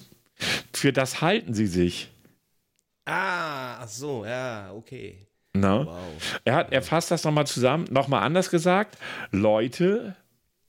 Für 0.72 0.92
das 0.92 1.20
halten 1.20 1.54
sie 1.54 1.66
sich. 1.66 2.10
Ah, 3.04 3.78
ach 3.80 3.88
so, 3.88 4.24
ja, 4.24 4.72
okay. 4.72 5.26
No? 5.52 5.86
Wow. 5.86 6.40
Er, 6.44 6.54
hat, 6.54 6.72
er 6.72 6.82
fasst 6.82 7.10
das 7.10 7.24
nochmal 7.24 7.46
zusammen, 7.46 7.86
nochmal 7.90 8.22
anders 8.22 8.50
gesagt. 8.50 8.96
Leute, 9.32 10.14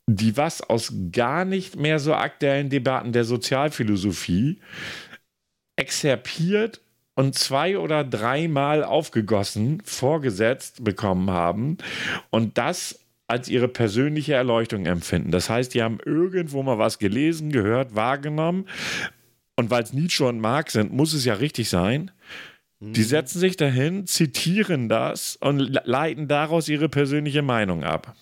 die 0.07 0.35
was 0.37 0.61
aus 0.61 0.93
gar 1.11 1.45
nicht 1.45 1.75
mehr 1.75 1.99
so 1.99 2.15
aktuellen 2.15 2.69
Debatten 2.69 3.11
der 3.13 3.23
Sozialphilosophie 3.23 4.59
exerpiert 5.75 6.81
und 7.15 7.35
zwei 7.35 7.77
oder 7.77 8.03
dreimal 8.03 8.83
aufgegossen, 8.83 9.81
vorgesetzt 9.85 10.83
bekommen 10.83 11.29
haben 11.29 11.77
und 12.29 12.57
das 12.57 13.00
als 13.31 13.47
ihre 13.47 13.67
persönliche 13.67 14.33
Erleuchtung 14.33 14.85
empfinden. 14.85 15.31
Das 15.31 15.49
heißt, 15.49 15.73
die 15.73 15.81
haben 15.81 15.99
irgendwo 16.05 16.61
mal 16.63 16.77
was 16.77 16.99
gelesen, 16.99 17.51
gehört, 17.51 17.95
wahrgenommen 17.95 18.67
und 19.55 19.69
weil 19.69 19.83
es 19.83 19.93
Nietzsche 19.93 20.25
und 20.25 20.39
Marx 20.39 20.73
sind, 20.73 20.91
muss 20.91 21.13
es 21.13 21.25
ja 21.25 21.35
richtig 21.35 21.69
sein. 21.69 22.11
Die 22.83 23.03
setzen 23.03 23.39
sich 23.39 23.57
dahin, 23.57 24.07
zitieren 24.07 24.89
das 24.89 25.35
und 25.35 25.59
leiten 25.59 26.27
daraus 26.27 26.67
ihre 26.67 26.89
persönliche 26.89 27.43
Meinung 27.43 27.83
ab. 27.83 28.15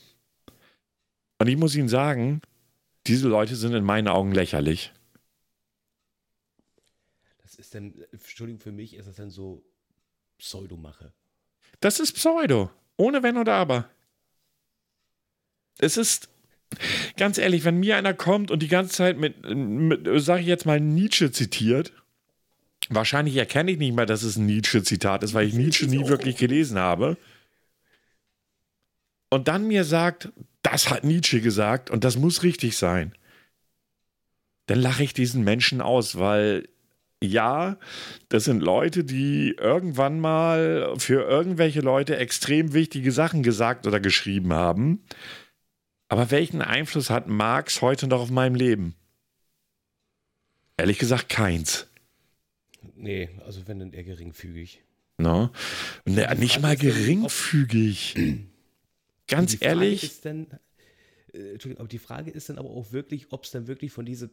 Und 1.37 1.47
ich 1.47 1.55
muss 1.55 1.75
Ihnen 1.75 1.87
sagen, 1.87 2.41
diese 3.07 3.29
Leute 3.29 3.55
sind 3.55 3.73
in 3.73 3.85
meinen 3.85 4.09
Augen 4.09 4.33
lächerlich. 4.33 4.91
Was 7.41 7.55
ist 7.55 7.73
denn, 7.73 8.03
Entschuldigung, 8.11 8.59
für 8.59 8.73
mich 8.73 8.97
ist 8.97 9.07
das 9.07 9.15
dann 9.15 9.29
so 9.29 9.63
Pseudomache. 10.37 11.13
Das 11.79 12.01
ist 12.01 12.11
Pseudo. 12.13 12.69
Ohne 12.97 13.23
Wenn 13.23 13.37
oder 13.37 13.53
Aber. 13.53 13.89
Es 15.79 15.97
ist, 15.97 16.29
ganz 17.17 17.37
ehrlich, 17.37 17.65
wenn 17.65 17.79
mir 17.79 17.97
einer 17.97 18.13
kommt 18.13 18.51
und 18.51 18.61
die 18.61 18.67
ganze 18.67 18.93
Zeit 18.93 19.17
mit, 19.17 19.43
mit 19.49 20.07
sag 20.17 20.41
ich 20.41 20.47
jetzt 20.47 20.65
mal, 20.65 20.79
Nietzsche 20.79 21.31
zitiert, 21.31 21.91
wahrscheinlich 22.89 23.35
erkenne 23.35 23.71
ich 23.71 23.77
nicht 23.77 23.95
mal, 23.95 24.05
dass 24.05 24.23
es 24.23 24.37
ein 24.37 24.45
Nietzsche-Zitat 24.45 25.23
ist, 25.23 25.33
weil 25.33 25.47
ich 25.47 25.53
Nietzsche 25.53 25.87
nie 25.87 26.07
wirklich 26.07 26.37
gelesen 26.37 26.77
habe. 26.77 27.17
Und 29.29 29.47
dann 29.47 29.67
mir 29.67 29.83
sagt, 29.83 30.29
das 30.63 30.89
hat 30.89 31.03
Nietzsche 31.03 31.41
gesagt 31.41 31.89
und 31.89 32.03
das 32.03 32.17
muss 32.17 32.43
richtig 32.43 32.77
sein. 32.77 33.13
Dann 34.65 34.79
lache 34.79 35.03
ich 35.03 35.13
diesen 35.13 35.43
Menschen 35.43 35.81
aus, 35.81 36.17
weil 36.17 36.67
ja, 37.21 37.77
das 38.29 38.45
sind 38.45 38.61
Leute, 38.61 39.03
die 39.03 39.55
irgendwann 39.59 40.19
mal 40.19 40.93
für 40.97 41.27
irgendwelche 41.27 41.81
Leute 41.81 42.15
extrem 42.17 42.73
wichtige 42.73 43.11
Sachen 43.11 43.43
gesagt 43.43 43.87
oder 43.87 43.99
geschrieben 43.99 44.53
haben. 44.53 45.03
Aber 46.09 46.31
welchen 46.31 46.61
Einfluss 46.61 47.09
hat 47.09 47.27
Marx 47.27 47.81
heute 47.81 48.07
noch 48.07 48.19
auf 48.19 48.31
meinem 48.31 48.55
Leben? 48.55 48.95
Ehrlich 50.75 50.97
gesagt, 50.97 51.29
keins. 51.29 51.87
Nee, 52.95 53.29
also 53.45 53.67
wenn 53.67 53.79
dann 53.79 53.93
eher 53.93 54.03
geringfügig. 54.03 54.81
No? 55.17 55.51
Ne, 56.05 56.33
nicht 56.37 56.61
mal 56.61 56.75
geringfügig. 56.75 58.15
Ganz 59.27 59.61
ehrlich. 59.61 60.21
Dann, 60.21 60.47
äh, 61.33 61.51
Entschuldigung, 61.51 61.81
aber 61.81 61.89
die 61.89 61.99
Frage 61.99 62.31
ist 62.31 62.49
dann 62.49 62.57
aber 62.57 62.69
auch 62.69 62.91
wirklich, 62.91 63.31
ob 63.31 63.43
es 63.43 63.51
dann 63.51 63.67
wirklich 63.67 63.91
von 63.91 64.05
dieser 64.05 64.29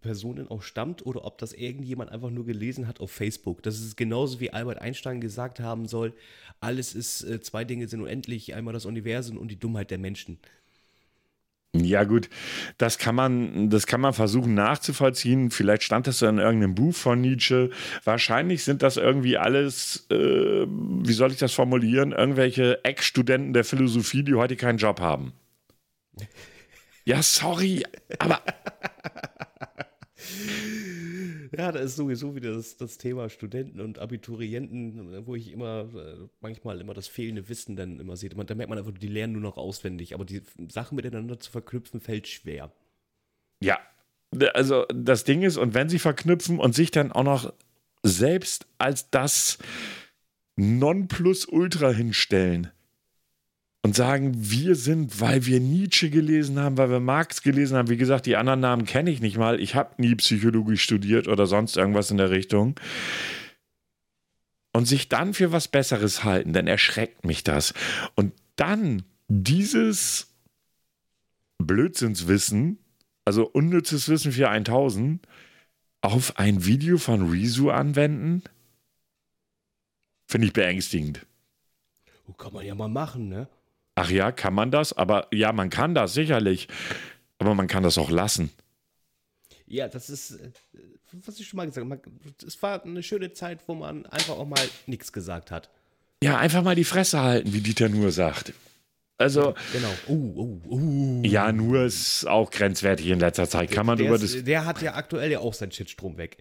Personen 0.00 0.48
auch 0.48 0.62
stammt 0.62 1.06
oder 1.06 1.24
ob 1.24 1.38
das 1.38 1.52
irgendjemand 1.52 2.10
einfach 2.10 2.30
nur 2.30 2.44
gelesen 2.44 2.86
hat 2.86 3.00
auf 3.00 3.10
Facebook. 3.10 3.62
Das 3.62 3.80
ist 3.80 3.96
genauso 3.96 4.40
wie 4.40 4.50
Albert 4.50 4.82
Einstein 4.82 5.20
gesagt 5.20 5.60
haben 5.60 5.86
soll, 5.86 6.12
alles 6.60 6.94
ist, 6.94 7.22
äh, 7.22 7.40
zwei 7.40 7.64
Dinge 7.64 7.88
sind 7.88 8.02
unendlich, 8.02 8.54
einmal 8.54 8.74
das 8.74 8.84
Universum 8.84 9.38
und 9.38 9.48
die 9.48 9.58
Dummheit 9.58 9.90
der 9.90 9.98
Menschen. 9.98 10.38
Ja, 11.76 12.04
gut, 12.04 12.28
das 12.78 12.98
kann 12.98 13.16
man, 13.16 13.68
das 13.68 13.88
kann 13.88 14.00
man 14.00 14.12
versuchen 14.12 14.54
nachzuvollziehen. 14.54 15.50
Vielleicht 15.50 15.82
stand 15.82 16.06
das 16.06 16.22
in 16.22 16.38
irgendeinem 16.38 16.76
Buch 16.76 16.94
von 16.94 17.20
Nietzsche. 17.20 17.70
Wahrscheinlich 18.04 18.62
sind 18.62 18.82
das 18.82 18.96
irgendwie 18.96 19.36
alles, 19.36 20.06
äh, 20.08 20.66
wie 20.66 21.12
soll 21.12 21.32
ich 21.32 21.38
das 21.38 21.52
formulieren, 21.52 22.12
irgendwelche 22.12 22.84
Ex-Studenten 22.84 23.54
der 23.54 23.64
Philosophie, 23.64 24.22
die 24.22 24.34
heute 24.34 24.54
keinen 24.54 24.78
Job 24.78 25.00
haben. 25.00 25.32
Ja, 27.04 27.22
sorry, 27.22 27.82
aber 28.20 28.40
Ja, 31.56 31.70
da 31.70 31.78
ist 31.78 31.96
sowieso 31.96 32.34
wieder 32.34 32.54
das, 32.54 32.76
das 32.76 32.98
Thema 32.98 33.28
Studenten 33.28 33.80
und 33.80 33.98
Abiturienten, 33.98 35.26
wo 35.26 35.34
ich 35.34 35.52
immer 35.52 35.88
äh, 35.94 36.26
manchmal 36.40 36.80
immer 36.80 36.94
das 36.94 37.06
fehlende 37.06 37.48
Wissen 37.48 37.76
dann 37.76 38.00
immer 38.00 38.16
sehe. 38.16 38.30
Da 38.30 38.54
merkt 38.54 38.70
man 38.70 38.78
einfach, 38.78 38.92
die 38.92 39.08
lernen 39.08 39.34
nur 39.34 39.42
noch 39.42 39.56
auswendig, 39.56 40.14
aber 40.14 40.24
die 40.24 40.42
Sachen 40.68 40.96
miteinander 40.96 41.38
zu 41.38 41.50
verknüpfen 41.50 42.00
fällt 42.00 42.26
schwer. 42.26 42.72
Ja, 43.60 43.78
also 44.52 44.84
das 44.92 45.24
Ding 45.24 45.42
ist, 45.42 45.56
und 45.56 45.74
wenn 45.74 45.88
sie 45.88 45.98
verknüpfen 45.98 46.58
und 46.58 46.74
sich 46.74 46.90
dann 46.90 47.12
auch 47.12 47.22
noch 47.22 47.52
selbst 48.02 48.66
als 48.78 49.10
das 49.10 49.58
Nonplusultra 50.56 51.90
hinstellen, 51.90 52.70
und 53.84 53.94
sagen, 53.94 54.32
wir 54.34 54.76
sind, 54.76 55.20
weil 55.20 55.44
wir 55.44 55.60
Nietzsche 55.60 56.08
gelesen 56.08 56.58
haben, 56.58 56.78
weil 56.78 56.88
wir 56.88 57.00
Marx 57.00 57.42
gelesen 57.42 57.76
haben. 57.76 57.90
Wie 57.90 57.98
gesagt, 57.98 58.24
die 58.24 58.36
anderen 58.36 58.60
Namen 58.60 58.86
kenne 58.86 59.10
ich 59.10 59.20
nicht 59.20 59.36
mal. 59.36 59.60
Ich 59.60 59.74
habe 59.74 60.00
nie 60.00 60.14
Psychologie 60.14 60.78
studiert 60.78 61.28
oder 61.28 61.46
sonst 61.46 61.76
irgendwas 61.76 62.10
in 62.10 62.16
der 62.16 62.30
Richtung. 62.30 62.80
Und 64.72 64.86
sich 64.86 65.10
dann 65.10 65.34
für 65.34 65.52
was 65.52 65.68
Besseres 65.68 66.24
halten, 66.24 66.54
dann 66.54 66.66
erschreckt 66.66 67.26
mich 67.26 67.44
das. 67.44 67.74
Und 68.14 68.32
dann 68.56 69.02
dieses 69.28 70.32
Blödsinnswissen, 71.58 72.78
also 73.26 73.46
unnützes 73.46 74.08
Wissen 74.08 74.32
für 74.32 74.48
1000, 74.48 75.28
auf 76.00 76.38
ein 76.38 76.64
Video 76.64 76.96
von 76.96 77.28
Rizu 77.28 77.68
anwenden, 77.68 78.44
finde 80.26 80.46
ich 80.46 80.54
beängstigend. 80.54 81.26
Oh, 82.26 82.32
kann 82.32 82.54
man 82.54 82.64
ja 82.64 82.74
mal 82.74 82.88
machen, 82.88 83.28
ne? 83.28 83.46
Ach 83.94 84.10
ja, 84.10 84.32
kann 84.32 84.54
man 84.54 84.70
das? 84.70 84.92
Aber 84.92 85.28
ja, 85.32 85.52
man 85.52 85.70
kann 85.70 85.94
das 85.94 86.14
sicherlich. 86.14 86.68
Aber 87.38 87.54
man 87.54 87.66
kann 87.66 87.82
das 87.82 87.98
auch 87.98 88.10
lassen. 88.10 88.50
Ja, 89.66 89.88
das 89.88 90.10
ist, 90.10 90.32
äh, 90.32 90.50
was 91.12 91.38
ich 91.38 91.46
schon 91.46 91.56
mal 91.58 91.66
gesagt 91.66 91.86
habe. 91.86 92.00
Es 92.46 92.62
war 92.62 92.84
eine 92.84 93.02
schöne 93.02 93.32
Zeit, 93.32 93.60
wo 93.66 93.74
man 93.74 94.06
einfach 94.06 94.34
auch 94.34 94.46
mal 94.46 94.60
nichts 94.86 95.12
gesagt 95.12 95.50
hat. 95.50 95.70
Ja, 96.22 96.38
einfach 96.38 96.62
mal 96.62 96.74
die 96.74 96.84
Fresse 96.84 97.20
halten, 97.20 97.52
wie 97.52 97.60
Dieter 97.60 97.88
nur 97.88 98.10
sagt. 98.10 98.52
Also. 99.16 99.54
Genau. 99.72 99.90
Uh, 100.08 100.60
uh, 100.68 100.74
uh. 100.74 101.22
Ja, 101.24 101.52
nur 101.52 101.84
ist 101.84 102.26
auch 102.26 102.50
grenzwertig 102.50 103.06
in 103.06 103.20
letzter 103.20 103.48
Zeit. 103.48 103.70
Kann 103.70 103.86
man 103.86 103.98
der, 103.98 104.06
über 104.06 104.16
ist, 104.16 104.34
das. 104.34 104.44
Der 104.44 104.64
hat 104.64 104.82
ja 104.82 104.94
aktuell 104.94 105.30
ja 105.30 105.38
auch 105.38 105.54
seinen 105.54 105.72
Shitstrom 105.72 106.16
weg. 106.16 106.38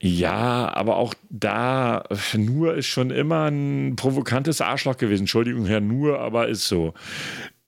Ja, 0.00 0.72
aber 0.74 0.96
auch 0.96 1.12
da, 1.28 2.04
nur 2.36 2.74
ist 2.74 2.86
schon 2.86 3.10
immer 3.10 3.50
ein 3.50 3.96
provokantes 3.96 4.60
Arschloch 4.60 4.96
gewesen. 4.96 5.22
Entschuldigung, 5.22 5.66
Herr 5.66 5.80
Nur, 5.80 6.20
aber 6.20 6.46
ist 6.48 6.68
so. 6.68 6.94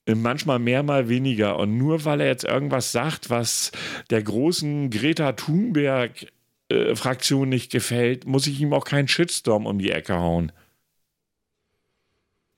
Manchmal 0.07 0.59
mehr, 0.59 0.81
mal 0.81 1.09
weniger. 1.09 1.59
Und 1.59 1.77
nur 1.77 2.05
weil 2.05 2.21
er 2.21 2.27
jetzt 2.27 2.45
irgendwas 2.45 2.93
sagt, 2.93 3.29
was 3.29 3.73
der 4.09 4.23
großen 4.23 4.89
Greta 4.89 5.33
Thunberg-Fraktion 5.33 7.47
äh, 7.47 7.49
nicht 7.49 7.69
gefällt, 7.71 8.25
muss 8.25 8.47
ich 8.47 8.61
ihm 8.61 8.71
auch 8.73 8.85
keinen 8.85 9.09
Shitstorm 9.09 9.65
um 9.65 9.77
die 9.77 9.91
Ecke 9.91 10.15
hauen. 10.15 10.53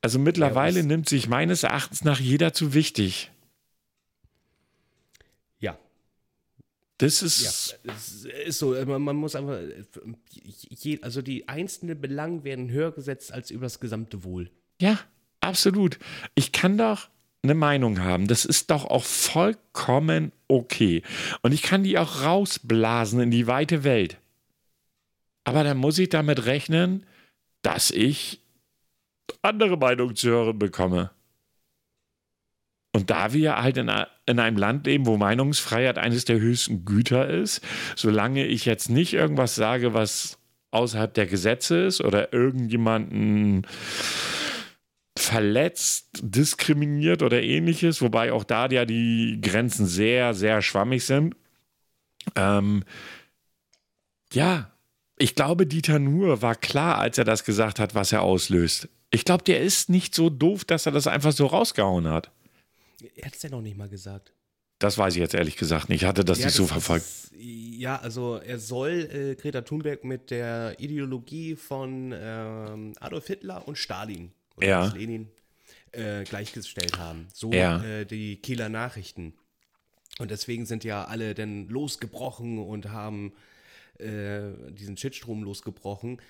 Also 0.02 0.20
mittlerweile 0.20 0.82
ja, 0.82 0.86
nimmt 0.86 1.10
sich 1.10 1.28
meines 1.28 1.64
Erachtens 1.64 2.04
nach 2.04 2.20
jeder 2.20 2.54
zu 2.54 2.74
wichtig. 2.74 3.32
Das 6.98 7.22
ist. 7.22 7.78
Ja, 7.84 7.94
ist 8.46 8.60
so. 8.60 8.74
Man, 8.86 9.02
man, 9.02 9.16
muss 9.16 9.36
einfach. 9.36 9.58
also 11.02 11.22
die 11.22 11.48
einzelnen 11.48 12.00
Belange 12.00 12.44
werden 12.44 12.70
höher 12.70 12.92
gesetzt 12.92 13.32
als 13.32 13.52
über 13.52 13.64
das 13.64 13.80
gesamte 13.80 14.24
Wohl. 14.24 14.52
Ja, 14.80 15.00
absolut. 15.42 16.00
Ich 16.36 16.52
kann 16.52 16.78
doch 16.78 17.10
eine 17.44 17.56
Meinung 17.56 18.00
haben. 18.00 18.28
Das 18.28 18.46
ist 18.46 18.72
doch 18.72 18.86
auch 18.86 19.04
vollkommen 19.04 20.32
okay. 20.48 21.04
Und 21.42 21.54
ich 21.54 21.62
kann 21.62 21.84
die 21.84 21.98
auch 21.98 22.24
rausblasen 22.24 23.20
in 23.20 23.32
die 23.32 23.48
weite 23.48 23.84
Welt. 23.84 24.18
Aber 25.44 25.64
dann 25.64 25.78
muss 25.78 25.98
ich 25.98 26.10
damit 26.10 26.46
rechnen, 26.46 27.06
dass 27.62 27.92
ich 27.92 28.40
andere 29.42 29.78
Meinungen 29.78 30.16
zu 30.16 30.30
hören 30.30 30.58
bekomme. 30.58 31.12
Und 32.94 33.10
da 33.10 33.34
wir 33.34 33.58
halt 33.58 33.78
in, 33.78 33.92
in, 34.26 34.40
einem 34.40 34.58
Land 34.58 34.86
leben, 34.86 35.06
wo 35.06 35.18
Meinungsfreiheit 35.18 35.98
eines 35.98 36.26
der 36.26 36.40
höchsten 36.40 36.86
Güter 36.86 37.30
ist, 37.30 37.62
solange 37.96 38.46
ich 38.46 38.66
jetzt 38.66 38.90
nicht 38.90 39.14
irgendwas 39.14 39.56
sage, 39.56 39.94
was 39.94 40.38
außerhalb 40.72 41.14
der 41.14 41.28
Gesetze 41.28 41.82
ist 41.82 42.02
oder 42.02 42.34
irgendjemanden 42.34 43.68
verletzt, 45.18 46.10
diskriminiert 46.22 47.22
oder 47.22 47.42
ähnliches, 47.42 48.02
wobei 48.02 48.34
auch 48.34 48.44
da 48.44 48.68
ja 48.68 48.86
die 48.86 49.40
Grenzen 49.42 49.86
sehr, 49.86 50.34
sehr 50.34 50.62
schwammig 50.62 51.06
sind. 51.06 51.36
Ähm, 52.36 52.84
ja, 54.34 54.72
ich 55.18 55.36
glaube, 55.36 55.68
Dieter 55.68 56.00
Nuhr 56.00 56.42
war 56.42 56.56
klar, 56.56 56.98
als 56.98 57.18
er 57.18 57.24
das 57.24 57.44
gesagt 57.44 57.80
hat, 57.80 57.94
was 57.94 58.12
er 58.12 58.24
auslöst. 58.24 58.90
Ich 59.12 59.26
glaube, 59.26 59.44
der 59.44 59.62
ist 59.62 59.90
nicht 59.90 60.16
so 60.16 60.30
doof, 60.30 60.66
dass 60.66 60.88
er 60.88 60.92
das 60.92 61.06
einfach 61.06 61.32
so 61.32 61.46
rausgehauen 61.46 62.08
hat. 62.08 62.32
Er 63.16 63.26
hat 63.26 63.36
es 63.36 63.44
ja 63.44 63.50
noch 63.50 63.62
nicht 63.62 63.78
mal 63.78 63.90
gesagt. 63.90 64.34
Das 64.80 64.98
weiß 64.98 65.14
ich 65.14 65.20
jetzt 65.20 65.34
ehrlich 65.34 65.56
gesagt 65.56 65.90
nicht. 65.90 66.02
Ich 66.02 66.08
hatte 66.08 66.26
das 66.26 66.40
ja, 66.40 66.46
nicht 66.46 66.58
das 66.60 66.66
so 66.66 66.68
verfolgt. 66.68 67.06
Ist, 67.06 67.32
ja, 67.38 67.98
also 67.98 68.38
er 68.38 68.60
soll 68.60 69.10
äh, 69.12 69.36
Greta 69.36 69.62
Thunberg 69.62 70.04
mit 70.04 70.30
der 70.30 70.76
Ideologie 70.78 71.56
von 71.56 72.14
ähm, 72.14 72.94
Adolf 73.00 73.28
Hitler 73.28 73.66
und 73.68 73.78
Stalin 73.78 74.34
oder 74.58 74.68
ja. 74.68 74.86
Lenin 74.88 75.30
äh, 75.94 76.24
gleichgestellt 76.24 76.98
haben. 76.98 77.28
So 77.34 77.52
ja. 77.52 77.82
äh, 77.84 78.06
die 78.06 78.38
Kieler 78.38 78.68
Nachrichten. 78.68 79.34
Und 80.20 80.32
deswegen 80.32 80.66
sind 80.66 80.84
ja 80.84 81.06
alle 81.06 81.34
dann 81.34 81.68
losgebrochen 81.70 82.60
und 82.60 82.90
haben 82.90 83.34
äh, 84.00 84.52
diesen 84.70 84.98
Shitstrom 84.98 85.44
losgebrochen, 85.44 86.22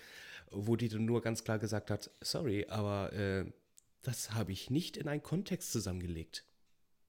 wo 0.52 0.76
die 0.76 0.90
dann 0.90 1.06
nur 1.06 1.22
ganz 1.22 1.44
klar 1.44 1.60
gesagt 1.60 1.90
hat, 1.90 2.12
sorry, 2.22 2.68
aber 2.70 3.12
äh, 3.14 3.46
das 4.04 4.34
habe 4.34 4.52
ich 4.52 4.70
nicht 4.70 4.96
in 4.96 5.08
einen 5.08 5.24
Kontext 5.24 5.72
zusammengelegt. 5.72 6.46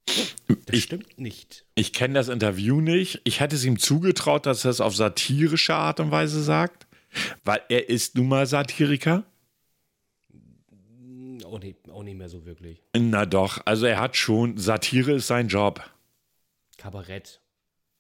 Das 0.07 0.57
ich, 0.77 0.85
stimmt 0.85 1.19
nicht. 1.19 1.65
Ich 1.75 1.93
kenne 1.93 2.15
das 2.15 2.29
Interview 2.29 2.81
nicht. 2.81 3.21
Ich 3.25 3.41
hätte 3.41 3.57
es 3.57 3.65
ihm 3.65 3.79
zugetraut, 3.79 4.47
dass 4.47 4.65
er 4.65 4.71
es 4.71 4.81
auf 4.81 4.95
satirische 4.95 5.75
Art 5.75 6.01
und 6.01 6.11
Weise 6.11 6.43
sagt, 6.43 6.87
weil 7.45 7.61
er 7.69 7.89
ist 7.89 8.17
nun 8.17 8.29
mal 8.29 8.47
Satiriker. 8.47 9.25
Auch 11.45 11.59
nicht, 11.61 11.91
auch 11.91 12.03
nicht 12.03 12.17
mehr 12.17 12.29
so 12.29 12.45
wirklich. 12.45 12.83
Na 12.97 13.27
doch, 13.27 13.63
also 13.65 13.87
er 13.87 14.01
hat 14.01 14.17
schon, 14.17 14.59
Satire 14.59 15.13
ist 15.13 15.27
sein 15.27 15.49
Job. 15.49 15.83
Kabarett. 16.79 17.41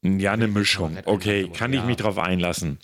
Ja, 0.02 0.32
eine 0.32 0.48
Mischung. 0.48 0.98
Okay, 1.06 1.48
kann 1.48 1.72
ich 1.72 1.82
mich 1.84 1.96
drauf 1.96 2.18
einlassen. 2.18 2.78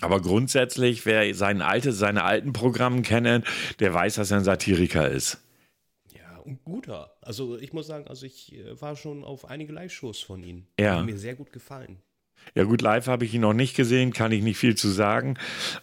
Aber 0.00 0.22
grundsätzlich, 0.22 1.04
wer 1.04 1.34
sein 1.34 1.60
alte, 1.60 1.92
seine 1.92 2.24
alten 2.24 2.52
Programme 2.52 3.02
kennt, 3.02 3.44
der 3.80 3.94
weiß, 3.94 4.14
dass 4.14 4.30
er 4.30 4.38
ein 4.38 4.44
Satiriker 4.44 5.08
ist. 5.08 5.38
Guter. 6.56 7.12
Also 7.20 7.58
ich 7.58 7.72
muss 7.72 7.86
sagen, 7.86 8.06
also 8.08 8.26
ich 8.26 8.54
äh, 8.54 8.80
war 8.80 8.96
schon 8.96 9.24
auf 9.24 9.44
einige 9.44 9.72
Live-Shows 9.72 10.20
von 10.20 10.42
ihm. 10.42 10.66
Ja. 10.78 10.98
Hat 10.98 11.06
mir 11.06 11.18
sehr 11.18 11.34
gut 11.34 11.52
gefallen. 11.52 11.98
Ja 12.54 12.64
gut, 12.64 12.80
live 12.82 13.06
habe 13.06 13.24
ich 13.24 13.34
ihn 13.34 13.42
noch 13.42 13.52
nicht 13.52 13.76
gesehen, 13.76 14.12
kann 14.12 14.32
ich 14.32 14.42
nicht 14.42 14.58
viel 14.58 14.74
zu 14.74 14.88
sagen. 14.88 15.36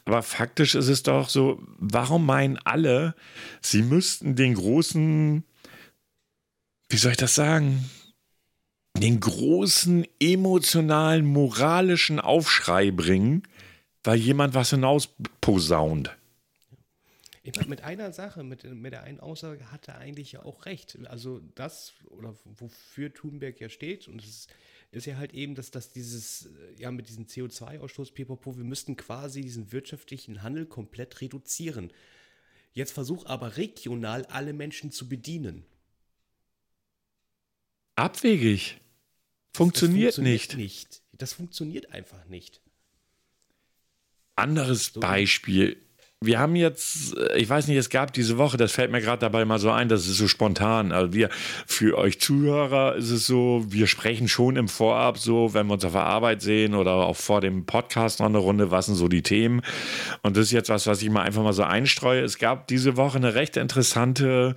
Aber 0.05 0.23
faktisch 0.23 0.75
ist 0.75 0.87
es 0.87 1.03
doch 1.03 1.29
so, 1.29 1.61
warum 1.77 2.25
meinen 2.25 2.57
alle, 2.63 3.15
sie 3.61 3.81
müssten 3.81 4.35
den 4.35 4.55
großen, 4.55 5.43
wie 6.89 6.97
soll 6.97 7.11
ich 7.11 7.17
das 7.17 7.35
sagen, 7.35 7.89
den 8.97 9.19
großen 9.19 10.07
emotionalen, 10.19 11.25
moralischen 11.25 12.19
Aufschrei 12.19 12.91
bringen, 12.91 13.43
weil 14.03 14.17
jemand 14.17 14.53
was 14.53 14.69
hinausposaunt. 14.69 16.15
Ich 17.47 17.55
meine, 17.55 17.69
mit 17.69 17.83
einer 17.83 18.11
Sache, 18.11 18.43
mit, 18.43 18.63
mit 18.63 18.91
der 18.91 19.03
einen 19.03 19.19
Aussage 19.19 19.71
hat 19.71 19.87
er 19.87 19.99
eigentlich 19.99 20.31
ja 20.31 20.43
auch 20.43 20.65
recht. 20.65 20.97
Also 21.05 21.41
das, 21.53 21.93
oder 22.09 22.35
wofür 22.43 23.13
Thunberg 23.13 23.61
ja 23.61 23.69
steht, 23.69 24.07
und 24.07 24.19
es 24.23 24.47
ist 24.89 25.05
ja 25.05 25.17
halt 25.17 25.31
eben, 25.31 25.53
dass, 25.53 25.69
dass 25.69 25.93
dieses, 25.93 26.47
äh, 26.47 26.81
ja, 26.81 26.89
mit 26.89 27.07
diesem 27.07 27.27
CO2-Ausstoß, 27.27 28.13
pipapo, 28.13 28.57
wir 28.57 28.63
müssten 28.63 28.95
quasi 28.95 29.41
diesen 29.41 29.71
wirtschaftlichen 29.71 30.41
Handel 30.41 30.65
komplett 30.65 31.21
reduzieren. 31.21 31.93
Jetzt 32.73 32.93
versuch 32.93 33.27
aber 33.27 33.57
regional 33.57 34.25
alle 34.25 34.53
Menschen 34.53 34.91
zu 34.91 35.07
bedienen. 35.07 35.65
Abwegig. 37.93 38.81
Funktioniert, 39.53 40.15
funktioniert 40.15 40.57
nicht. 40.57 40.57
nicht. 40.57 41.01
Das 41.11 41.33
funktioniert 41.33 41.91
einfach 41.91 42.25
nicht. 42.25 42.59
Anderes 44.35 44.93
so. 44.93 44.99
Beispiel 44.99 45.77
wir 46.25 46.39
haben 46.39 46.55
jetzt, 46.55 47.17
äh, 47.17 47.37
ich 47.37 47.49
weiß 47.49 47.67
nicht, 47.67 47.77
es 47.77 47.89
gab 47.89 48.13
diese 48.13 48.37
Woche, 48.37 48.57
das 48.57 48.71
fällt 48.71 48.91
mir 48.91 49.01
gerade 49.01 49.19
dabei 49.19 49.45
mal 49.45 49.59
so 49.59 49.71
ein, 49.71 49.89
das 49.89 50.07
ist 50.07 50.17
so 50.17 50.27
spontan. 50.27 50.91
Also 50.91 51.13
wir, 51.13 51.29
für 51.65 51.97
euch 51.97 52.19
Zuhörer 52.19 52.95
ist 52.95 53.11
es 53.11 53.25
so, 53.27 53.65
wir 53.67 53.87
sprechen 53.87 54.27
schon 54.27 54.55
im 54.55 54.67
Vorab 54.67 55.17
so, 55.17 55.53
wenn 55.53 55.67
wir 55.67 55.73
uns 55.73 55.85
auf 55.85 55.93
der 55.93 56.03
Arbeit 56.03 56.41
sehen 56.41 56.75
oder 56.75 56.91
auch 56.93 57.15
vor 57.15 57.41
dem 57.41 57.65
Podcast 57.65 58.19
noch 58.19 58.27
eine 58.27 58.37
Runde, 58.37 58.71
was 58.71 58.87
sind 58.87 58.95
so 58.95 59.07
die 59.07 59.21
Themen. 59.21 59.61
Und 60.21 60.37
das 60.37 60.45
ist 60.45 60.51
jetzt 60.51 60.69
was, 60.69 60.87
was 60.87 61.01
ich 61.01 61.09
mal 61.09 61.23
einfach 61.23 61.43
mal 61.43 61.53
so 61.53 61.63
einstreue. 61.63 62.21
Es 62.21 62.37
gab 62.37 62.67
diese 62.67 62.97
Woche 62.97 63.17
eine 63.17 63.35
recht 63.35 63.57
interessante 63.57 64.55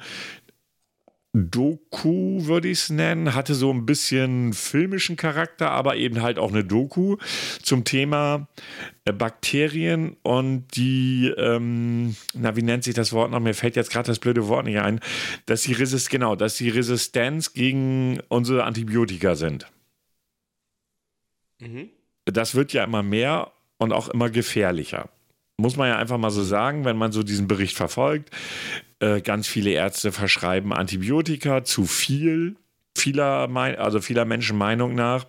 Doku, 1.35 2.47
würde 2.47 2.69
ich 2.69 2.79
es 2.79 2.91
nennen, 2.91 3.35
hatte 3.35 3.55
so 3.55 3.71
ein 3.71 3.85
bisschen 3.85 4.55
filmischen 4.55 5.17
Charakter, 5.17 5.71
aber 5.71 5.97
eben 5.97 6.23
halt 6.23 6.39
auch 6.39 6.51
eine 6.51 6.65
Doku 6.65 7.19
zum 7.63 7.85
Thema 7.85 8.49
äh, 9.05 9.13
Bakterien 9.13 10.17
und 10.23 10.67
die, 10.75 11.33
ähm, 11.37 12.17
na, 12.33 12.57
wie 12.57 12.63
nennt 12.63 12.85
sich 12.85 12.95
das 12.95 13.13
Wort 13.13 13.31
noch? 13.31 13.41
Mir 13.41 13.55
fällt 13.55 13.77
jetzt 13.77 13.91
gerade 13.91 14.07
das 14.07 14.19
blöde 14.19 14.49
Wort 14.49 14.65
nicht 14.65 14.81
ein, 14.81 15.01
dass 15.45 15.63
sie 15.63 15.75
Resist, 15.75 16.09
genau, 16.09 16.35
dass 16.35 16.57
sie 16.57 16.71
Resistenz 16.71 17.53
gegen 17.53 18.21
unsere 18.29 18.65
Antibiotika 18.65 19.35
sind. 19.35 19.67
Mhm. 21.61 21.91
Das 22.25 22.55
wird 22.55 22.73
ja 22.73 22.85
immer 22.85 23.03
mehr 23.03 23.53
und 23.77 23.93
auch 23.93 24.09
immer 24.09 24.31
gefährlicher 24.31 25.11
muss 25.61 25.77
man 25.77 25.89
ja 25.89 25.97
einfach 25.97 26.19
mal 26.19 26.31
so 26.31 26.43
sagen, 26.43 26.85
wenn 26.85 26.97
man 26.97 27.13
so 27.13 27.23
diesen 27.23 27.49
Bericht 27.49 27.77
verfolgt. 27.77 28.31
Äh, 29.01 29.21
ganz 29.21 29.47
viele 29.47 29.71
Ärzte 29.71 30.11
verschreiben 30.11 30.73
Antibiotika 30.73 31.63
zu 31.65 31.85
viel, 31.85 32.57
vieler, 32.97 33.49
also 33.79 34.01
vieler 34.01 34.25
Menschen 34.25 34.59
Meinung 34.59 34.95
nach. 34.95 35.27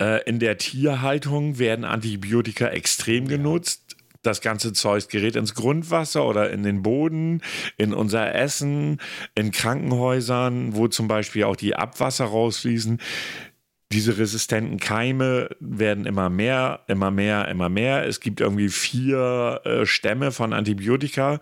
Äh, 0.00 0.22
in 0.28 0.38
der 0.38 0.58
Tierhaltung 0.58 1.58
werden 1.58 1.84
Antibiotika 1.84 2.68
extrem 2.68 3.28
genutzt. 3.28 3.96
Das 4.22 4.40
ganze 4.40 4.72
Zeug 4.72 5.08
gerät 5.08 5.36
ins 5.36 5.54
Grundwasser 5.54 6.26
oder 6.26 6.50
in 6.50 6.64
den 6.64 6.82
Boden, 6.82 7.40
in 7.76 7.94
unser 7.94 8.34
Essen, 8.34 9.00
in 9.34 9.52
Krankenhäusern, 9.52 10.74
wo 10.74 10.88
zum 10.88 11.08
Beispiel 11.08 11.44
auch 11.44 11.56
die 11.56 11.76
Abwasser 11.76 12.26
rausfließen 12.26 13.00
diese 13.90 14.18
resistenten 14.18 14.78
Keime 14.78 15.48
werden 15.60 16.04
immer 16.04 16.28
mehr, 16.28 16.80
immer 16.88 17.10
mehr, 17.10 17.48
immer 17.48 17.70
mehr. 17.70 18.06
Es 18.06 18.20
gibt 18.20 18.40
irgendwie 18.40 18.68
vier 18.68 19.62
äh, 19.64 19.86
Stämme 19.86 20.30
von 20.30 20.52
Antibiotika, 20.52 21.40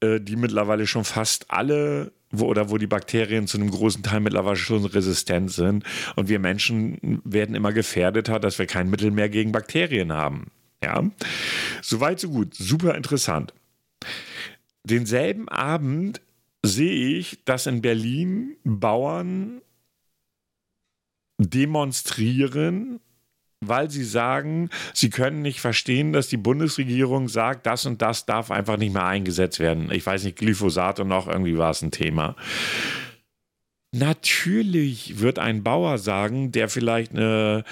äh, 0.00 0.20
die 0.20 0.36
mittlerweile 0.36 0.86
schon 0.86 1.04
fast 1.04 1.50
alle 1.50 2.12
wo, 2.30 2.46
oder 2.46 2.70
wo 2.70 2.78
die 2.78 2.86
Bakterien 2.86 3.46
zu 3.46 3.58
einem 3.58 3.70
großen 3.70 4.02
Teil 4.02 4.20
mittlerweile 4.20 4.56
schon 4.56 4.84
resistent 4.84 5.50
sind. 5.50 5.84
Und 6.16 6.28
wir 6.28 6.38
Menschen 6.38 7.20
werden 7.24 7.54
immer 7.54 7.72
gefährdeter, 7.72 8.38
dass 8.38 8.58
wir 8.58 8.66
kein 8.66 8.88
Mittel 8.88 9.10
mehr 9.10 9.28
gegen 9.28 9.52
Bakterien 9.52 10.12
haben. 10.12 10.50
Ja, 10.82 11.10
soweit, 11.82 12.20
so 12.20 12.30
gut. 12.30 12.54
Super 12.54 12.94
interessant. 12.94 13.52
Denselben 14.84 15.48
Abend 15.48 16.22
sehe 16.62 17.18
ich, 17.18 17.44
dass 17.44 17.66
in 17.66 17.82
Berlin 17.82 18.56
Bauern 18.64 19.60
demonstrieren, 21.38 23.00
weil 23.60 23.90
sie 23.90 24.04
sagen, 24.04 24.70
sie 24.94 25.10
können 25.10 25.42
nicht 25.42 25.60
verstehen, 25.60 26.12
dass 26.12 26.28
die 26.28 26.38
Bundesregierung 26.38 27.28
sagt, 27.28 27.66
das 27.66 27.84
und 27.84 28.00
das 28.00 28.24
darf 28.24 28.50
einfach 28.50 28.78
nicht 28.78 28.94
mehr 28.94 29.06
eingesetzt 29.06 29.60
werden. 29.60 29.90
Ich 29.92 30.04
weiß 30.04 30.24
nicht, 30.24 30.38
Glyphosat 30.38 31.00
und 31.00 31.08
noch 31.08 31.28
irgendwie 31.28 31.58
war 31.58 31.70
es 31.70 31.82
ein 31.82 31.90
Thema. 31.90 32.36
Natürlich 33.92 35.18
wird 35.18 35.38
ein 35.38 35.62
Bauer 35.64 35.98
sagen, 35.98 36.52
der 36.52 36.68
vielleicht 36.68 37.10
eine 37.10 37.64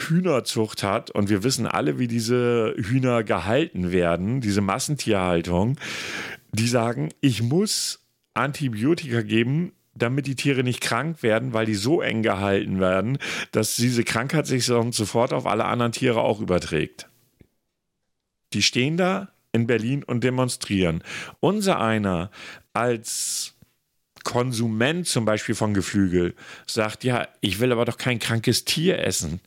Hühnerzucht 0.00 0.84
hat, 0.84 1.10
und 1.10 1.28
wir 1.28 1.42
wissen 1.42 1.66
alle, 1.66 1.98
wie 1.98 2.06
diese 2.06 2.74
Hühner 2.78 3.24
gehalten 3.24 3.90
werden, 3.90 4.40
diese 4.40 4.60
Massentierhaltung, 4.60 5.76
die 6.52 6.68
sagen, 6.68 7.08
ich 7.20 7.42
muss 7.42 8.06
Antibiotika 8.34 9.22
geben, 9.22 9.72
damit 9.94 10.26
die 10.26 10.36
Tiere 10.36 10.62
nicht 10.64 10.80
krank 10.80 11.22
werden, 11.22 11.52
weil 11.52 11.66
die 11.66 11.74
so 11.74 12.00
eng 12.00 12.22
gehalten 12.22 12.80
werden, 12.80 13.18
dass 13.52 13.76
diese 13.76 14.04
Krankheit 14.04 14.46
sich 14.46 14.64
sofort 14.64 15.32
auf 15.32 15.46
alle 15.46 15.64
anderen 15.64 15.92
Tiere 15.92 16.20
auch 16.20 16.40
überträgt. 16.40 17.08
Die 18.52 18.62
stehen 18.62 18.96
da 18.96 19.28
in 19.52 19.66
Berlin 19.66 20.02
und 20.02 20.24
demonstrieren. 20.24 21.02
Unser 21.40 21.80
einer 21.80 22.30
als 22.72 23.54
Konsument 24.24 25.06
zum 25.06 25.24
Beispiel 25.24 25.54
von 25.54 25.74
Geflügel 25.74 26.34
sagt, 26.66 27.04
ja, 27.04 27.28
ich 27.40 27.60
will 27.60 27.72
aber 27.72 27.84
doch 27.84 27.98
kein 27.98 28.18
krankes 28.18 28.64
Tier 28.64 28.98
essen. 28.98 29.40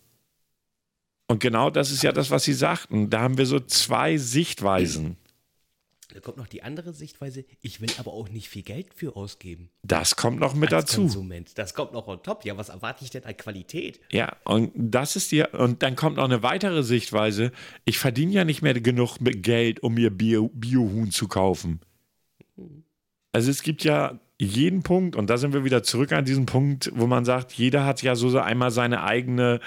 Und 1.28 1.40
genau 1.42 1.70
das 1.70 1.92
ist 1.92 2.04
ja 2.04 2.14
das, 2.14 2.32
was 2.32 2.46
Sie 2.46 2.54
sagten. 2.54 3.10
Da 3.10 3.20
haben 3.20 3.38
wir 3.38 3.46
so 3.46 3.60
zwei 3.60 4.18
Sichtweisen. 4.18 5.18
Da 6.18 6.22
kommt 6.22 6.38
noch 6.38 6.48
die 6.48 6.64
andere 6.64 6.94
Sichtweise, 6.94 7.46
ich 7.62 7.80
will 7.80 7.92
aber 8.00 8.12
auch 8.12 8.28
nicht 8.30 8.50
viel 8.50 8.64
Geld 8.64 8.92
für 8.96 9.16
ausgeben. 9.16 9.70
Das 9.84 10.16
kommt 10.16 10.40
noch 10.40 10.56
mit 10.56 10.74
Als 10.74 10.86
dazu. 10.86 11.02
Konsument. 11.02 11.56
Das 11.60 11.76
kommt 11.76 11.94
noch 11.94 12.08
on 12.08 12.24
top. 12.24 12.44
Ja, 12.44 12.58
was 12.58 12.70
erwarte 12.70 13.04
ich 13.04 13.12
denn 13.12 13.24
an 13.24 13.38
Qualität? 13.38 14.00
Ja, 14.12 14.36
und 14.44 14.72
das 14.74 15.16
ist 15.16 15.32
ja, 15.32 15.48
und 15.50 15.84
dann 15.84 15.96
kommt 15.96 16.18
noch 16.18 16.24
eine 16.24 16.42
weitere 16.42 16.82
Sichtweise. 16.82 17.52
Ich 17.86 18.00
verdiene 18.00 18.32
ja 18.32 18.46
nicht 18.46 18.64
mehr 18.64 18.74
genug 18.74 19.22
mit 19.22 19.44
Geld, 19.44 19.84
um 19.84 19.94
mir 19.94 20.10
Bio, 20.10 20.50
Biohuhn 20.56 21.12
zu 21.12 21.28
kaufen. 21.28 21.82
Also 23.32 23.52
es 23.52 23.62
gibt 23.62 23.84
ja 23.84 24.20
jeden 24.40 24.82
Punkt, 24.82 25.16
und 25.16 25.30
da 25.30 25.38
sind 25.38 25.54
wir 25.54 25.66
wieder 25.66 25.84
zurück 25.84 26.14
an 26.14 26.26
diesem 26.26 26.48
Punkt, 26.48 26.92
wo 26.96 27.06
man 27.06 27.26
sagt, 27.26 27.54
jeder 27.54 27.86
hat 27.86 28.02
ja 28.02 28.16
so 28.16 28.36
einmal 28.40 28.72
seine 28.72 29.04
eigene 29.04 29.60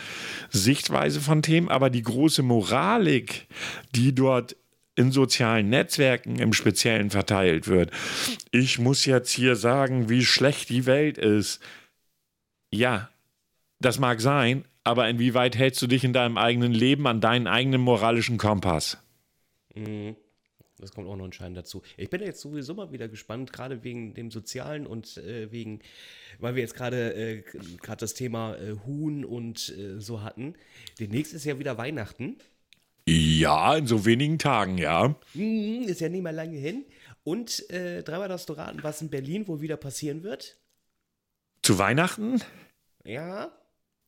Sichtweise 0.48 1.20
von 1.20 1.42
Themen, 1.42 1.68
aber 1.68 1.90
die 1.90 2.02
große 2.02 2.42
Moralik, 2.42 3.46
die 3.94 4.16
dort 4.16 4.56
in 4.96 5.12
sozialen 5.12 5.68
Netzwerken 5.68 6.38
im 6.38 6.52
Speziellen 6.52 7.10
verteilt 7.10 7.68
wird. 7.68 7.90
Ich 8.50 8.78
muss 8.78 9.04
jetzt 9.04 9.30
hier 9.30 9.56
sagen, 9.56 10.08
wie 10.08 10.24
schlecht 10.24 10.68
die 10.68 10.86
Welt 10.86 11.18
ist. 11.18 11.60
Ja, 12.70 13.10
das 13.78 13.98
mag 13.98 14.20
sein, 14.20 14.64
aber 14.84 15.08
inwieweit 15.08 15.56
hältst 15.56 15.80
du 15.82 15.86
dich 15.86 16.04
in 16.04 16.12
deinem 16.12 16.36
eigenen 16.36 16.72
Leben 16.72 17.06
an 17.06 17.20
deinen 17.20 17.46
eigenen 17.46 17.80
moralischen 17.80 18.38
Kompass? 18.38 18.98
Mhm. 19.74 20.16
Das 20.80 20.92
kommt 20.92 21.08
auch 21.08 21.16
noch 21.16 21.26
entscheidend 21.26 21.58
dazu. 21.58 21.82
Ich 21.98 22.08
bin 22.08 22.22
jetzt 22.22 22.40
sowieso 22.40 22.74
mal 22.74 22.90
wieder 22.90 23.08
gespannt, 23.08 23.52
gerade 23.52 23.84
wegen 23.84 24.14
dem 24.14 24.30
Sozialen 24.30 24.86
und 24.86 25.18
äh, 25.18 25.52
wegen, 25.52 25.80
weil 26.38 26.54
wir 26.54 26.62
jetzt 26.62 26.74
gerade 26.74 27.14
äh, 27.14 27.42
das 27.98 28.14
Thema 28.14 28.56
äh, 28.56 28.76
Huhn 28.86 29.24
und 29.24 29.74
äh, 29.76 30.00
so 30.00 30.22
hatten. 30.22 30.54
Demnächst 30.98 31.34
ist 31.34 31.44
ja 31.44 31.58
wieder 31.58 31.76
Weihnachten. 31.76 32.38
Ja, 33.06 33.76
in 33.76 33.86
so 33.86 34.04
wenigen 34.04 34.38
Tagen, 34.38 34.78
ja. 34.78 35.14
Mhm, 35.34 35.82
ist 35.82 36.00
ja 36.00 36.08
nicht 36.08 36.22
mehr 36.22 36.32
lange 36.32 36.56
hin. 36.56 36.84
Und 37.24 37.68
äh, 37.70 38.02
dreimal 38.02 38.28
das 38.28 38.46
du 38.46 38.54
raten, 38.54 38.82
was 38.82 39.02
in 39.02 39.10
Berlin 39.10 39.46
wohl 39.48 39.60
wieder 39.60 39.76
passieren 39.76 40.22
wird? 40.22 40.56
Zu 41.62 41.78
Weihnachten? 41.78 42.40
Ja. 43.04 43.52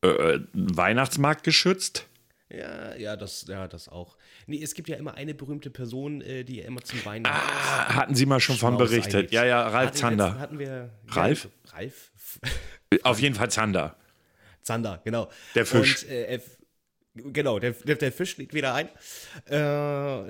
Äh, 0.01 0.39
Weihnachtsmarkt 0.53 1.43
geschützt? 1.43 2.07
Ja, 2.49 2.95
ja, 2.95 3.15
das, 3.15 3.45
ja, 3.47 3.67
das 3.67 3.89
auch. 3.89 4.17
Nee, 4.45 4.61
es 4.61 4.75
gibt 4.75 4.87
ja 4.87 4.97
immer 4.97 5.15
eine 5.15 5.33
berühmte 5.33 5.69
Person, 5.69 6.21
äh, 6.21 6.43
die 6.43 6.59
immer 6.59 6.81
zum 6.81 7.03
Weihnachten. 7.03 7.35
Ah, 7.35 7.95
hatten 7.95 8.13
Sie 8.13 8.25
mal 8.25 8.39
schon 8.39 8.57
von 8.57 8.77
berichtet. 8.77 9.31
Ja, 9.31 9.43
ja, 9.43 9.67
Ralf 9.67 9.93
Zander. 9.93 10.37
Hatten 10.37 10.59
wir. 10.59 10.91
Ralf? 11.07 11.45
Ja, 11.65 11.73
Ralf? 11.73 12.11
Auf 13.01 13.19
jeden 13.19 13.33
Fall 13.33 13.49
Zander. 13.49 13.95
Zander, 14.61 15.01
genau. 15.03 15.29
Der 15.55 15.65
Fisch. 15.65 16.03
Und, 16.03 16.11
äh, 16.11 16.39
Genau, 17.15 17.59
der, 17.59 17.73
der, 17.73 17.95
der 17.95 18.11
Fisch 18.11 18.37
liegt 18.37 18.55
wieder 18.55 18.73
ein. 18.73 18.89
Äh, 19.45 19.55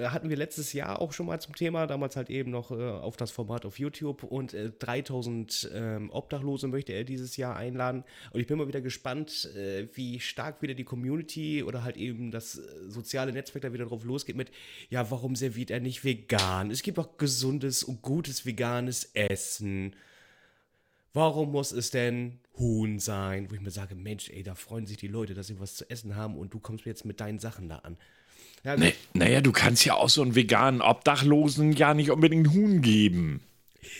hatten 0.09 0.29
wir 0.29 0.35
letztes 0.35 0.73
Jahr 0.73 1.01
auch 1.01 1.13
schon 1.13 1.27
mal 1.27 1.39
zum 1.39 1.55
Thema, 1.55 1.87
damals 1.87 2.17
halt 2.17 2.29
eben 2.29 2.51
noch 2.51 2.71
äh, 2.71 2.75
auf 2.75 3.15
das 3.15 3.31
Format 3.31 3.65
auf 3.65 3.79
YouTube 3.79 4.23
und 4.23 4.53
äh, 4.53 4.69
3000 4.69 5.71
ähm, 5.73 6.09
Obdachlose 6.11 6.67
möchte 6.67 6.91
er 6.91 7.05
dieses 7.05 7.37
Jahr 7.37 7.55
einladen. 7.55 8.03
Und 8.31 8.41
ich 8.41 8.47
bin 8.47 8.57
mal 8.57 8.67
wieder 8.67 8.81
gespannt, 8.81 9.49
äh, 9.55 9.87
wie 9.93 10.19
stark 10.19 10.61
wieder 10.61 10.73
die 10.73 10.83
Community 10.83 11.63
oder 11.63 11.85
halt 11.85 11.95
eben 11.95 12.31
das 12.31 12.57
äh, 12.57 12.61
soziale 12.89 13.31
Netzwerk 13.31 13.61
da 13.61 13.71
wieder 13.71 13.85
drauf 13.85 14.03
losgeht 14.03 14.35
mit, 14.35 14.51
ja, 14.89 15.09
warum 15.09 15.37
serviert 15.37 15.71
er 15.71 15.79
nicht 15.79 16.03
vegan? 16.03 16.69
Es 16.69 16.83
gibt 16.83 16.99
auch 16.99 17.15
gesundes 17.15 17.85
und 17.85 18.01
gutes 18.01 18.45
veganes 18.45 19.09
Essen. 19.13 19.95
Warum 21.13 21.51
muss 21.51 21.71
es 21.71 21.91
denn 21.91 22.39
Huhn 22.57 22.99
sein? 22.99 23.49
Wo 23.49 23.55
ich 23.55 23.61
mir 23.61 23.71
sage, 23.71 23.95
Mensch, 23.95 24.29
ey, 24.29 24.43
da 24.43 24.55
freuen 24.55 24.87
sich 24.87 24.97
die 24.97 25.07
Leute, 25.07 25.33
dass 25.33 25.47
sie 25.47 25.59
was 25.59 25.75
zu 25.75 25.89
essen 25.89 26.15
haben 26.15 26.37
und 26.37 26.53
du 26.53 26.59
kommst 26.59 26.85
mir 26.85 26.91
jetzt 26.91 27.05
mit 27.05 27.19
deinen 27.19 27.39
Sachen 27.39 27.69
da 27.69 27.77
an. 27.77 27.97
Ja, 28.63 28.77
naja, 29.13 29.41
du 29.41 29.51
kannst 29.51 29.83
ja 29.83 29.95
auch 29.95 30.09
so 30.09 30.21
einen 30.21 30.35
veganen 30.35 30.81
Obdachlosen 30.81 31.73
ja 31.73 31.93
nicht 31.93 32.11
unbedingt 32.11 32.51
Huhn 32.53 32.81
geben. 32.81 33.41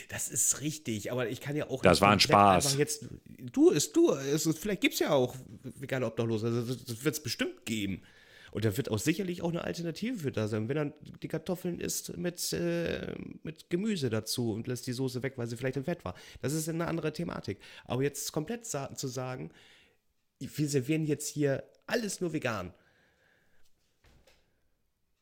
Das 0.08 0.30
ist 0.30 0.62
richtig, 0.62 1.12
aber 1.12 1.28
ich 1.28 1.42
kann 1.42 1.56
ja 1.56 1.70
auch. 1.70 1.82
Das 1.82 2.00
war 2.00 2.12
ein 2.12 2.20
Spaß. 2.22 2.78
Jetzt, 2.78 3.08
du, 3.52 3.70
ist 3.70 3.96
du. 3.96 4.12
Es, 4.12 4.48
vielleicht 4.58 4.82
gibt 4.82 4.94
es 4.94 5.02
ja 5.02 5.12
auch 5.12 5.36
vegane 5.64 6.06
Obdachlose. 6.06 6.48
Also, 6.48 6.76
das 6.76 7.04
wird 7.04 7.16
es 7.16 7.22
bestimmt 7.22 7.66
geben. 7.66 8.02
Und 8.54 8.66
da 8.66 8.78
wird 8.78 8.92
auch 8.92 9.00
sicherlich 9.00 9.42
auch 9.42 9.50
eine 9.50 9.64
Alternative 9.64 10.20
für 10.20 10.32
da 10.32 10.48
sein. 10.48 10.70
Wenn 10.70 10.78
er 10.78 10.94
die 11.24 11.28
Kartoffeln 11.28 11.80
isst 11.80 12.16
mit, 12.18 12.54
äh, 12.54 13.16
mit 13.42 13.72
Gemüse 13.72 14.12
dazu 14.12 14.54
und 14.54 14.68
lässt 14.68 14.86
die 14.86 14.94
Soße 14.94 15.24
weg, 15.24 15.34
weil 15.38 15.48
sie 15.48 15.58
vielleicht 15.58 15.78
im 15.78 15.86
Fett 15.86 16.06
war. 16.06 16.14
Das 16.42 16.54
ist 16.54 16.70
eine 16.70 16.88
andere 16.88 17.12
Thematik. 17.12 17.58
Aber 17.86 18.04
jetzt 18.04 18.32
komplett 18.32 18.68
zu 18.68 19.08
sagen, 19.08 19.50
wir 20.38 20.70
servieren 20.70 21.06
jetzt 21.06 21.28
hier 21.28 21.64
alles 21.88 22.22
nur 22.22 22.32
vegan. 22.32 22.74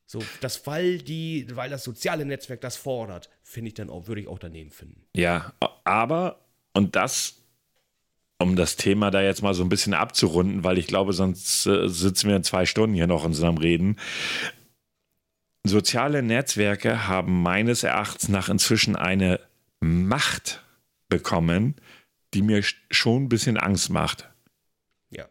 So, 0.05 0.21
das 0.41 0.67
weil 0.67 0.97
die, 0.97 1.47
weil 1.53 1.69
das 1.69 1.86
soziale 1.86 2.25
Netzwerk 2.25 2.59
das 2.59 2.75
fordert, 2.75 3.29
finde 3.43 3.69
ich 3.69 3.75
dann 3.75 3.89
auch, 3.89 4.07
würde 4.07 4.19
ich 4.19 4.27
auch 4.27 4.39
daneben 4.39 4.71
finden. 4.71 5.05
Ja, 5.15 5.53
aber, 5.86 6.43
und 6.73 6.97
das 6.97 7.40
um 8.41 8.55
das 8.55 8.75
Thema 8.75 9.11
da 9.11 9.21
jetzt 9.21 9.41
mal 9.41 9.53
so 9.53 9.63
ein 9.63 9.69
bisschen 9.69 9.93
abzurunden, 9.93 10.63
weil 10.63 10.77
ich 10.77 10.87
glaube, 10.87 11.13
sonst 11.13 11.65
äh, 11.65 11.87
sitzen 11.87 12.29
wir 12.29 12.35
in 12.35 12.43
zwei 12.43 12.65
Stunden 12.65 12.95
hier 12.95 13.07
noch 13.07 13.23
in 13.23 13.31
unserem 13.31 13.57
Reden. 13.57 13.97
Soziale 15.63 16.23
Netzwerke 16.23 17.07
haben 17.07 17.41
meines 17.43 17.83
Erachtens 17.83 18.29
nach 18.29 18.49
inzwischen 18.49 18.95
eine 18.95 19.39
Macht 19.79 20.63
bekommen, 21.07 21.75
die 22.33 22.41
mir 22.41 22.63
schon 22.89 23.23
ein 23.23 23.29
bisschen 23.29 23.57
Angst 23.57 23.89
macht. 23.89 24.29
Ja. 25.09 25.27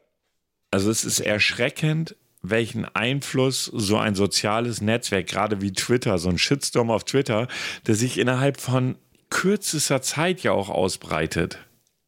Also 0.71 0.91
es 0.91 1.05
ist 1.05 1.21
erschreckend, 1.21 2.17
welchen 2.43 2.85
Einfluss 2.85 3.65
so 3.65 3.99
ein 3.99 4.15
soziales 4.15 4.81
Netzwerk, 4.81 5.27
gerade 5.27 5.61
wie 5.61 5.73
Twitter, 5.73 6.19
so 6.19 6.29
ein 6.29 6.39
Shitstorm 6.39 6.91
auf 6.91 7.05
Twitter, 7.05 7.49
der 7.87 7.95
sich 7.95 8.19
innerhalb 8.19 8.61
von 8.61 8.97
kürzester 9.31 10.03
Zeit 10.03 10.43
ja 10.43 10.53
auch 10.53 10.69
ausbreitet. 10.69 11.59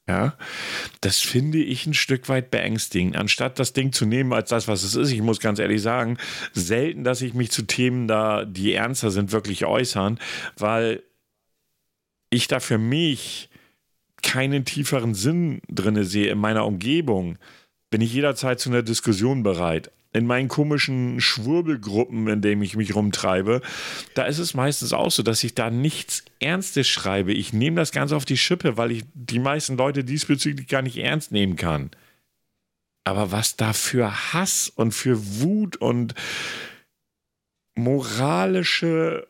Ja, 0.08 0.36
das 1.00 1.20
finde 1.20 1.58
ich 1.58 1.86
ein 1.86 1.94
Stück 1.94 2.28
weit 2.28 2.50
beängstigend. 2.50 3.16
Anstatt 3.16 3.60
das 3.60 3.72
Ding 3.72 3.92
zu 3.92 4.04
nehmen 4.04 4.32
als 4.32 4.48
das, 4.48 4.66
was 4.66 4.82
es 4.82 4.96
ist, 4.96 5.12
ich 5.12 5.22
muss 5.22 5.38
ganz 5.38 5.60
ehrlich 5.60 5.80
sagen, 5.80 6.18
selten, 6.52 7.04
dass 7.04 7.22
ich 7.22 7.34
mich 7.34 7.52
zu 7.52 7.62
Themen 7.62 8.08
da, 8.08 8.44
die 8.44 8.72
ernster 8.72 9.12
sind, 9.12 9.30
wirklich 9.30 9.64
äußern, 9.64 10.18
weil 10.56 11.04
ich 12.30 12.48
da 12.48 12.58
für 12.58 12.78
mich 12.78 13.48
keinen 14.22 14.64
tieferen 14.64 15.14
Sinn 15.14 15.60
drin 15.68 16.02
sehe 16.04 16.30
in 16.30 16.38
meiner 16.38 16.66
Umgebung, 16.66 17.38
bin 17.90 18.00
ich 18.00 18.12
jederzeit 18.12 18.58
zu 18.58 18.70
einer 18.70 18.82
Diskussion 18.82 19.42
bereit 19.42 19.92
in 20.12 20.26
meinen 20.26 20.48
komischen 20.48 21.20
Schwurbelgruppen, 21.20 22.28
in 22.28 22.42
denen 22.42 22.62
ich 22.62 22.76
mich 22.76 22.94
rumtreibe, 22.94 23.62
da 24.14 24.24
ist 24.24 24.38
es 24.38 24.54
meistens 24.54 24.92
auch 24.92 25.10
so, 25.10 25.22
dass 25.22 25.42
ich 25.42 25.54
da 25.54 25.70
nichts 25.70 26.24
Ernstes 26.38 26.86
schreibe. 26.88 27.32
Ich 27.32 27.52
nehme 27.52 27.76
das 27.76 27.92
Ganze 27.92 28.16
auf 28.16 28.24
die 28.24 28.36
Schippe, 28.36 28.76
weil 28.76 28.92
ich 28.92 29.04
die 29.14 29.38
meisten 29.38 29.76
Leute 29.76 30.04
diesbezüglich 30.04 30.68
gar 30.68 30.82
nicht 30.82 30.98
ernst 30.98 31.32
nehmen 31.32 31.56
kann. 31.56 31.90
Aber 33.04 33.32
was 33.32 33.56
da 33.56 33.72
für 33.72 34.32
Hass 34.32 34.68
und 34.68 34.92
für 34.92 35.40
Wut 35.40 35.76
und 35.76 36.14
moralische 37.74 39.26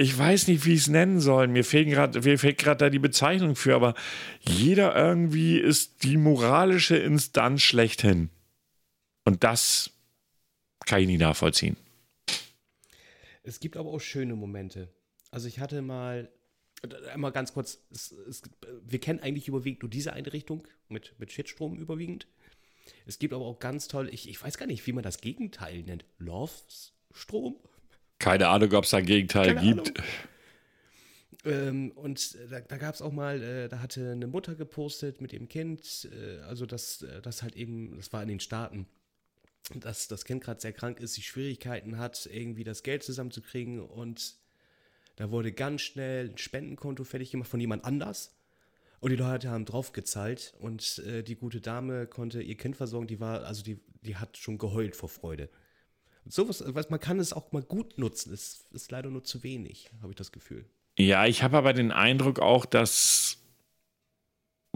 ich 0.00 0.16
weiß 0.16 0.46
nicht, 0.46 0.64
wie 0.64 0.74
ich 0.74 0.82
es 0.82 0.88
nennen 0.88 1.18
soll. 1.18 1.48
Mir 1.48 1.64
fehlt 1.64 1.88
gerade 1.88 2.20
mir 2.20 2.38
fehlt 2.38 2.58
gerade 2.58 2.84
da 2.84 2.88
die 2.88 3.00
Bezeichnung 3.00 3.56
für, 3.56 3.74
aber 3.74 3.94
jeder 4.38 4.94
irgendwie 4.94 5.58
ist 5.58 6.04
die 6.04 6.16
moralische 6.16 6.96
Instanz 6.96 7.62
schlechthin. 7.62 8.30
Und 9.28 9.44
das 9.44 9.90
kann 10.86 11.02
ich 11.02 11.06
nicht 11.06 11.20
nachvollziehen. 11.20 11.76
Es 13.42 13.60
gibt 13.60 13.76
aber 13.76 13.90
auch 13.90 14.00
schöne 14.00 14.34
Momente. 14.34 14.88
Also 15.30 15.48
ich 15.48 15.58
hatte 15.58 15.82
mal, 15.82 16.30
einmal 17.12 17.30
ganz 17.32 17.52
kurz, 17.52 17.78
es, 17.90 18.10
es, 18.10 18.40
wir 18.86 18.98
kennen 18.98 19.20
eigentlich 19.20 19.46
überwiegend 19.46 19.82
nur 19.82 19.90
diese 19.90 20.14
eine 20.14 20.32
Richtung 20.32 20.66
mit, 20.88 21.14
mit 21.18 21.30
Shitstrom 21.30 21.78
überwiegend. 21.78 22.26
Es 23.04 23.18
gibt 23.18 23.34
aber 23.34 23.44
auch 23.44 23.58
ganz 23.58 23.86
toll, 23.86 24.08
ich, 24.10 24.30
ich 24.30 24.42
weiß 24.42 24.56
gar 24.56 24.64
nicht, 24.64 24.86
wie 24.86 24.92
man 24.94 25.02
das 25.02 25.20
Gegenteil 25.20 25.82
nennt. 25.82 26.06
Love-Strom? 26.16 27.56
Keine 28.18 28.48
Ahnung, 28.48 28.72
ob 28.72 28.84
es 28.84 28.90
da 28.90 28.96
ein 28.96 29.04
Gegenteil 29.04 29.54
Keine 29.54 29.74
gibt. 29.74 30.02
Ähm, 31.44 31.92
und 31.96 32.38
da, 32.50 32.60
da 32.60 32.78
gab 32.78 32.94
es 32.94 33.02
auch 33.02 33.12
mal, 33.12 33.42
äh, 33.42 33.68
da 33.68 33.80
hatte 33.80 34.12
eine 34.12 34.26
Mutter 34.26 34.54
gepostet 34.54 35.20
mit 35.20 35.34
ihrem 35.34 35.50
Kind, 35.50 36.08
äh, 36.12 36.40
also 36.40 36.64
das, 36.64 37.02
äh, 37.02 37.20
das 37.20 37.42
halt 37.42 37.56
eben, 37.56 37.94
das 37.98 38.10
war 38.14 38.22
in 38.22 38.28
den 38.28 38.40
Staaten, 38.40 38.86
dass 39.74 40.08
das 40.08 40.24
Kind 40.24 40.42
gerade 40.42 40.60
sehr 40.60 40.72
krank 40.72 41.00
ist, 41.00 41.16
die 41.16 41.22
Schwierigkeiten 41.22 41.98
hat, 41.98 42.28
irgendwie 42.32 42.64
das 42.64 42.82
Geld 42.82 43.02
zusammenzukriegen 43.02 43.80
und 43.80 44.36
da 45.16 45.32
wurde 45.32 45.50
ganz 45.52 45.82
schnell 45.82 46.30
ein 46.30 46.38
Spendenkonto 46.38 47.02
fertig 47.02 47.32
gemacht 47.32 47.50
von 47.50 47.58
jemand 47.58 47.84
anders. 47.84 48.36
Und 49.00 49.10
die 49.10 49.16
Leute 49.16 49.50
haben 49.50 49.64
draufgezahlt 49.64 50.54
und 50.60 51.00
äh, 51.00 51.22
die 51.22 51.34
gute 51.34 51.60
Dame 51.60 52.06
konnte 52.06 52.40
ihr 52.40 52.56
Kind 52.56 52.76
versorgen, 52.76 53.08
die 53.08 53.20
war, 53.20 53.44
also 53.44 53.62
die, 53.62 53.80
die 54.02 54.16
hat 54.16 54.36
schon 54.36 54.58
geheult 54.58 54.94
vor 54.94 55.08
Freude. 55.08 55.50
Und 56.24 56.32
sowas, 56.32 56.62
was, 56.66 56.90
man 56.90 57.00
kann 57.00 57.18
es 57.18 57.32
auch 57.32 57.50
mal 57.52 57.62
gut 57.62 57.98
nutzen, 57.98 58.32
es 58.32 58.66
ist 58.72 58.90
leider 58.90 59.10
nur 59.10 59.24
zu 59.24 59.42
wenig, 59.42 59.90
habe 60.02 60.12
ich 60.12 60.16
das 60.16 60.30
Gefühl. 60.30 60.64
Ja, 60.96 61.26
ich 61.26 61.42
habe 61.42 61.56
aber 61.56 61.72
den 61.72 61.92
Eindruck 61.92 62.40
auch, 62.40 62.64
dass 62.64 63.37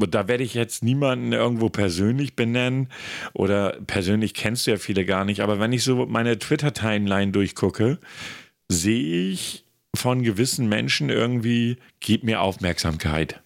und 0.03 0.15
da 0.15 0.29
werde 0.29 0.45
ich 0.45 0.55
jetzt 0.55 0.83
niemanden 0.83 1.33
irgendwo 1.33 1.69
persönlich 1.69 2.37
benennen 2.37 2.89
oder 3.33 3.79
persönlich 3.87 4.35
kennst 4.35 4.67
du 4.67 4.73
ja 4.73 4.77
viele 4.77 5.05
gar 5.05 5.25
nicht, 5.25 5.41
aber 5.41 5.61
wenn 5.61 5.73
ich 5.73 5.85
so 5.85 6.07
meine 6.07 6.39
Twitter-Timeline 6.39 7.33
durchgucke, 7.33 7.99
sehe 8.69 9.31
ich 9.31 9.65
von 9.95 10.23
gewissen 10.23 10.69
Menschen 10.69 11.11
irgendwie, 11.11 11.77
gib 12.01 12.25
mir 12.25 12.41
Aufmerksamkeit. 12.41 13.41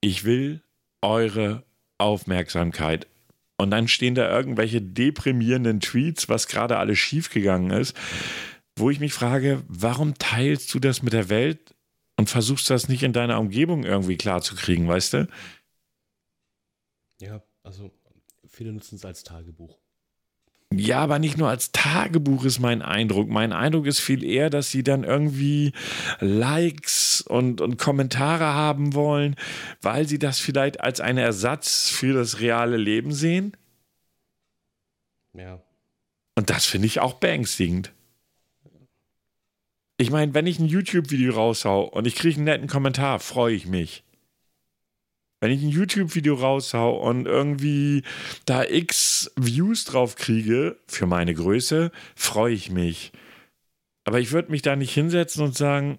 Ich 0.00 0.24
will 0.24 0.62
eure 1.02 1.64
Aufmerksamkeit. 1.98 3.06
Und 3.56 3.70
dann 3.72 3.88
stehen 3.88 4.14
da 4.14 4.30
irgendwelche 4.30 4.80
deprimierenden 4.80 5.80
Tweets, 5.80 6.28
was 6.28 6.46
gerade 6.46 6.78
alles 6.78 6.98
schiefgegangen 6.98 7.72
ist, 7.72 7.96
wo 8.76 8.90
ich 8.90 9.00
mich 9.00 9.12
frage, 9.12 9.62
warum 9.66 10.14
teilst 10.14 10.72
du 10.72 10.78
das 10.78 11.02
mit 11.02 11.12
der 11.12 11.28
Welt? 11.28 11.74
Und 12.18 12.28
versuchst 12.28 12.68
das 12.68 12.88
nicht 12.88 13.04
in 13.04 13.12
deiner 13.12 13.38
Umgebung 13.38 13.84
irgendwie 13.84 14.16
klarzukriegen, 14.16 14.88
weißt 14.88 15.14
du? 15.14 15.28
Ja, 17.20 17.42
also 17.62 17.92
viele 18.48 18.72
nutzen 18.72 18.96
es 18.96 19.04
als 19.04 19.22
Tagebuch. 19.22 19.78
Ja, 20.74 20.98
aber 20.98 21.18
nicht 21.18 21.38
nur 21.38 21.48
als 21.48 21.72
Tagebuch 21.72 22.44
ist 22.44 22.58
mein 22.58 22.82
Eindruck. 22.82 23.28
Mein 23.28 23.52
Eindruck 23.52 23.86
ist 23.86 24.00
viel 24.00 24.22
eher, 24.22 24.50
dass 24.50 24.70
sie 24.70 24.82
dann 24.82 25.04
irgendwie 25.04 25.72
Likes 26.20 27.22
und, 27.22 27.60
und 27.60 27.78
Kommentare 27.78 28.44
haben 28.44 28.94
wollen, 28.94 29.36
weil 29.80 30.06
sie 30.06 30.18
das 30.18 30.40
vielleicht 30.40 30.80
als 30.80 31.00
einen 31.00 31.18
Ersatz 31.18 31.88
für 31.88 32.12
das 32.12 32.40
reale 32.40 32.76
Leben 32.76 33.12
sehen. 33.12 33.56
Ja. 35.32 35.62
Und 36.34 36.50
das 36.50 36.66
finde 36.66 36.86
ich 36.86 37.00
auch 37.00 37.14
beängstigend. 37.14 37.92
Ich 40.00 40.12
meine, 40.12 40.32
wenn 40.32 40.46
ich 40.46 40.60
ein 40.60 40.66
YouTube-Video 40.66 41.34
raushau 41.34 41.82
und 41.82 42.06
ich 42.06 42.14
kriege 42.14 42.36
einen 42.36 42.44
netten 42.44 42.68
Kommentar, 42.68 43.18
freue 43.18 43.54
ich 43.54 43.66
mich. 43.66 44.04
Wenn 45.40 45.50
ich 45.50 45.60
ein 45.60 45.70
YouTube-Video 45.70 46.34
raushau 46.34 46.96
und 46.96 47.26
irgendwie 47.26 48.04
da 48.46 48.62
x 48.62 49.32
Views 49.36 49.84
drauf 49.84 50.14
kriege, 50.14 50.76
für 50.86 51.06
meine 51.06 51.34
Größe, 51.34 51.90
freue 52.14 52.54
ich 52.54 52.70
mich. 52.70 53.10
Aber 54.04 54.20
ich 54.20 54.30
würde 54.30 54.52
mich 54.52 54.62
da 54.62 54.76
nicht 54.76 54.94
hinsetzen 54.94 55.44
und 55.44 55.56
sagen, 55.56 55.98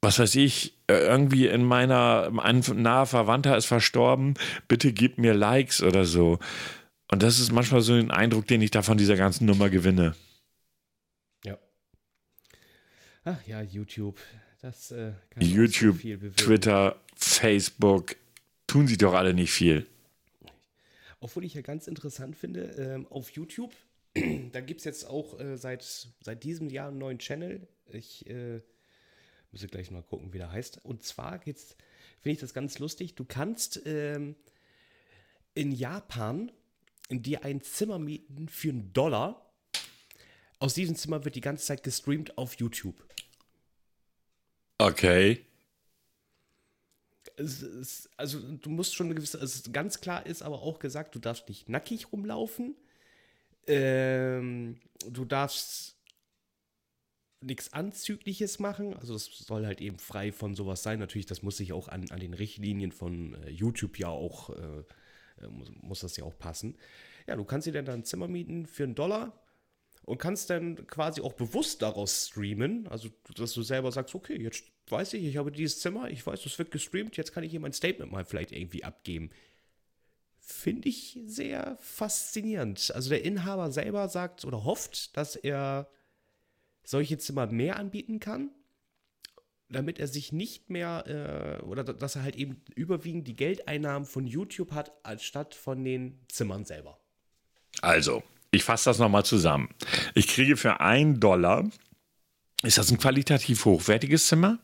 was 0.00 0.18
weiß 0.18 0.36
ich, 0.36 0.78
irgendwie 0.88 1.46
in 1.46 1.64
meiner, 1.64 2.32
ein 2.42 2.64
naher 2.76 3.06
Verwandter 3.06 3.56
ist 3.56 3.66
verstorben, 3.66 4.34
bitte 4.66 4.94
gib 4.94 5.18
mir 5.18 5.34
Likes 5.34 5.82
oder 5.82 6.06
so. 6.06 6.38
Und 7.10 7.22
das 7.22 7.38
ist 7.38 7.52
manchmal 7.52 7.82
so 7.82 7.92
ein 7.92 8.10
Eindruck, 8.10 8.46
den 8.46 8.62
ich 8.62 8.70
da 8.70 8.80
von 8.80 8.96
dieser 8.96 9.16
ganzen 9.16 9.44
Nummer 9.44 9.68
gewinne. 9.68 10.14
Ach 13.30 13.46
ja, 13.46 13.60
YouTube. 13.60 14.18
Das 14.62 14.90
äh, 14.90 15.12
kann 15.28 15.44
YouTube, 15.44 16.00
so 16.00 16.30
Twitter, 16.30 16.98
Facebook, 17.14 18.16
tun 18.66 18.88
sie 18.88 18.96
doch 18.96 19.12
alle 19.12 19.34
nicht 19.34 19.52
viel. 19.52 19.86
Obwohl 21.20 21.44
ich 21.44 21.52
ja 21.52 21.60
ganz 21.60 21.88
interessant 21.88 22.36
finde, 22.36 22.62
ähm, 22.78 23.06
auf 23.08 23.28
YouTube, 23.32 23.74
da 24.52 24.62
gibt 24.62 24.80
es 24.80 24.84
jetzt 24.84 25.06
auch 25.06 25.38
äh, 25.38 25.58
seit, 25.58 25.84
seit 26.22 26.42
diesem 26.42 26.70
Jahr 26.70 26.88
einen 26.88 26.96
neuen 26.96 27.18
Channel. 27.18 27.68
Ich 27.92 28.26
äh, 28.30 28.62
muss 29.52 29.66
gleich 29.66 29.90
mal 29.90 30.02
gucken, 30.02 30.32
wie 30.32 30.38
der 30.38 30.50
heißt. 30.50 30.82
Und 30.82 31.02
zwar 31.02 31.38
geht's, 31.38 31.76
finde 32.20 32.32
ich 32.32 32.40
das 32.40 32.54
ganz 32.54 32.78
lustig. 32.78 33.14
Du 33.14 33.26
kannst 33.26 33.82
ähm, 33.84 34.36
in 35.52 35.70
Japan 35.70 36.50
dir 37.10 37.44
ein 37.44 37.60
Zimmer 37.60 37.98
mieten 37.98 38.48
für 38.48 38.70
einen 38.70 38.94
Dollar. 38.94 39.52
Aus 40.60 40.72
diesem 40.72 40.96
Zimmer 40.96 41.26
wird 41.26 41.34
die 41.34 41.42
ganze 41.42 41.66
Zeit 41.66 41.82
gestreamt 41.82 42.38
auf 42.38 42.54
YouTube. 42.54 43.07
Okay. 44.78 45.44
Ist, 47.36 48.08
also 48.16 48.40
du 48.40 48.70
musst 48.70 48.94
schon 48.94 49.06
eine 49.06 49.14
gewisse, 49.14 49.40
also 49.40 49.70
ganz 49.72 50.00
klar 50.00 50.26
ist 50.26 50.42
aber 50.42 50.62
auch 50.62 50.78
gesagt, 50.78 51.14
du 51.14 51.18
darfst 51.18 51.48
nicht 51.48 51.68
nackig 51.68 52.12
rumlaufen. 52.12 52.76
Ähm, 53.66 54.80
du 55.08 55.24
darfst 55.24 55.96
nichts 57.40 57.72
Anzügliches 57.72 58.58
machen. 58.58 58.94
Also 58.94 59.12
das 59.12 59.26
soll 59.26 59.66
halt 59.66 59.80
eben 59.80 59.98
frei 59.98 60.32
von 60.32 60.54
sowas 60.54 60.82
sein. 60.82 60.98
Natürlich, 60.98 61.26
das 61.26 61.42
muss 61.42 61.56
sich 61.56 61.72
auch 61.72 61.88
an, 61.88 62.10
an 62.10 62.20
den 62.20 62.34
Richtlinien 62.34 62.92
von 62.92 63.34
äh, 63.34 63.50
YouTube 63.50 63.98
ja 63.98 64.08
auch, 64.08 64.50
äh, 64.50 64.84
äh 65.42 65.48
muss, 65.48 65.70
muss, 65.82 66.00
das 66.00 66.16
ja 66.16 66.24
auch 66.24 66.38
passen. 66.38 66.76
Ja, 67.26 67.36
du 67.36 67.44
kannst 67.44 67.66
dir 67.66 67.72
dann 67.72 67.88
ein 67.88 68.04
Zimmer 68.04 68.26
mieten 68.26 68.66
für 68.66 68.84
einen 68.84 68.94
Dollar 68.94 69.38
und 70.08 70.18
kannst 70.18 70.50
dann 70.50 70.86
quasi 70.86 71.20
auch 71.20 71.34
bewusst 71.34 71.82
daraus 71.82 72.28
streamen. 72.28 72.88
Also, 72.88 73.10
dass 73.36 73.52
du 73.52 73.62
selber 73.62 73.92
sagst, 73.92 74.14
okay, 74.14 74.40
jetzt 74.40 74.64
weiß 74.88 75.12
ich, 75.12 75.24
ich 75.24 75.36
habe 75.36 75.52
dieses 75.52 75.80
Zimmer, 75.80 76.10
ich 76.10 76.26
weiß, 76.26 76.46
es 76.46 76.58
wird 76.58 76.70
gestreamt, 76.70 77.16
jetzt 77.16 77.32
kann 77.32 77.44
ich 77.44 77.50
hier 77.50 77.60
mein 77.60 77.74
Statement 77.74 78.10
mal 78.10 78.24
vielleicht 78.24 78.52
irgendwie 78.52 78.84
abgeben. 78.84 79.30
Finde 80.40 80.88
ich 80.88 81.20
sehr 81.26 81.76
faszinierend. 81.80 82.90
Also 82.94 83.10
der 83.10 83.22
Inhaber 83.22 83.70
selber 83.70 84.08
sagt 84.08 84.46
oder 84.46 84.64
hofft, 84.64 85.16
dass 85.16 85.36
er 85.36 85.90
solche 86.84 87.18
Zimmer 87.18 87.46
mehr 87.46 87.76
anbieten 87.76 88.18
kann, 88.18 88.50
damit 89.68 89.98
er 89.98 90.06
sich 90.06 90.32
nicht 90.32 90.70
mehr 90.70 91.60
äh, 91.60 91.64
oder 91.64 91.84
dass 91.84 92.16
er 92.16 92.22
halt 92.22 92.36
eben 92.36 92.62
überwiegend 92.74 93.28
die 93.28 93.36
Geldeinnahmen 93.36 94.06
von 94.06 94.26
YouTube 94.26 94.72
hat, 94.72 94.92
anstatt 95.02 95.54
von 95.54 95.84
den 95.84 96.18
Zimmern 96.28 96.64
selber. 96.64 96.98
Also, 97.82 98.22
ich 98.50 98.64
fasse 98.64 98.90
das 98.90 98.98
nochmal 98.98 99.24
zusammen. 99.24 99.68
Ich 100.14 100.28
kriege 100.28 100.56
für 100.56 100.80
einen 100.80 101.20
Dollar, 101.20 101.68
ist 102.62 102.78
das 102.78 102.90
ein 102.90 102.98
qualitativ 102.98 103.64
hochwertiges 103.64 104.26
Zimmer? 104.26 104.58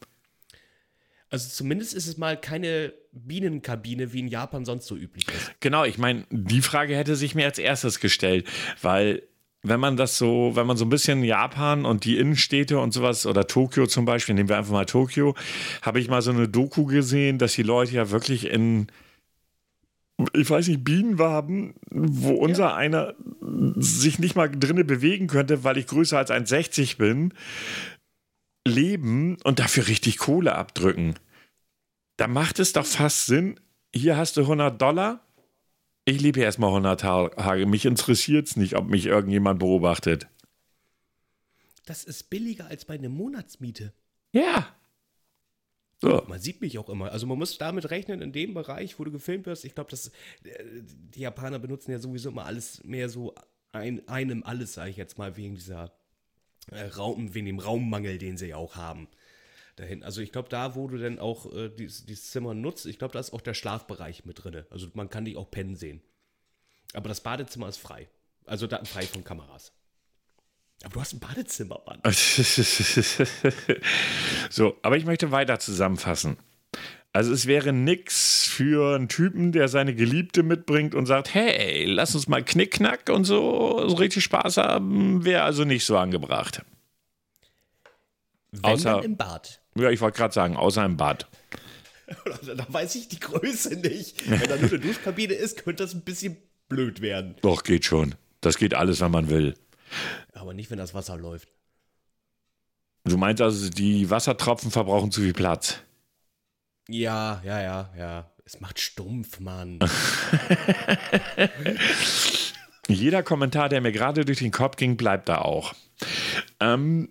Also 1.30 1.48
zumindest 1.48 1.94
ist 1.94 2.06
es 2.06 2.16
mal 2.16 2.40
keine 2.40 2.92
Bienenkabine, 3.12 4.12
wie 4.12 4.20
in 4.20 4.28
Japan 4.28 4.64
sonst 4.64 4.86
so 4.86 4.96
üblich 4.96 5.26
ist. 5.28 5.52
Genau, 5.60 5.84
ich 5.84 5.98
meine, 5.98 6.26
die 6.30 6.62
Frage 6.62 6.96
hätte 6.96 7.16
sich 7.16 7.34
mir 7.34 7.46
als 7.46 7.58
erstes 7.58 8.00
gestellt, 8.00 8.46
weil 8.82 9.22
wenn 9.62 9.80
man 9.80 9.96
das 9.96 10.18
so, 10.18 10.52
wenn 10.54 10.66
man 10.66 10.76
so 10.76 10.84
ein 10.84 10.90
bisschen 10.90 11.24
Japan 11.24 11.86
und 11.86 12.04
die 12.04 12.18
Innenstädte 12.18 12.78
und 12.78 12.92
sowas 12.92 13.26
oder 13.26 13.46
Tokio 13.46 13.86
zum 13.86 14.04
Beispiel, 14.04 14.34
nehmen 14.34 14.48
wir 14.48 14.58
einfach 14.58 14.72
mal 14.72 14.84
Tokio, 14.84 15.34
habe 15.82 16.00
ich 16.00 16.08
mal 16.08 16.22
so 16.22 16.30
eine 16.30 16.48
Doku 16.48 16.84
gesehen, 16.84 17.38
dass 17.38 17.54
die 17.54 17.62
Leute 17.62 17.92
ja 17.92 18.10
wirklich 18.10 18.50
in 18.50 18.88
ich 20.32 20.48
weiß 20.48 20.68
nicht, 20.68 20.84
Bienenwaben, 20.84 21.74
wo 21.90 22.32
unser 22.34 22.68
ja. 22.68 22.76
einer 22.76 23.14
sich 23.76 24.18
nicht 24.18 24.36
mal 24.36 24.48
drinnen 24.48 24.86
bewegen 24.86 25.26
könnte, 25.26 25.64
weil 25.64 25.76
ich 25.76 25.86
größer 25.86 26.18
als 26.18 26.30
1,60 26.30 26.98
bin, 26.98 27.34
leben 28.66 29.36
und 29.44 29.58
dafür 29.58 29.88
richtig 29.88 30.18
Kohle 30.18 30.54
abdrücken. 30.54 31.14
Da 32.16 32.28
macht 32.28 32.60
es 32.60 32.72
doch 32.72 32.86
fast 32.86 33.26
Sinn, 33.26 33.58
hier 33.94 34.16
hast 34.16 34.36
du 34.36 34.42
100 34.42 34.80
Dollar, 34.80 35.24
ich 36.04 36.20
lebe 36.20 36.40
erstmal 36.40 36.68
100 36.68 37.00
Tage. 37.00 37.66
Mich 37.66 37.86
interessiert 37.86 38.48
es 38.48 38.56
nicht, 38.56 38.76
ob 38.76 38.88
mich 38.88 39.06
irgendjemand 39.06 39.58
beobachtet. 39.58 40.28
Das 41.86 42.04
ist 42.04 42.30
billiger 42.30 42.66
als 42.66 42.84
bei 42.84 42.94
einer 42.94 43.08
Monatsmiete. 43.08 43.92
Ja. 44.32 44.74
So. 46.00 46.22
Man 46.28 46.40
sieht 46.40 46.60
mich 46.60 46.78
auch 46.78 46.88
immer. 46.88 47.12
Also 47.12 47.26
man 47.26 47.38
muss 47.38 47.56
damit 47.58 47.90
rechnen, 47.90 48.20
in 48.20 48.32
dem 48.32 48.54
Bereich, 48.54 48.98
wo 48.98 49.04
du 49.04 49.12
gefilmt 49.12 49.46
wirst. 49.46 49.64
Ich 49.64 49.74
glaube, 49.74 49.94
äh, 49.94 50.64
die 50.82 51.20
Japaner 51.20 51.58
benutzen 51.58 51.92
ja 51.92 51.98
sowieso 51.98 52.30
immer 52.30 52.46
alles 52.46 52.82
mehr 52.84 53.08
so 53.08 53.34
ein, 53.72 54.06
einem 54.08 54.42
alles, 54.42 54.74
sage 54.74 54.90
ich 54.90 54.96
jetzt 54.96 55.18
mal, 55.18 55.36
wegen 55.36 55.54
dieser 55.54 55.92
äh, 56.70 56.84
Raum, 56.86 57.34
wegen 57.34 57.46
dem 57.46 57.58
Raummangel, 57.58 58.18
den 58.18 58.36
sie 58.36 58.48
ja 58.48 58.56
auch 58.56 58.76
haben. 58.76 59.08
Dahin. 59.76 60.04
Also 60.04 60.20
ich 60.20 60.30
glaube, 60.30 60.48
da, 60.48 60.76
wo 60.76 60.86
du 60.86 60.98
dann 60.98 61.18
auch 61.18 61.52
äh, 61.52 61.68
dieses, 61.68 62.06
dieses, 62.06 62.30
Zimmer 62.30 62.54
nutzt, 62.54 62.86
ich 62.86 62.98
glaube, 62.98 63.12
da 63.12 63.18
ist 63.18 63.32
auch 63.32 63.40
der 63.40 63.54
Schlafbereich 63.54 64.24
mit 64.24 64.44
drin. 64.44 64.64
Also 64.70 64.88
man 64.94 65.10
kann 65.10 65.24
dich 65.24 65.36
auch 65.36 65.50
pennen 65.50 65.74
sehen. 65.74 66.00
Aber 66.92 67.08
das 67.08 67.22
Badezimmer 67.22 67.68
ist 67.68 67.78
frei. 67.78 68.08
Also 68.46 68.68
da 68.68 68.84
frei 68.84 69.02
von 69.02 69.24
Kameras. 69.24 69.72
Aber 70.82 70.94
du 70.94 71.00
hast 71.00 71.14
ein 71.14 71.20
Badezimmer, 71.20 71.80
Mann. 71.86 72.00
so, 74.50 74.76
aber 74.82 74.96
ich 74.96 75.04
möchte 75.06 75.30
weiter 75.30 75.58
zusammenfassen. 75.58 76.36
Also 77.12 77.32
es 77.32 77.46
wäre 77.46 77.72
nix 77.72 78.44
für 78.44 78.96
einen 78.96 79.08
Typen, 79.08 79.52
der 79.52 79.68
seine 79.68 79.94
Geliebte 79.94 80.42
mitbringt 80.42 80.96
und 80.96 81.06
sagt, 81.06 81.32
hey, 81.32 81.84
lass 81.84 82.14
uns 82.16 82.26
mal 82.26 82.44
Knickknack 82.44 83.08
und 83.08 83.24
so, 83.24 83.88
so 83.88 83.94
richtig 83.94 84.24
Spaß 84.24 84.56
haben, 84.56 85.24
wäre 85.24 85.44
also 85.44 85.64
nicht 85.64 85.86
so 85.86 85.96
angebracht. 85.96 86.62
Wenn 88.50 88.64
außer 88.64 89.04
im 89.04 89.16
Bad. 89.16 89.60
Ja, 89.76 89.90
ich 89.90 90.00
wollte 90.00 90.18
gerade 90.18 90.34
sagen, 90.34 90.56
außer 90.56 90.84
im 90.84 90.96
Bad. 90.96 91.28
da 92.56 92.66
weiß 92.68 92.96
ich 92.96 93.08
die 93.08 93.20
Größe 93.20 93.76
nicht. 93.76 94.28
Wenn 94.28 94.48
da 94.48 94.56
nur 94.56 94.70
eine 94.70 94.80
Duschkabine 94.80 95.34
ist, 95.34 95.62
könnte 95.62 95.84
das 95.84 95.94
ein 95.94 96.02
bisschen 96.02 96.36
blöd 96.68 97.00
werden. 97.00 97.36
Doch, 97.42 97.62
geht 97.62 97.84
schon. 97.84 98.16
Das 98.40 98.58
geht 98.58 98.74
alles, 98.74 99.00
wenn 99.00 99.10
man 99.10 99.28
will. 99.30 99.54
Aber 100.32 100.54
nicht, 100.54 100.70
wenn 100.70 100.78
das 100.78 100.94
Wasser 100.94 101.16
läuft. 101.16 101.48
Du 103.04 103.18
meinst 103.18 103.42
also, 103.42 103.68
die 103.68 104.08
Wassertropfen 104.10 104.70
verbrauchen 104.70 105.10
zu 105.10 105.20
viel 105.20 105.34
Platz? 105.34 105.78
Ja, 106.88 107.42
ja, 107.44 107.60
ja, 107.60 107.90
ja. 107.96 108.30
Es 108.46 108.60
macht 108.60 108.78
stumpf, 108.78 109.40
Mann. 109.40 109.78
Jeder 112.88 113.22
Kommentar, 113.22 113.70
der 113.70 113.80
mir 113.80 113.92
gerade 113.92 114.24
durch 114.24 114.38
den 114.38 114.50
Kopf 114.50 114.76
ging, 114.76 114.96
bleibt 114.98 115.28
da 115.30 115.38
auch. 115.38 115.74
Ähm, 116.60 117.08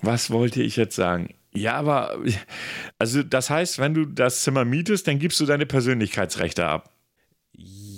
was 0.00 0.30
wollte 0.30 0.62
ich 0.62 0.76
jetzt 0.76 0.96
sagen? 0.96 1.34
Ja, 1.54 1.74
aber 1.74 2.18
also 2.98 3.22
das 3.22 3.50
heißt, 3.50 3.78
wenn 3.78 3.94
du 3.94 4.06
das 4.06 4.42
Zimmer 4.42 4.64
mietest, 4.64 5.06
dann 5.06 5.18
gibst 5.18 5.38
du 5.38 5.46
deine 5.46 5.66
Persönlichkeitsrechte 5.66 6.66
ab. 6.66 6.91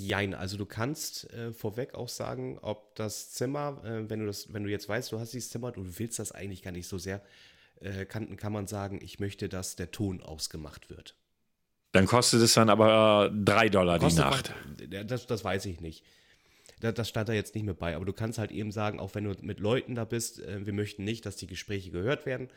Jein, 0.05 0.35
also 0.35 0.57
du 0.57 0.67
kannst 0.67 1.33
äh, 1.33 1.53
vorweg 1.53 1.95
auch 1.95 2.09
sagen, 2.09 2.59
ob 2.61 2.95
das 2.95 3.33
Zimmer, 3.33 3.83
äh, 3.85 4.09
wenn 4.11 4.21
du 4.21 4.27
das, 4.27 4.53
wenn 4.53 4.65
du 4.65 4.71
jetzt 4.71 4.89
weißt, 4.89 5.11
du 5.13 5.19
hast 5.19 5.33
dieses 5.33 5.51
Zimmer 5.51 5.69
und 5.69 5.77
du 5.77 5.99
willst 5.99 6.19
das 6.19 6.33
eigentlich 6.33 6.63
gar 6.63 6.73
nicht 6.73 6.87
so 6.87 6.99
sehr, 6.99 7.23
äh, 7.81 8.05
kann, 8.05 8.37
kann 8.37 8.53
man 8.53 8.67
sagen, 8.67 9.01
ich 9.03 9.19
möchte, 9.19 9.49
dass 9.49 9.77
der 9.77 9.91
Ton 9.91 10.21
ausgemacht 10.21 10.91
wird. 10.91 11.17
Dann 11.93 12.07
kostet 12.07 12.43
es 12.43 12.55
dann 12.55 12.71
aber 12.71 13.33
drei 13.33 13.69
Dollar 13.69 13.99
kostet 13.99 14.25
die 14.25 14.29
Nacht. 14.29 14.55
Das, 15.07 15.27
das 15.27 15.45
weiß 15.45 15.65
ich 15.67 15.81
nicht. 15.81 16.05
Das, 16.81 16.95
das 16.95 17.09
stand 17.09 17.29
da 17.29 17.33
jetzt 17.33 17.55
nicht 17.55 17.65
mit 17.65 17.79
bei, 17.79 17.95
aber 17.95 18.05
du 18.05 18.13
kannst 18.13 18.39
halt 18.39 18.51
eben 18.51 18.73
sagen, 18.73 18.99
auch 18.99 19.15
wenn 19.15 19.25
du 19.25 19.35
mit 19.43 19.61
Leuten 19.61 19.95
da 19.95 20.05
bist, 20.05 20.41
äh, 20.41 20.67
wir 20.67 20.73
möchten 20.73 21.05
nicht, 21.05 21.25
dass 21.25 21.37
die 21.37 21.47
Gespräche 21.47 21.91
gehört 21.91 22.27
werden, 22.27 22.49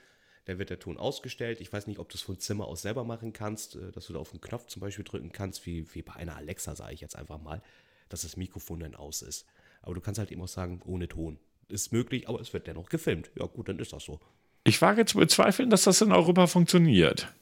da 0.47 0.57
wird 0.57 0.69
der 0.69 0.79
Ton 0.79 0.97
ausgestellt. 0.97 1.59
Ich 1.59 1.71
weiß 1.71 1.87
nicht, 1.87 1.99
ob 1.99 2.07
du 2.07 2.15
es 2.15 2.21
von 2.21 2.39
Zimmer 2.39 2.67
aus 2.67 2.81
selber 2.81 3.03
machen 3.03 3.33
kannst, 3.33 3.75
äh, 3.75 3.91
dass 3.91 4.07
du 4.07 4.13
da 4.13 4.19
auf 4.19 4.31
den 4.31 4.41
Knopf 4.41 4.67
zum 4.67 4.79
Beispiel 4.79 5.03
drücken 5.03 5.31
kannst, 5.31 5.65
wie, 5.65 5.93
wie 5.93 6.01
bei 6.01 6.13
einer 6.13 6.37
Alexa, 6.37 6.73
sage 6.73 6.93
ich 6.93 7.01
jetzt 7.01 7.17
einfach 7.17 7.39
mal, 7.41 7.61
dass 8.09 8.21
das 8.21 8.37
Mikrofon 8.37 8.79
dann 8.79 8.95
aus 8.95 9.21
ist. 9.21 9.45
Aber 9.81 9.93
du 9.93 10.01
kannst 10.01 10.19
halt 10.19 10.31
eben 10.31 10.41
auch 10.41 10.47
sagen, 10.47 10.81
ohne 10.85 11.07
Ton. 11.07 11.37
Ist 11.67 11.91
möglich, 11.91 12.29
aber 12.29 12.39
es 12.39 12.53
wird 12.53 12.65
dennoch 12.65 12.87
gefilmt. 12.87 13.29
Ja, 13.37 13.45
gut, 13.45 13.67
dann 13.67 13.77
ist 13.79 13.91
das 13.91 14.05
so. 14.05 14.21
Ich 14.63 14.81
wage 14.81 15.05
zu 15.05 15.17
bezweifeln, 15.17 15.69
dass 15.69 15.83
das 15.83 16.01
in 16.01 16.13
Europa 16.13 16.47
funktioniert. 16.47 17.33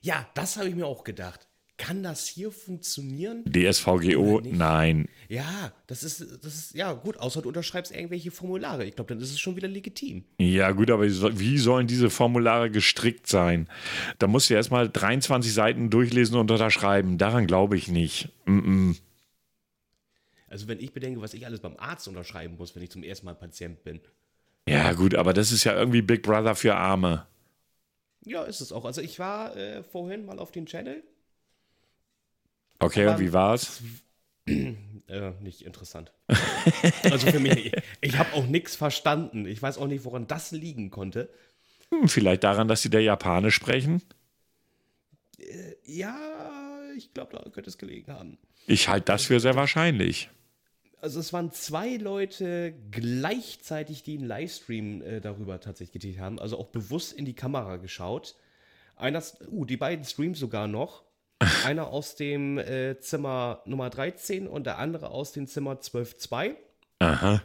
Ja, 0.00 0.28
das 0.34 0.56
habe 0.56 0.68
ich 0.68 0.74
mir 0.74 0.86
auch 0.86 1.04
gedacht 1.04 1.49
kann 1.80 2.02
das 2.02 2.26
hier 2.26 2.52
funktionieren? 2.52 3.42
DSVGO, 3.50 4.42
nein. 4.44 5.08
Ja, 5.28 5.72
das 5.86 6.02
ist, 6.02 6.20
das 6.44 6.54
ist, 6.54 6.74
ja 6.74 6.92
gut, 6.92 7.16
außer 7.16 7.40
du 7.40 7.48
unterschreibst 7.48 7.90
irgendwelche 7.90 8.30
Formulare. 8.30 8.84
Ich 8.84 8.96
glaube, 8.96 9.08
dann 9.08 9.22
ist 9.22 9.30
es 9.30 9.40
schon 9.40 9.56
wieder 9.56 9.66
legitim. 9.66 10.24
Ja, 10.38 10.72
gut, 10.72 10.90
aber 10.90 11.04
wie 11.04 11.58
sollen 11.58 11.86
diese 11.86 12.10
Formulare 12.10 12.70
gestrickt 12.70 13.26
sein? 13.26 13.66
Da 14.18 14.26
musst 14.26 14.50
du 14.50 14.54
erstmal 14.54 14.90
23 14.90 15.54
Seiten 15.54 15.88
durchlesen 15.88 16.36
und 16.36 16.50
unterschreiben. 16.50 17.16
Daran 17.16 17.46
glaube 17.46 17.78
ich 17.78 17.88
nicht. 17.88 18.28
Mm 18.44 18.58
-mm. 18.58 18.96
Also, 20.48 20.68
wenn 20.68 20.80
ich 20.80 20.92
bedenke, 20.92 21.22
was 21.22 21.32
ich 21.32 21.46
alles 21.46 21.60
beim 21.60 21.76
Arzt 21.78 22.08
unterschreiben 22.08 22.56
muss, 22.58 22.76
wenn 22.76 22.82
ich 22.82 22.90
zum 22.90 23.04
ersten 23.04 23.24
Mal 23.24 23.36
Patient 23.36 23.82
bin. 23.84 24.00
Ja, 24.68 24.92
gut, 24.92 25.14
aber 25.14 25.32
das 25.32 25.50
ist 25.50 25.64
ja 25.64 25.74
irgendwie 25.74 26.02
Big 26.02 26.22
Brother 26.22 26.54
für 26.54 26.74
Arme. 26.74 27.26
Ja, 28.26 28.42
ist 28.42 28.60
es 28.60 28.70
auch. 28.70 28.84
Also, 28.84 29.00
ich 29.00 29.18
war 29.18 29.56
äh, 29.56 29.82
vorhin 29.82 30.26
mal 30.26 30.38
auf 30.38 30.50
den 30.52 30.66
Channel 30.66 31.02
Okay, 32.80 33.04
Aber, 33.04 33.14
und 33.14 33.20
wie 33.20 33.32
war's? 33.32 33.82
Äh, 35.10 35.32
nicht 35.40 35.62
interessant. 35.62 36.12
also 37.02 37.26
für 37.26 37.40
mich, 37.40 37.66
ich, 37.66 37.72
ich 38.00 38.16
habe 38.16 38.32
auch 38.32 38.46
nichts 38.46 38.76
verstanden. 38.76 39.44
Ich 39.44 39.60
weiß 39.60 39.76
auch 39.78 39.88
nicht, 39.88 40.04
woran 40.04 40.28
das 40.28 40.52
liegen 40.52 40.90
konnte. 40.90 41.28
Hm, 41.92 42.08
vielleicht 42.08 42.44
daran, 42.44 42.68
dass 42.68 42.82
sie 42.82 42.90
der 42.90 43.02
Japanisch 43.02 43.56
sprechen? 43.56 44.02
Äh, 45.38 45.74
ja, 45.84 46.16
ich 46.96 47.12
glaube, 47.12 47.36
da 47.36 47.50
könnte 47.50 47.70
es 47.70 47.76
gelegen 47.76 48.12
haben. 48.12 48.38
Ich 48.68 48.88
halte 48.88 49.06
das 49.06 49.24
für 49.24 49.40
sehr 49.40 49.56
wahrscheinlich. 49.56 50.30
Also 51.00 51.18
es 51.18 51.32
waren 51.32 51.50
zwei 51.50 51.96
Leute 51.96 52.74
gleichzeitig, 52.90 54.02
die 54.02 54.18
einen 54.18 54.28
Livestream 54.28 55.02
äh, 55.02 55.20
darüber 55.20 55.60
tatsächlich 55.60 55.92
getätigt 55.92 56.20
haben, 56.20 56.38
also 56.38 56.58
auch 56.58 56.68
bewusst 56.68 57.14
in 57.14 57.24
die 57.24 57.34
Kamera 57.34 57.78
geschaut. 57.78 58.36
Einer, 58.96 59.22
uh, 59.50 59.64
die 59.64 59.78
beiden 59.78 60.04
Streams 60.04 60.38
sogar 60.38 60.68
noch. 60.68 61.04
Einer 61.64 61.88
aus 61.88 62.16
dem 62.16 62.58
äh, 62.58 62.98
Zimmer 63.00 63.62
Nummer 63.64 63.88
13 63.88 64.46
und 64.46 64.64
der 64.64 64.78
andere 64.78 65.10
aus 65.10 65.32
dem 65.32 65.46
Zimmer 65.46 65.74
12.2. 65.74 66.54
Aha. 66.98 67.42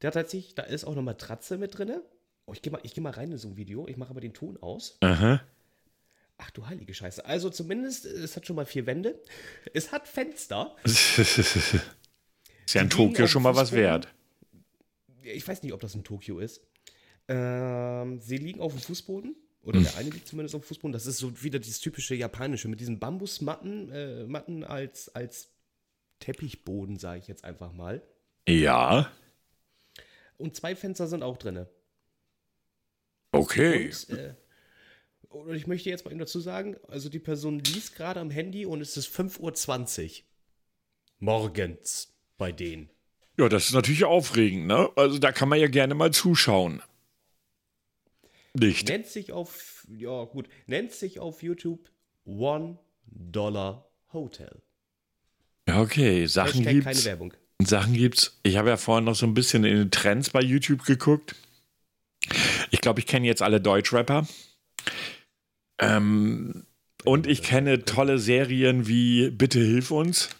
Der 0.00 0.08
hat 0.08 0.14
tatsächlich, 0.14 0.54
da 0.54 0.62
ist 0.62 0.84
auch 0.84 0.92
eine 0.92 1.02
Matratze 1.02 1.58
mit 1.58 1.76
drin. 1.76 2.00
Oh, 2.46 2.52
ich 2.52 2.62
gehe 2.62 2.72
mal, 2.72 2.80
geh 2.82 3.00
mal 3.00 3.10
rein 3.10 3.30
in 3.32 3.38
so 3.38 3.48
ein 3.48 3.56
Video. 3.56 3.86
Ich 3.88 3.96
mache 3.96 4.10
aber 4.10 4.20
den 4.20 4.32
Ton 4.32 4.56
aus. 4.62 4.96
Aha. 5.00 5.42
Ach 6.38 6.50
du 6.50 6.66
heilige 6.66 6.94
Scheiße. 6.94 7.24
Also 7.24 7.50
zumindest, 7.50 8.04
es 8.04 8.36
hat 8.36 8.46
schon 8.46 8.56
mal 8.56 8.66
vier 8.66 8.86
Wände. 8.86 9.20
Es 9.74 9.92
hat 9.92 10.06
Fenster. 10.06 10.76
Ist 10.84 12.74
ja 12.74 12.82
in 12.82 12.90
Tokio 12.90 13.26
schon 13.26 13.42
mal 13.42 13.54
was 13.54 13.72
wert. 13.72 14.08
Ich 15.22 15.46
weiß 15.46 15.62
nicht, 15.62 15.72
ob 15.72 15.80
das 15.80 15.94
in 15.94 16.04
Tokio 16.04 16.38
ist. 16.38 16.62
Ähm, 17.28 18.20
sie 18.20 18.36
liegen 18.38 18.60
auf 18.60 18.72
dem 18.72 18.80
Fußboden. 18.80 19.34
Oder 19.66 19.80
der 19.80 19.96
eine 19.96 20.10
liegt 20.10 20.28
zumindest 20.28 20.54
auf 20.54 20.62
dem 20.62 20.68
Fußboden. 20.68 20.92
Das 20.92 21.06
ist 21.06 21.18
so 21.18 21.42
wieder 21.42 21.58
dieses 21.58 21.80
typische 21.80 22.14
japanische 22.14 22.68
mit 22.68 22.78
diesen 22.78 23.00
Bambusmatten 23.00 23.90
äh, 23.90 24.24
Matten 24.24 24.62
als, 24.62 25.08
als 25.08 25.50
Teppichboden, 26.20 26.98
sage 26.98 27.18
ich 27.18 27.26
jetzt 27.26 27.42
einfach 27.44 27.72
mal. 27.72 28.00
Ja. 28.48 29.10
Und 30.38 30.54
zwei 30.54 30.76
Fenster 30.76 31.08
sind 31.08 31.24
auch 31.24 31.36
drin. 31.36 31.66
Okay. 33.32 33.90
Und, 34.08 34.16
äh, 34.16 34.34
und 35.30 35.56
ich 35.56 35.66
möchte 35.66 35.90
jetzt 35.90 36.04
mal 36.04 36.12
ihm 36.12 36.18
dazu 36.18 36.38
sagen, 36.38 36.76
also 36.86 37.08
die 37.08 37.18
Person 37.18 37.58
liest 37.58 37.96
gerade 37.96 38.20
am 38.20 38.30
Handy 38.30 38.66
und 38.66 38.80
es 38.80 38.96
ist 38.96 39.08
5.20 39.08 40.04
Uhr. 40.04 40.24
Morgens 41.18 42.14
bei 42.38 42.52
denen. 42.52 42.88
Ja, 43.36 43.48
das 43.48 43.66
ist 43.66 43.72
natürlich 43.72 44.04
aufregend, 44.04 44.68
ne? 44.68 44.90
Also 44.94 45.18
da 45.18 45.32
kann 45.32 45.48
man 45.48 45.58
ja 45.58 45.66
gerne 45.66 45.94
mal 45.96 46.12
zuschauen. 46.12 46.82
Nicht. 48.58 48.88
Nennt 48.88 49.06
sich 49.06 49.32
auf, 49.32 49.86
ja 49.88 50.24
gut, 50.24 50.48
nennt 50.66 50.92
sich 50.92 51.18
auf 51.20 51.42
YouTube 51.42 51.90
One 52.24 52.78
Dollar 53.06 53.88
Hotel. 54.12 54.62
Ja, 55.68 55.80
okay. 55.80 56.26
Sachen 56.26 56.64
Hashtag 56.64 56.72
gibt's. 56.72 56.84
keine 56.84 57.04
Werbung. 57.04 57.34
Sachen 57.62 57.94
gibt's. 57.94 58.38
Ich 58.42 58.56
habe 58.56 58.68
ja 58.68 58.76
vorhin 58.76 59.04
noch 59.04 59.14
so 59.14 59.26
ein 59.26 59.34
bisschen 59.34 59.64
in 59.64 59.76
den 59.76 59.90
Trends 59.90 60.30
bei 60.30 60.40
YouTube 60.40 60.84
geguckt. 60.84 61.34
Ich 62.70 62.80
glaube, 62.80 63.00
ich 63.00 63.06
kenne 63.06 63.26
jetzt 63.26 63.42
alle 63.42 63.60
Deutschrapper. 63.60 64.26
Ähm, 65.78 66.66
und 67.04 67.26
ich 67.26 67.42
kenne 67.42 67.84
tolle 67.84 68.18
Serien 68.18 68.86
wie 68.88 69.30
Bitte 69.30 69.60
hilf 69.60 69.90
uns. 69.90 70.30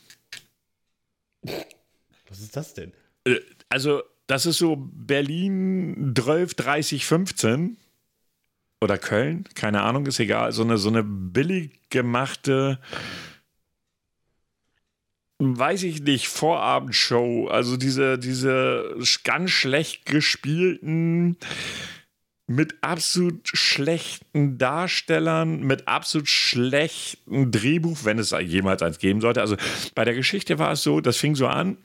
Was 2.29 2.41
ist 2.41 2.57
das 2.57 2.75
denn? 2.75 2.93
Äh, 3.25 3.37
Also, 3.69 4.03
das 4.27 4.47
ist 4.47 4.59
so 4.59 4.77
Berlin 4.77 6.13
12, 6.17 6.55
30, 6.55 7.07
15. 7.07 7.77
Oder 8.81 8.99
Köln, 8.99 9.45
keine 9.55 9.83
Ahnung, 9.83 10.07
ist 10.07 10.21
egal. 10.21 10.53
So 10.53 10.63
eine, 10.63 10.77
so 10.77 10.89
eine 10.89 11.03
billig 11.03 11.89
gemachte, 11.89 12.79
weiß 15.39 15.83
ich 15.85 16.03
nicht, 16.03 16.29
Vorabendshow. 16.29 17.49
Also 17.49 17.77
diese, 17.77 18.19
diese 18.19 18.97
ganz 19.25 19.51
schlecht 19.51 20.07
gespielten, 20.07 21.39
mit 22.47 22.77
absolut 22.81 23.49
schlechten 23.49 24.57
Darstellern, 24.57 25.61
mit 25.61 25.89
absolut 25.89 26.29
schlechten 26.29 27.51
Drehbuch, 27.51 28.05
wenn 28.05 28.19
es 28.19 28.31
jemals 28.31 28.83
eins 28.83 28.99
geben 28.99 29.21
sollte. 29.21 29.41
Also 29.41 29.57
bei 29.95 30.05
der 30.05 30.15
Geschichte 30.15 30.59
war 30.59 30.73
es 30.73 30.83
so, 30.83 31.01
das 31.01 31.17
fing 31.17 31.35
so 31.35 31.49
an, 31.49 31.77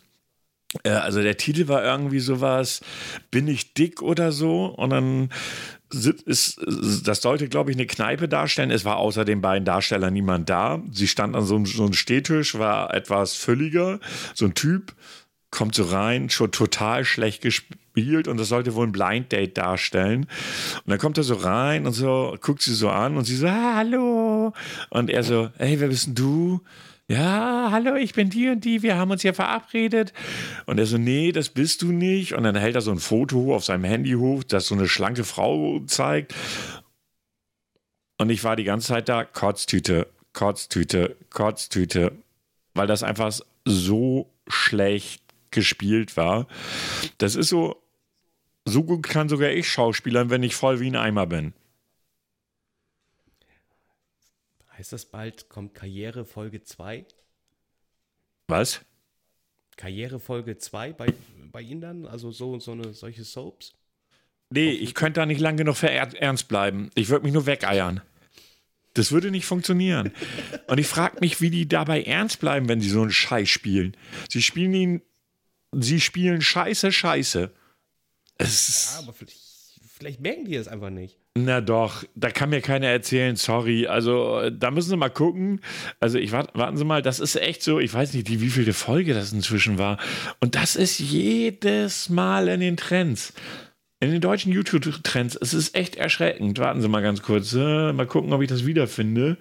also 0.84 1.22
der 1.22 1.38
Titel 1.38 1.68
war 1.68 1.84
irgendwie 1.84 2.20
sowas, 2.20 2.82
bin 3.30 3.48
ich 3.48 3.74
dick 3.74 4.02
oder 4.02 4.32
so? 4.32 4.66
Und 4.66 4.92
dann 4.92 5.30
ist, 5.94 6.62
das 7.04 7.22
sollte, 7.22 7.50
glaube 7.50 7.72
ich, 7.72 7.78
eine 7.78 7.88
Kneipe 7.88 8.30
darstellen. 8.30 8.72
Es 8.72 8.86
war 8.86 8.98
außer 8.98 9.26
den 9.26 9.42
beiden 9.42 9.66
Darstellern 9.66 10.14
niemand 10.14 10.50
da. 10.50 10.82
Sie 10.92 11.08
stand 11.08 11.36
an 11.36 11.46
so 11.46 11.56
einem, 11.56 11.66
so 11.66 11.84
einem 11.84 11.94
Stehtisch, 11.94 12.58
war 12.58 12.94
etwas 12.94 13.36
fülliger, 13.36 14.00
so 14.34 14.46
ein 14.46 14.54
Typ, 14.54 14.96
kommt 15.50 15.76
so 15.76 15.84
rein, 15.84 16.30
schon 16.30 16.52
total 16.52 17.04
schlecht 17.04 17.42
gespielt 17.42 18.30
und 18.30 18.38
das 18.38 18.48
sollte 18.48 18.74
wohl 18.74 18.88
ein 18.88 18.94
Blind 18.94 19.34
Date 19.34 19.58
darstellen. 19.58 20.22
Und 20.86 20.90
dann 20.90 20.98
kommt 20.98 21.18
er 21.18 21.24
so 21.24 21.36
rein 21.36 21.86
und 21.86 21.92
so, 21.92 22.38
guckt 22.40 22.62
sie 22.62 22.74
so 22.74 22.90
an 22.90 23.18
und 23.18 23.26
sie 23.26 23.36
so, 23.36 23.48
ah, 23.48 23.76
hallo. 23.76 24.54
Und 24.90 25.10
er 25.10 25.24
so, 25.24 25.50
hey, 25.58 25.78
wer 25.82 25.90
bist 25.90 26.08
denn 26.08 26.16
du? 26.16 26.62
Ja, 27.12 27.68
hallo, 27.72 27.96
ich 27.96 28.14
bin 28.14 28.30
die 28.30 28.48
und 28.48 28.64
die, 28.64 28.84
wir 28.84 28.96
haben 28.96 29.12
uns 29.12 29.22
hier 29.22 29.34
verabredet. 29.34 30.14
Und 30.66 30.78
er 30.78 30.86
so, 30.86 30.98
nee, 30.98 31.34
das 31.34 31.50
bist 31.50 31.82
du 31.82 31.92
nicht. 31.92 32.36
Und 32.36 32.44
dann 32.44 32.56
hält 32.56 32.76
er 32.76 32.80
so 32.80 32.92
ein 32.92 33.00
Foto 33.00 33.54
auf 33.54 33.66
seinem 33.66 33.84
Handy 33.84 34.14
hoch, 34.14 34.46
das 34.46 34.68
so 34.68 34.76
eine 34.76 34.88
schlanke 34.88 35.26
Frau 35.26 35.82
zeigt. 35.88 36.34
Und 38.18 38.30
ich 38.30 38.46
war 38.46 38.56
die 38.56 38.64
ganze 38.64 38.88
Zeit 38.88 39.10
da, 39.10 39.26
Kotztüte, 39.26 40.08
Kotztüte, 40.32 41.18
Kotztüte, 41.30 42.14
weil 42.76 42.88
das 42.88 43.04
einfach 43.04 43.38
so 43.66 44.30
schlecht 44.48 45.22
gespielt 45.50 46.16
war. 46.16 46.48
Das 47.18 47.36
ist 47.36 47.50
so, 47.50 47.76
so 48.64 48.86
gut 48.86 49.04
kann 49.04 49.28
sogar 49.28 49.50
ich 49.50 49.70
Schauspielern, 49.70 50.30
wenn 50.30 50.44
ich 50.44 50.56
voll 50.56 50.80
wie 50.80 50.88
ein 50.88 50.96
Eimer 50.96 51.26
bin. 51.26 51.52
Heißt 54.82 54.94
das 54.94 55.06
bald, 55.06 55.48
kommt 55.48 55.76
Karriere 55.76 56.26
Folge 56.26 56.64
2? 56.64 57.06
Was? 58.48 58.82
Karriere 59.78 60.20
Folge 60.20 60.58
2 60.58 60.94
bei, 60.94 61.14
bei 61.52 61.62
Ihnen 61.62 61.82
dann? 61.82 62.08
Also 62.08 62.32
so, 62.32 62.58
so 62.58 62.72
eine 62.72 62.92
solche 62.96 63.24
Soaps? 63.24 63.76
Nee, 64.50 64.72
ich 64.72 64.96
könnte 64.96 65.20
da 65.20 65.28
nicht 65.28 65.40
lang 65.40 65.56
genug 65.56 65.78
für 65.78 65.92
er 65.92 66.12
ernst 66.20 66.48
bleiben. 66.48 66.90
Ich 66.96 67.10
würde 67.10 67.26
mich 67.26 67.32
nur 67.32 67.46
wegeiern. 67.46 68.02
Das 68.96 69.12
würde 69.12 69.30
nicht 69.30 69.46
funktionieren. 69.46 70.14
Und 70.66 70.80
ich 70.80 70.88
frage 70.88 71.20
mich, 71.20 71.42
wie 71.42 71.52
die 71.52 71.68
dabei 71.68 72.02
ernst 72.02 72.40
bleiben, 72.40 72.68
wenn 72.68 72.82
sie 72.82 72.90
so 72.90 73.04
einen 73.04 73.12
Scheiß 73.12 73.50
spielen. 73.50 73.96
Sie 74.32 74.42
spielen 74.42 74.74
ihn, 74.74 75.02
sie 75.74 76.02
spielen 76.02 76.42
Scheiße, 76.42 76.92
Scheiße. 76.92 77.52
Es 78.40 78.94
Ja, 78.96 79.04
aber 79.04 79.14
vielleicht, 79.14 79.38
vielleicht 79.96 80.22
merken 80.22 80.46
die 80.46 80.56
das 80.56 80.68
einfach 80.68 80.90
nicht. 80.90 81.21
Na 81.38 81.62
doch, 81.62 82.04
da 82.14 82.30
kann 82.30 82.50
mir 82.50 82.60
keiner 82.60 82.88
erzählen, 82.88 83.38
sorry. 83.38 83.88
Also, 83.88 84.40
äh, 84.42 84.52
da 84.52 84.70
müssen 84.70 84.90
Sie 84.90 84.98
mal 84.98 85.10
gucken. 85.10 85.62
Also, 86.02 86.18
ich 86.18 86.34
wart, 86.34 86.54
warten 86.56 86.76
Sie 86.76 86.84
mal, 86.84 87.02
das 87.02 87.22
ist 87.22 87.38
echt 87.38 87.64
so, 87.64 87.80
ich 87.80 87.94
weiß 87.94 88.14
nicht, 88.14 88.28
die, 88.28 88.42
wie 88.42 88.50
viele 88.50 88.74
Folge 88.74 89.14
das 89.14 89.32
inzwischen 89.32 89.78
war. 89.78 89.98
Und 90.42 90.56
das 90.56 90.76
ist 90.76 91.00
jedes 91.00 92.10
Mal 92.10 92.50
in 92.50 92.60
den 92.60 92.76
Trends. 92.76 93.34
In 94.02 94.12
den 94.12 94.20
deutschen 94.20 94.52
YouTube-Trends. 94.52 95.38
Es 95.40 95.54
ist 95.54 95.74
echt 95.76 95.96
erschreckend. 95.96 96.60
Warten 96.60 96.82
Sie 96.82 96.90
mal 96.90 97.02
ganz 97.02 97.22
kurz. 97.22 97.54
Äh, 97.54 97.94
mal 97.94 98.08
gucken, 98.08 98.34
ob 98.34 98.42
ich 98.42 98.50
das 98.50 98.66
wiederfinde. 98.66 99.38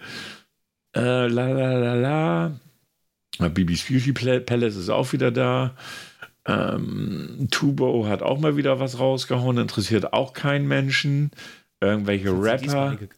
Äh, 0.95 1.27
la 1.27 1.49
la 1.49 1.73
la 1.73 1.95
la. 1.95 2.61
Bibis 3.49 3.85
Beauty 3.89 4.13
Palace 4.13 4.77
ist 4.77 4.91
auch 4.91 5.13
wieder 5.13 5.31
da. 5.31 5.75
Ähm, 6.47 7.49
Tubo 7.51 8.07
hat 8.07 8.23
auch 8.23 8.39
mal 8.39 8.57
wieder 8.57 8.81
was 8.81 8.99
rausgehauen. 8.99 9.59
Interessiert 9.59 10.13
auch 10.13 10.35
keinen 10.35 10.69
Menschen. 10.69 11.31
Irgendwelche 11.81 12.31
Rapper. 12.31 12.97
ge- 12.97 13.09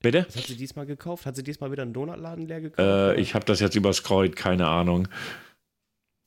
Bitte? 0.00 0.26
Was 0.28 0.36
hat 0.36 0.44
sie 0.44 0.56
diesmal 0.56 0.86
gekauft? 0.86 1.26
Hat 1.26 1.34
sie 1.36 1.42
diesmal 1.42 1.72
wieder 1.72 1.82
einen 1.82 1.92
Donutladen 1.92 2.46
leer 2.46 2.60
gekauft? 2.60 2.78
Äh, 2.78 3.20
ich 3.20 3.34
habe 3.34 3.44
das 3.44 3.58
jetzt 3.60 3.74
überscrollt, 3.74 4.36
keine 4.36 4.66
Ahnung. 4.68 5.08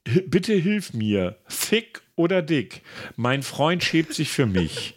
H 0.07 0.19
bitte 0.27 0.53
hilf 0.53 0.93
mir. 0.93 1.37
Thick 1.47 2.01
oder 2.15 2.41
dick? 2.41 2.81
Mein 3.15 3.43
Freund 3.43 3.83
schäbt 3.83 4.13
sich 4.13 4.29
für 4.29 4.45
mich. 4.45 4.95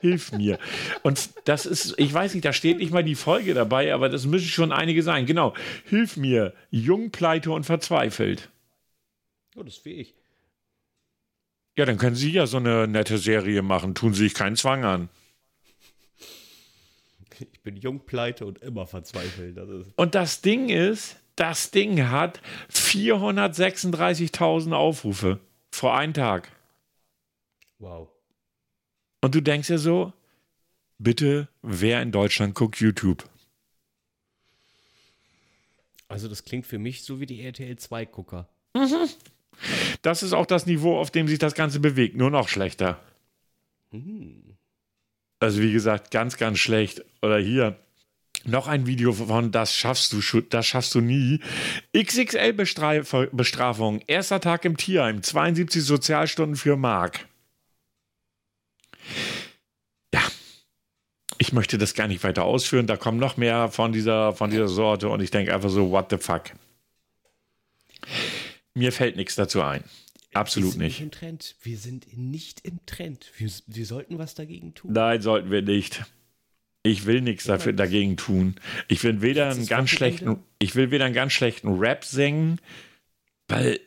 Hilf 0.00 0.32
mir. 0.32 0.58
Und 1.02 1.30
das 1.44 1.64
ist, 1.64 1.94
ich 1.96 2.12
weiß 2.12 2.34
nicht, 2.34 2.44
da 2.44 2.52
steht 2.52 2.78
nicht 2.78 2.92
mal 2.92 3.04
die 3.04 3.14
Folge 3.14 3.54
dabei, 3.54 3.94
aber 3.94 4.08
das 4.08 4.26
müssen 4.26 4.48
schon 4.48 4.72
einige 4.72 5.02
sein. 5.02 5.26
Genau. 5.26 5.54
Hilf 5.86 6.16
mir. 6.16 6.54
Jung, 6.70 7.12
pleite 7.12 7.52
und 7.52 7.64
verzweifelt. 7.64 8.50
oh, 9.56 9.62
das 9.62 9.84
wie 9.84 9.92
ich. 9.92 10.14
Ja, 11.78 11.84
dann 11.86 11.96
können 11.98 12.16
Sie 12.16 12.30
ja 12.32 12.46
so 12.46 12.56
eine 12.58 12.86
nette 12.88 13.16
Serie 13.16 13.62
machen. 13.62 13.94
Tun 13.94 14.12
Sie 14.12 14.24
sich 14.24 14.34
keinen 14.34 14.56
Zwang 14.56 14.84
an. 14.84 15.08
Ich 17.52 17.62
bin 17.62 17.76
jung, 17.76 18.06
pleite 18.06 18.46
und 18.46 18.62
immer 18.62 18.86
verzweifelt. 18.86 19.56
Das 19.56 19.68
ist 19.68 19.92
Und 19.96 20.14
das 20.14 20.42
Ding 20.42 20.68
ist, 20.68 21.16
das 21.36 21.70
Ding 21.70 22.08
hat 22.08 22.40
436.000 22.70 24.72
Aufrufe 24.72 25.40
vor 25.70 25.96
einem 25.96 26.14
Tag. 26.14 26.50
wow. 27.78 28.08
Und 29.24 29.36
du 29.36 29.40
denkst 29.40 29.70
ja 29.70 29.78
so, 29.78 30.12
bitte, 30.98 31.48
wer 31.62 32.02
in 32.02 32.10
Deutschland 32.10 32.54
guckt 32.54 32.80
YouTube? 32.80 33.24
Also 36.08 36.28
das 36.28 36.44
klingt 36.44 36.66
für 36.66 36.78
mich 36.78 37.04
so 37.04 37.20
wie 37.20 37.26
die 37.26 37.40
RTL 37.40 37.76
2 37.76 38.04
Gucker. 38.06 38.48
Das 40.02 40.22
ist 40.22 40.32
auch 40.32 40.46
das 40.46 40.66
Niveau, 40.66 40.98
auf 40.98 41.10
dem 41.10 41.28
sich 41.28 41.38
das 41.38 41.54
Ganze 41.54 41.78
bewegt, 41.78 42.16
nur 42.16 42.30
noch 42.30 42.48
schlechter. 42.48 42.98
Also 45.42 45.60
wie 45.60 45.72
gesagt, 45.72 46.12
ganz, 46.12 46.36
ganz 46.36 46.60
schlecht. 46.60 47.04
Oder 47.20 47.38
hier, 47.38 47.76
Noch 48.44 48.68
ein 48.68 48.86
Video 48.86 49.12
von 49.12 49.52
Das 49.52 49.74
schaffst 49.74 50.12
du, 50.12 50.40
das 50.40 50.66
schaffst 50.66 50.94
du 50.94 51.00
nie. 51.00 51.40
XXL-Bestrafung. 51.96 54.00
Erster 54.06 54.40
Tag 54.40 54.64
im 54.64 54.76
Tierheim. 54.76 55.22
72 55.22 55.84
Sozialstunden 55.84 56.56
für 56.56 56.76
Mark. 56.76 57.26
Ja. 60.14 60.22
Ich 61.38 61.52
möchte 61.52 61.78
das 61.78 61.94
gar 61.94 62.08
nicht 62.08 62.24
weiter 62.24 62.44
ausführen. 62.44 62.86
Da 62.86 62.96
kommen 62.96 63.18
noch 63.18 63.36
mehr 63.36 63.68
von 63.68 63.92
dieser, 63.92 64.32
von 64.32 64.50
dieser 64.50 64.68
Sorte 64.68 65.08
und 65.08 65.20
ich 65.20 65.30
denke 65.30 65.54
einfach 65.54 65.70
so, 65.70 65.90
what 65.90 66.10
the 66.10 66.18
fuck. 66.18 66.44
Mir 68.74 68.92
fällt 68.92 69.16
nichts 69.16 69.34
dazu 69.34 69.62
ein. 69.62 69.84
Absolut 70.34 70.72
sind 70.72 70.80
nicht. 70.80 71.00
im 71.00 71.10
Trend. 71.10 71.56
Wir 71.62 71.76
sind 71.76 72.16
nicht 72.16 72.60
im 72.64 72.84
Trend. 72.86 73.30
Wir, 73.36 73.50
wir 73.66 73.86
sollten 73.86 74.18
was 74.18 74.34
dagegen 74.34 74.74
tun. 74.74 74.92
Nein, 74.92 75.20
sollten 75.20 75.50
wir 75.50 75.62
nicht. 75.62 76.04
Ich 76.84 77.06
will 77.06 77.20
nichts 77.20 77.44
dafür 77.44 77.72
dagegen 77.72 78.16
tun. 78.16 78.56
Ich 78.88 79.04
will 79.04 79.22
weder 79.22 79.50
einen 79.50 79.66
ganz 79.66 79.90
schlechten, 79.90 80.38
ich 80.58 80.74
will 80.74 80.90
weder 80.90 81.04
einen 81.04 81.14
ganz 81.14 81.32
schlechten 81.32 81.78
Rap 81.78 82.04
singen, 82.04 82.58
weil 83.46 83.78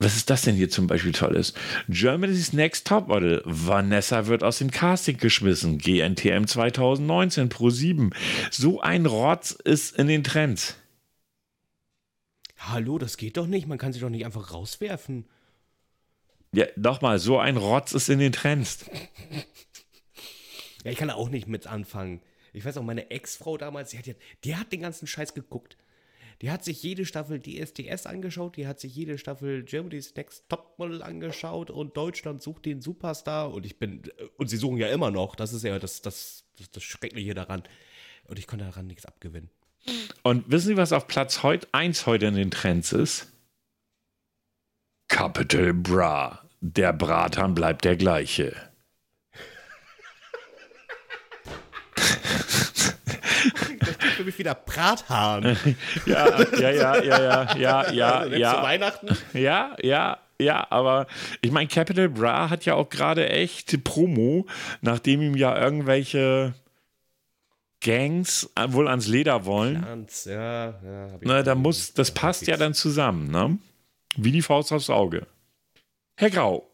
was 0.00 0.14
ist 0.14 0.30
das 0.30 0.42
denn 0.42 0.54
hier 0.54 0.70
zum 0.70 0.86
Beispiel 0.86 1.10
tolles? 1.10 1.54
Germany's 1.88 2.52
Next 2.52 2.86
Topmodel. 2.86 3.42
Vanessa 3.44 4.26
wird 4.26 4.44
aus 4.44 4.58
dem 4.58 4.70
Casting 4.70 5.18
geschmissen. 5.18 5.78
GNTM 5.78 6.44
2019 6.46 7.48
Pro 7.48 7.70
7. 7.70 8.10
So 8.52 8.80
ein 8.80 9.06
Rotz 9.06 9.50
ist 9.50 9.96
in 9.96 10.06
den 10.06 10.22
Trends. 10.22 10.76
Hallo, 12.58 12.98
das 12.98 13.16
geht 13.16 13.36
doch 13.36 13.46
nicht. 13.46 13.66
Man 13.66 13.78
kann 13.78 13.92
sie 13.92 14.00
doch 14.00 14.10
nicht 14.10 14.24
einfach 14.24 14.52
rauswerfen. 14.52 15.26
Ja, 16.52 16.66
nochmal, 16.76 17.18
so 17.18 17.38
ein 17.38 17.56
Rotz 17.56 17.92
ist 17.92 18.08
in 18.08 18.18
den 18.18 18.32
Trends. 18.32 18.86
Ja, 20.84 20.92
ich 20.92 20.98
kann 20.98 21.08
da 21.08 21.14
auch 21.14 21.28
nicht 21.28 21.48
mit 21.48 21.66
anfangen. 21.66 22.22
Ich 22.52 22.64
weiß 22.64 22.76
auch, 22.76 22.82
meine 22.82 23.10
Ex-Frau 23.10 23.58
damals, 23.58 23.90
die 23.90 23.98
hat, 23.98 24.06
die 24.44 24.56
hat 24.56 24.72
den 24.72 24.80
ganzen 24.80 25.06
Scheiß 25.06 25.34
geguckt. 25.34 25.76
Die 26.40 26.50
hat 26.50 26.64
sich 26.64 26.82
jede 26.82 27.04
Staffel 27.04 27.40
DSDS 27.40 28.06
angeschaut, 28.06 28.56
die 28.56 28.68
hat 28.68 28.78
sich 28.78 28.94
jede 28.94 29.18
Staffel 29.18 29.64
Germany's 29.64 30.14
Next 30.14 30.48
Topmodel 30.48 31.02
angeschaut 31.02 31.68
und 31.70 31.96
Deutschland 31.96 32.42
sucht 32.42 32.64
den 32.64 32.80
Superstar 32.80 33.52
und 33.52 33.66
ich 33.66 33.80
bin, 33.80 34.02
und 34.36 34.48
sie 34.48 34.56
suchen 34.56 34.76
ja 34.76 34.86
immer 34.88 35.10
noch, 35.10 35.34
das 35.34 35.52
ist 35.52 35.64
ja 35.64 35.80
das, 35.80 36.00
das, 36.00 36.44
das, 36.56 36.70
das 36.70 36.82
Schreckliche 36.84 37.34
daran. 37.34 37.64
Und 38.28 38.38
ich 38.38 38.46
konnte 38.46 38.66
daran 38.66 38.86
nichts 38.86 39.04
abgewinnen. 39.04 39.50
Und 40.22 40.50
wissen 40.50 40.68
Sie, 40.68 40.76
was 40.76 40.92
auf 40.92 41.06
Platz 41.06 41.42
1 41.72 42.06
heute 42.06 42.26
in 42.26 42.34
den 42.34 42.50
Trends 42.50 42.92
ist? 42.92 43.32
Capital 45.08 45.72
Bra. 45.72 46.42
Der 46.60 46.92
Bratan 46.92 47.54
bleibt 47.54 47.84
der 47.84 47.96
gleiche. 47.96 48.54
Für 54.16 54.24
mich 54.24 54.38
wieder 54.38 54.54
Brathahn. 54.54 55.56
Ja, 56.06 56.42
ja, 56.58 56.70
ja, 56.70 57.02
ja, 57.02 57.02
ja, 57.02 57.56
ja, 57.56 57.90
ja, 57.92 58.12
Also, 58.18 58.30
Zu 58.34 58.40
ja, 58.40 58.62
Weihnachten. 58.62 59.08
ja, 59.32 59.76
ja, 59.82 60.18
ja, 60.40 60.66
aber 60.70 61.06
ich 61.40 61.50
meine, 61.50 61.68
Capital 61.68 62.08
Bra 62.08 62.50
hat 62.50 62.64
ja 62.64 62.74
auch 62.74 62.88
gerade 62.88 63.28
echt 63.28 63.82
Promo, 63.84 64.46
nachdem 64.80 65.22
ihm 65.22 65.36
ja 65.36 65.56
irgendwelche 65.58 66.54
Gangs 67.80 68.50
wohl 68.68 68.88
ans 68.88 69.06
Leder 69.06 69.44
wollen. 69.44 69.84
Hans, 69.84 70.24
ja, 70.24 70.70
ja. 70.82 71.06
ich 71.14 71.20
Na, 71.22 71.42
da 71.42 71.54
muss, 71.54 71.94
das 71.94 72.12
passt 72.12 72.46
ja 72.46 72.56
dann 72.56 72.74
zusammen, 72.74 73.30
ne? 73.30 73.58
Wie 74.16 74.32
die 74.32 74.42
Faust 74.42 74.72
aufs 74.72 74.90
Auge. 74.90 75.26
Herr 76.16 76.30
Grau, 76.30 76.68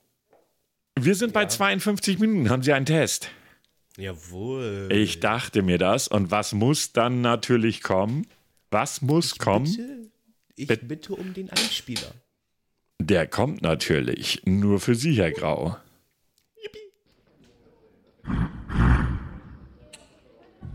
wir 0.98 1.14
sind 1.14 1.32
bei 1.32 1.46
52 1.46 2.18
Minuten. 2.18 2.48
Haben 2.48 2.62
Sie 2.62 2.72
einen 2.72 2.86
Test? 2.86 3.28
Jawohl. 3.96 4.88
Ich 4.90 5.20
dachte 5.20 5.62
mir 5.62 5.78
das. 5.78 6.08
Und 6.08 6.30
was 6.30 6.52
muss 6.52 6.92
dann 6.92 7.20
natürlich 7.20 7.82
kommen? 7.82 8.26
Was 8.70 9.02
muss 9.02 9.38
kommen? 9.38 10.10
Bitte, 10.56 10.72
ich 10.74 10.88
bitte 10.88 11.14
um 11.14 11.34
den 11.34 11.50
Einspieler. 11.50 12.12
Der 13.00 13.26
kommt 13.26 13.62
natürlich. 13.62 14.42
Nur 14.44 14.80
für 14.80 14.94
Sie, 14.94 15.14
Herr 15.14 15.32
Grau. 15.32 15.76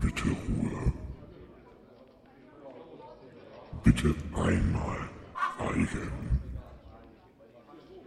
Bitte 0.00 0.24
Ruhe. 0.24 0.92
Bitte 3.84 4.14
einmal 4.34 5.08
schweigen. 5.60 6.40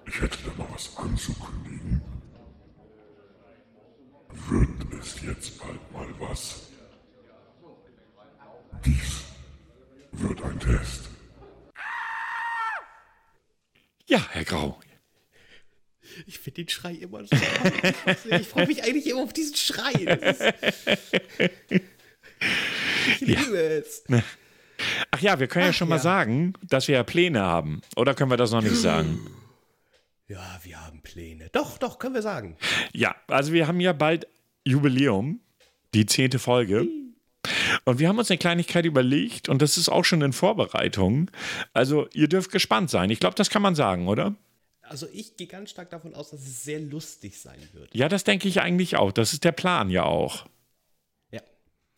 Ich 0.06 0.22
hätte 0.22 0.38
da 0.46 0.64
mal 0.64 0.68
was 0.74 0.96
anzukündigen. 0.98 2.02
Wird 4.50 4.94
es 5.00 5.22
jetzt 5.22 5.60
bald 5.60 5.92
mal 5.92 6.08
was? 6.20 6.70
Dies 8.86 9.24
wird 10.12 10.42
ein 10.44 10.60
Test. 10.60 11.10
Ja, 14.06 14.20
Herr 14.32 14.44
Grau. 14.44 14.80
Ich 16.28 16.40
finde 16.40 16.64
den 16.64 16.70
Schrei 16.70 16.94
immer 16.94 17.26
so. 17.26 17.36
Ich, 18.30 18.48
freue 18.48 18.68
mich 18.68 18.84
eigentlich 18.84 19.08
immer 19.08 19.24
auf 19.24 19.34
diesen 19.34 19.56
Schrei. 19.56 19.92
Ist, 19.92 20.42
ich 23.20 23.22
liebe 23.22 23.58
es. 23.58 24.04
Ach 25.12 25.20
ja, 25.20 25.40
wir 25.40 25.48
können 25.48 25.66
ja 25.66 25.72
Ach 25.72 25.76
schon 25.76 25.90
mal 25.90 25.96
ja. 25.96 26.02
sagen, 26.02 26.54
dass 26.64 26.88
wir 26.88 26.96
ja 26.96 27.04
Pläne 27.04 27.42
haben. 27.42 27.82
Oder 27.96 28.14
können 28.14 28.32
wir 28.32 28.38
das 28.38 28.52
noch 28.52 28.62
nicht 28.62 28.76
sagen? 28.76 29.20
Ja, 30.28 30.60
wir 30.64 30.86
haben 30.86 31.02
Pläne. 31.02 31.50
Doch, 31.52 31.78
doch, 31.78 32.00
können 32.00 32.16
wir 32.16 32.22
sagen. 32.22 32.58
Ja, 32.94 33.16
also 33.28 33.54
wir 33.54 33.68
haben 33.68 33.80
ja 33.80 33.94
bald 33.94 34.28
Jubiläum, 34.66 35.42
die 35.94 36.06
zehnte 36.06 36.40
Folge. 36.40 36.88
Und 37.86 38.00
wir 38.00 38.08
haben 38.08 38.18
uns 38.18 38.32
eine 38.32 38.38
Kleinigkeit 38.38 38.86
überlegt 38.86 39.50
und 39.50 39.62
das 39.62 39.78
ist 39.78 39.90
auch 39.90 40.06
schon 40.06 40.22
in 40.22 40.32
Vorbereitung. 40.32 41.30
Also 41.74 42.08
ihr 42.14 42.30
dürft 42.30 42.52
gespannt 42.52 42.90
sein. 42.90 43.10
Ich 43.10 43.20
glaube, 43.20 43.36
das 43.36 43.50
kann 43.50 43.62
man 43.62 43.76
sagen, 43.76 44.08
oder? 44.08 44.34
Also 44.84 45.08
ich 45.12 45.38
gehe 45.38 45.48
ganz 45.48 45.70
stark 45.72 45.90
davon 45.90 46.14
aus, 46.14 46.30
dass 46.32 46.42
es 46.42 46.64
sehr 46.64 46.80
lustig 46.80 47.40
sein 47.40 47.60
wird. 47.74 47.94
Ja, 47.96 48.10
das 48.10 48.24
denke 48.24 48.48
ich 48.48 48.62
eigentlich 48.62 48.98
auch. 48.98 49.12
Das 49.12 49.34
ist 49.34 49.44
der 49.44 49.52
Plan 49.54 49.90
ja 49.90 50.04
auch. 50.04 50.46
Ja. 51.32 51.42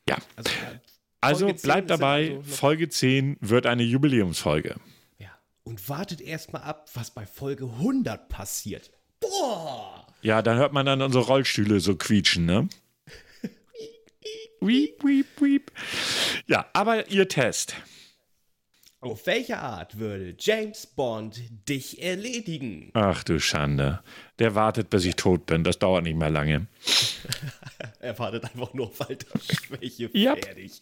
Ja. 0.07 0.17
Also, 0.35 0.49
ja, 0.51 0.79
Also 1.21 1.45
Folge 1.45 1.55
10 1.59 1.67
bleibt 1.67 1.89
dabei, 1.89 2.29
also 2.37 2.41
Folge 2.43 2.89
10 2.89 3.37
wird 3.41 3.65
eine 3.65 3.83
Jubiläumsfolge. 3.83 4.75
ja. 5.17 5.29
Und 5.63 5.89
wartet 5.89 6.21
erstmal 6.21 6.61
ab, 6.61 6.89
was 6.93 7.11
bei 7.11 7.25
Folge 7.25 7.65
100 7.65 8.29
passiert. 8.29 8.91
Boah! 9.19 10.05
Ja, 10.21 10.41
dann 10.41 10.57
hört 10.57 10.73
man 10.73 10.85
dann 10.85 11.01
unsere 11.01 11.25
Rollstühle 11.25 11.79
so 11.79 11.95
quietschen, 11.95 12.45
ne? 12.45 12.69
Wiep, 14.61 15.03
wiep, 15.03 15.27
wiep. 15.41 15.71
Ja, 16.47 16.67
aber 16.73 17.09
ihr 17.09 17.27
Test. 17.27 17.75
Auf 19.05 19.27
welche 19.27 19.59
Art 19.59 19.99
würde 19.99 20.35
James 20.39 20.87
Bond 20.87 21.39
dich 21.69 22.01
erledigen? 22.01 22.89
Ach 22.93 23.23
du 23.23 23.39
Schande. 23.39 23.99
Der 24.39 24.55
wartet, 24.55 24.89
bis 24.89 25.05
ich 25.05 25.15
tot 25.15 25.45
bin. 25.45 25.63
Das 25.63 25.77
dauert 25.77 26.03
nicht 26.03 26.17
mehr 26.17 26.31
lange. 26.31 26.67
Er 27.99 28.17
wartet 28.19 28.45
einfach 28.45 28.73
nur 28.73 28.87
auf 28.87 29.01
Altersschwäche. 29.01 30.11
Yep. 30.13 30.45
Fertig. 30.45 30.81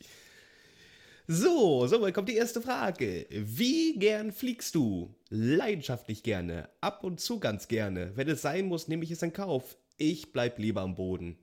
So, 1.27 1.87
somit 1.87 2.13
kommt 2.13 2.27
die 2.27 2.35
erste 2.35 2.61
Frage. 2.61 3.25
Wie 3.29 3.97
gern 3.97 4.31
fliegst 4.33 4.75
du? 4.75 5.15
Leidenschaftlich 5.29 6.23
gerne. 6.23 6.69
Ab 6.81 7.03
und 7.03 7.21
zu 7.21 7.39
ganz 7.39 7.69
gerne. 7.69 8.11
Wenn 8.15 8.27
es 8.27 8.41
sein 8.41 8.67
muss, 8.67 8.89
nehme 8.89 9.03
ich 9.03 9.11
es 9.11 9.21
in 9.21 9.31
Kauf. 9.31 9.77
Ich 9.97 10.33
bleib 10.33 10.59
lieber 10.59 10.81
am 10.81 10.95
Boden. 10.95 11.37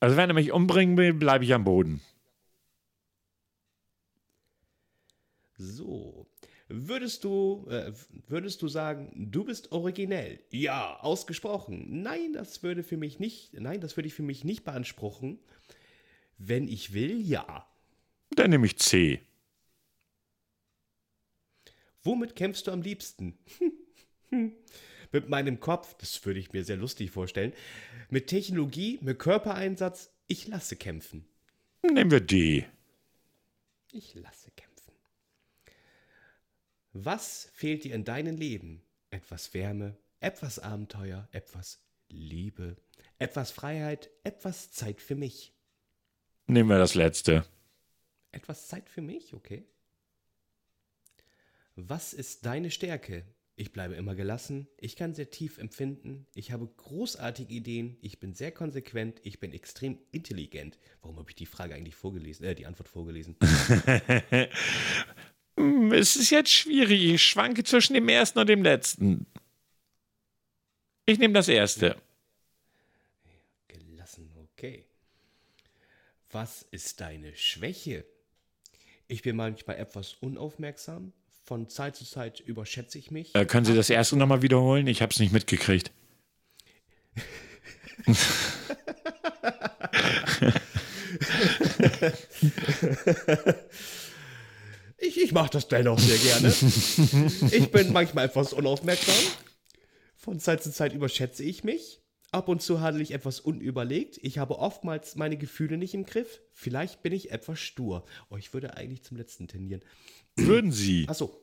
Also 0.00 0.16
wenn 0.16 0.30
er 0.30 0.34
mich 0.34 0.52
umbringen 0.52 0.96
will, 0.96 1.14
bleibe 1.14 1.44
ich 1.44 1.54
am 1.54 1.64
Boden. 1.64 2.00
So. 5.60 6.26
Würdest 6.68 7.24
du, 7.24 7.66
äh, 7.68 7.92
würdest 8.28 8.62
du 8.62 8.68
sagen, 8.68 9.12
du 9.30 9.44
bist 9.44 9.72
originell? 9.72 10.40
Ja, 10.50 10.98
ausgesprochen. 11.00 12.02
Nein, 12.02 12.32
das 12.32 12.62
würde 12.62 12.82
für 12.82 12.96
mich 12.96 13.18
nicht, 13.18 13.52
nein, 13.52 13.80
das 13.80 13.96
würde 13.96 14.06
ich 14.06 14.14
für 14.14 14.22
mich 14.22 14.42
nicht 14.42 14.64
beanspruchen. 14.64 15.38
Wenn 16.38 16.66
ich 16.66 16.94
will, 16.94 17.20
ja. 17.20 17.68
Dann 18.30 18.50
nehme 18.50 18.66
ich 18.66 18.78
C. 18.78 19.20
Womit 22.02 22.36
kämpfst 22.36 22.66
du 22.66 22.70
am 22.70 22.80
liebsten? 22.80 23.36
mit 24.30 25.28
meinem 25.28 25.60
Kopf, 25.60 25.94
das 25.98 26.24
würde 26.24 26.40
ich 26.40 26.54
mir 26.54 26.64
sehr 26.64 26.78
lustig 26.78 27.10
vorstellen. 27.10 27.52
Mit 28.08 28.28
Technologie, 28.28 28.98
mit 29.02 29.18
Körpereinsatz, 29.18 30.10
ich 30.26 30.48
lasse 30.48 30.76
kämpfen. 30.76 31.26
Nehmen 31.82 32.10
wir 32.10 32.20
D. 32.20 32.64
Ich 33.92 34.14
lasse 34.14 34.50
kämpfen. 34.52 34.69
Was 36.92 37.48
fehlt 37.52 37.84
dir 37.84 37.94
in 37.94 38.04
deinem 38.04 38.36
Leben? 38.36 38.82
Etwas 39.10 39.54
Wärme, 39.54 39.96
etwas 40.18 40.58
Abenteuer, 40.58 41.28
etwas 41.30 41.80
Liebe, 42.08 42.76
etwas 43.18 43.52
Freiheit, 43.52 44.10
etwas 44.24 44.72
Zeit 44.72 45.00
für 45.00 45.14
mich. 45.14 45.54
Nehmen 46.46 46.68
wir 46.68 46.78
das 46.78 46.94
letzte. 46.94 47.44
Etwas 48.32 48.66
Zeit 48.66 48.88
für 48.88 49.02
mich, 49.02 49.34
okay. 49.34 49.64
Was 51.76 52.12
ist 52.12 52.44
deine 52.44 52.70
Stärke? 52.70 53.24
Ich 53.54 53.72
bleibe 53.72 53.94
immer 53.94 54.14
gelassen. 54.14 54.68
Ich 54.78 54.96
kann 54.96 55.14
sehr 55.14 55.30
tief 55.30 55.58
empfinden. 55.58 56.26
Ich 56.34 56.50
habe 56.50 56.66
großartige 56.66 57.52
Ideen. 57.52 57.98
Ich 58.00 58.18
bin 58.18 58.32
sehr 58.32 58.52
konsequent. 58.52 59.20
Ich 59.22 59.38
bin 59.38 59.52
extrem 59.52 59.98
intelligent. 60.12 60.78
Warum 61.02 61.18
habe 61.18 61.30
ich 61.30 61.36
die 61.36 61.46
Frage 61.46 61.74
eigentlich 61.74 61.94
vorgelesen? 61.94 62.46
Äh, 62.46 62.54
die 62.54 62.66
Antwort 62.66 62.88
vorgelesen. 62.88 63.36
Hm, 65.60 65.92
Es 65.92 66.16
ist 66.16 66.30
jetzt 66.30 66.50
schwierig. 66.50 67.04
Ich 67.04 67.22
schwanke 67.22 67.62
zwischen 67.64 67.92
dem 67.94 68.08
ersten 68.08 68.38
und 68.38 68.48
dem 68.48 68.62
letzten. 68.62 69.26
Ich 71.04 71.18
nehme 71.18 71.34
das 71.34 71.48
erste. 71.48 71.96
Gelassen, 73.68 74.30
okay. 74.36 74.86
Was 76.30 76.64
ist 76.70 77.00
deine 77.00 77.36
Schwäche? 77.36 78.06
Ich 79.08 79.20
bin 79.22 79.36
manchmal 79.36 79.76
etwas 79.76 80.14
unaufmerksam. 80.14 81.12
Von 81.44 81.68
Zeit 81.68 81.96
zu 81.96 82.04
Zeit 82.04 82.40
überschätze 82.40 82.96
ich 82.98 83.10
mich. 83.10 83.34
Äh, 83.34 83.44
können 83.44 83.66
Sie 83.66 83.74
das 83.74 83.90
erste 83.90 84.16
nochmal 84.16 84.40
wiederholen? 84.40 84.86
Ich 84.86 85.02
habe 85.02 85.12
es 85.12 85.18
nicht 85.18 85.32
mitgekriegt. 85.32 85.90
Ich, 95.00 95.18
ich 95.20 95.32
mache 95.32 95.50
das 95.50 95.66
dennoch 95.68 95.98
sehr 95.98 96.18
gerne. 96.18 96.48
ich 97.52 97.70
bin 97.70 97.92
manchmal 97.92 98.26
etwas 98.26 98.52
unaufmerksam. 98.52 99.14
Von 100.14 100.38
Zeit 100.38 100.62
zu 100.62 100.70
Zeit 100.70 100.92
überschätze 100.92 101.42
ich 101.42 101.64
mich. 101.64 102.02
Ab 102.32 102.48
und 102.48 102.62
zu 102.62 102.80
handle 102.80 103.02
ich 103.02 103.10
etwas 103.12 103.40
unüberlegt. 103.40 104.18
Ich 104.22 104.38
habe 104.38 104.58
oftmals 104.58 105.16
meine 105.16 105.36
Gefühle 105.36 105.78
nicht 105.78 105.94
im 105.94 106.04
Griff. 106.04 106.40
Vielleicht 106.52 107.02
bin 107.02 107.12
ich 107.12 107.32
etwas 107.32 107.58
stur. 107.58 108.04
Oh, 108.28 108.36
ich 108.36 108.52
würde 108.52 108.76
eigentlich 108.76 109.02
zum 109.02 109.16
letzten 109.16 109.48
tendieren. 109.48 109.82
Würden 110.36 110.70
Sie? 110.70 111.06
Achso. 111.08 111.40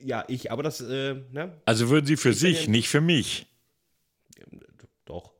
Ja, 0.00 0.24
ich, 0.28 0.50
aber 0.52 0.62
das, 0.62 0.80
äh, 0.80 1.14
ne? 1.32 1.58
Also 1.64 1.88
würden 1.88 2.04
Sie 2.04 2.16
für 2.18 2.34
sich, 2.34 2.64
ja- 2.64 2.70
nicht 2.70 2.88
für 2.88 3.00
mich. 3.00 3.46
Doch. 5.06 5.32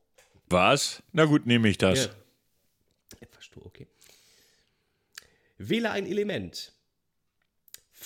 Was? 0.49 1.03
Na 1.13 1.27
gut, 1.27 1.45
nehme 1.45 1.69
ich 1.69 1.77
das. 1.77 2.07
Ja. 2.07 2.11
Etwas 3.21 3.45
stur, 3.45 3.67
okay. 3.67 3.87
Wähle 5.59 5.91
ein 5.91 6.07
Element. 6.07 6.73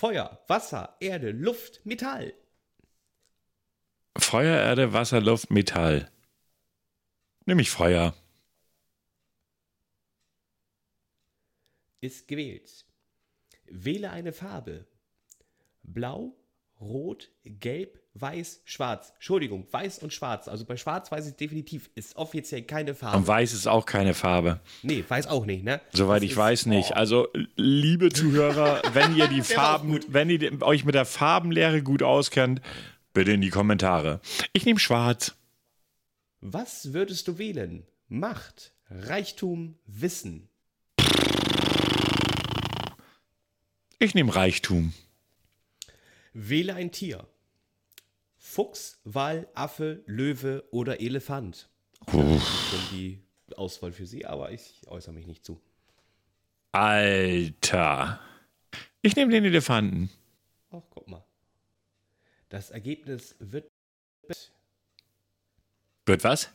Feuer, 0.03 0.43
Wasser, 0.49 0.97
Erde, 0.99 1.31
Luft, 1.31 1.87
Metall. 1.87 2.35
Feuer, 4.19 4.59
Erde, 4.59 4.93
Wasser, 4.93 5.21
Luft, 5.21 5.53
Metall. 5.53 6.11
Nehme 7.47 7.63
ich 7.63 7.71
Feuer. 7.71 8.13
Ist 12.01 12.27
gewählt. 12.27 12.85
Wähle 13.67 14.11
eine 14.11 14.33
Farbe. 14.33 14.89
Blau, 15.85 16.35
Rot, 16.83 17.31
Gelb, 17.45 18.01
Weiß, 18.15 18.61
Schwarz. 18.67 19.13
Entschuldigung, 19.15 19.67
Weiß 19.71 20.01
und 20.01 20.13
Schwarz. 20.13 20.47
Also 20.49 20.67
bei 20.67 20.77
Schwarz 20.77 21.11
weiß 21.11 21.29
ich 21.29 21.35
definitiv, 21.37 21.89
ist 21.95 22.17
offiziell 22.17 22.63
keine 22.63 22.95
Farbe. 22.95 23.17
Und 23.17 23.27
weiß 23.27 23.55
ist 23.55 23.67
auch 23.67 23.87
keine 23.87 24.13
Farbe. 24.13 24.61
nee, 24.83 25.03
Weiß 25.09 25.29
auch 25.29 25.47
nicht, 25.47 25.65
ne? 25.65 25.81
Soweit 25.93 26.19
Das 26.19 26.25
ich 26.25 26.31
ist- 26.33 26.37
weiß 26.37 26.67
nicht. 26.67 26.91
Oh, 26.91 26.95
Also, 26.97 27.29
liebe 27.57 28.11
Zuhörer, 28.11 28.83
wenn 28.93 29.17
ihr 29.17 29.29
die 29.29 29.41
Farben, 29.43 30.01
wenn 30.09 30.29
ihr 30.29 30.61
euch 30.63 30.85
mit 30.85 30.95
der 30.95 31.07
Farbenlehre 31.07 31.83
gut 31.83 32.03
auskennt, 32.03 32.61
bitte 33.15 33.33
in 33.33 33.41
die 33.41 33.49
Kommentare. 33.51 34.21
Ich 34.53 34.67
nehme 34.67 34.79
schwarz. 34.81 35.35
Was 36.43 36.93
würdest 36.93 37.29
du 37.29 37.39
wählen? 37.39 37.87
Macht, 38.09 38.73
Reichtum, 38.91 39.77
Wissen. 39.87 40.49
Ich 43.99 44.15
nehme 44.15 44.35
Reichtum. 44.35 44.93
Wähle 46.33 46.75
ein 46.75 46.93
Tier. 46.93 47.27
Fuchs, 48.37 49.01
Wal, 49.05 49.49
Affe, 49.55 50.03
Löwe 50.07 50.65
oder 50.71 51.01
Elefant. 51.01 51.69
Schon 52.11 52.41
die 52.91 53.23
Auswahl 53.57 53.93
für 53.93 54.07
Sie, 54.07 54.27
aber 54.27 54.51
ich 54.51 54.83
äußere 54.89 55.15
mich 55.15 55.27
nicht 55.27 55.45
zu. 55.45 55.61
Alter. 56.73 58.21
Ich 59.03 59.15
nehme 59.15 59.31
den 59.31 59.45
Elefanten. 59.45 60.11
Ach, 60.71 60.83
guck 60.91 61.07
mal. 61.09 61.25
Das 62.49 62.71
Ergebnis 62.71 63.37
wird. 63.39 63.71
Wird 66.07 66.25
was? 66.25 66.51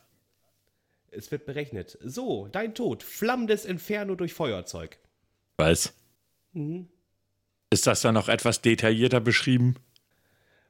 Es 1.10 1.30
wird 1.30 1.46
berechnet. 1.46 1.98
So, 2.02 2.48
dein 2.48 2.74
Tod. 2.74 3.02
Flammendes 3.02 3.64
Inferno 3.64 4.14
durch 4.14 4.34
Feuerzeug. 4.34 4.98
Was? 5.56 5.94
Ist 7.70 7.86
das 7.86 8.00
dann 8.00 8.14
noch 8.14 8.28
etwas 8.28 8.62
detaillierter 8.62 9.20
beschrieben? 9.20 9.76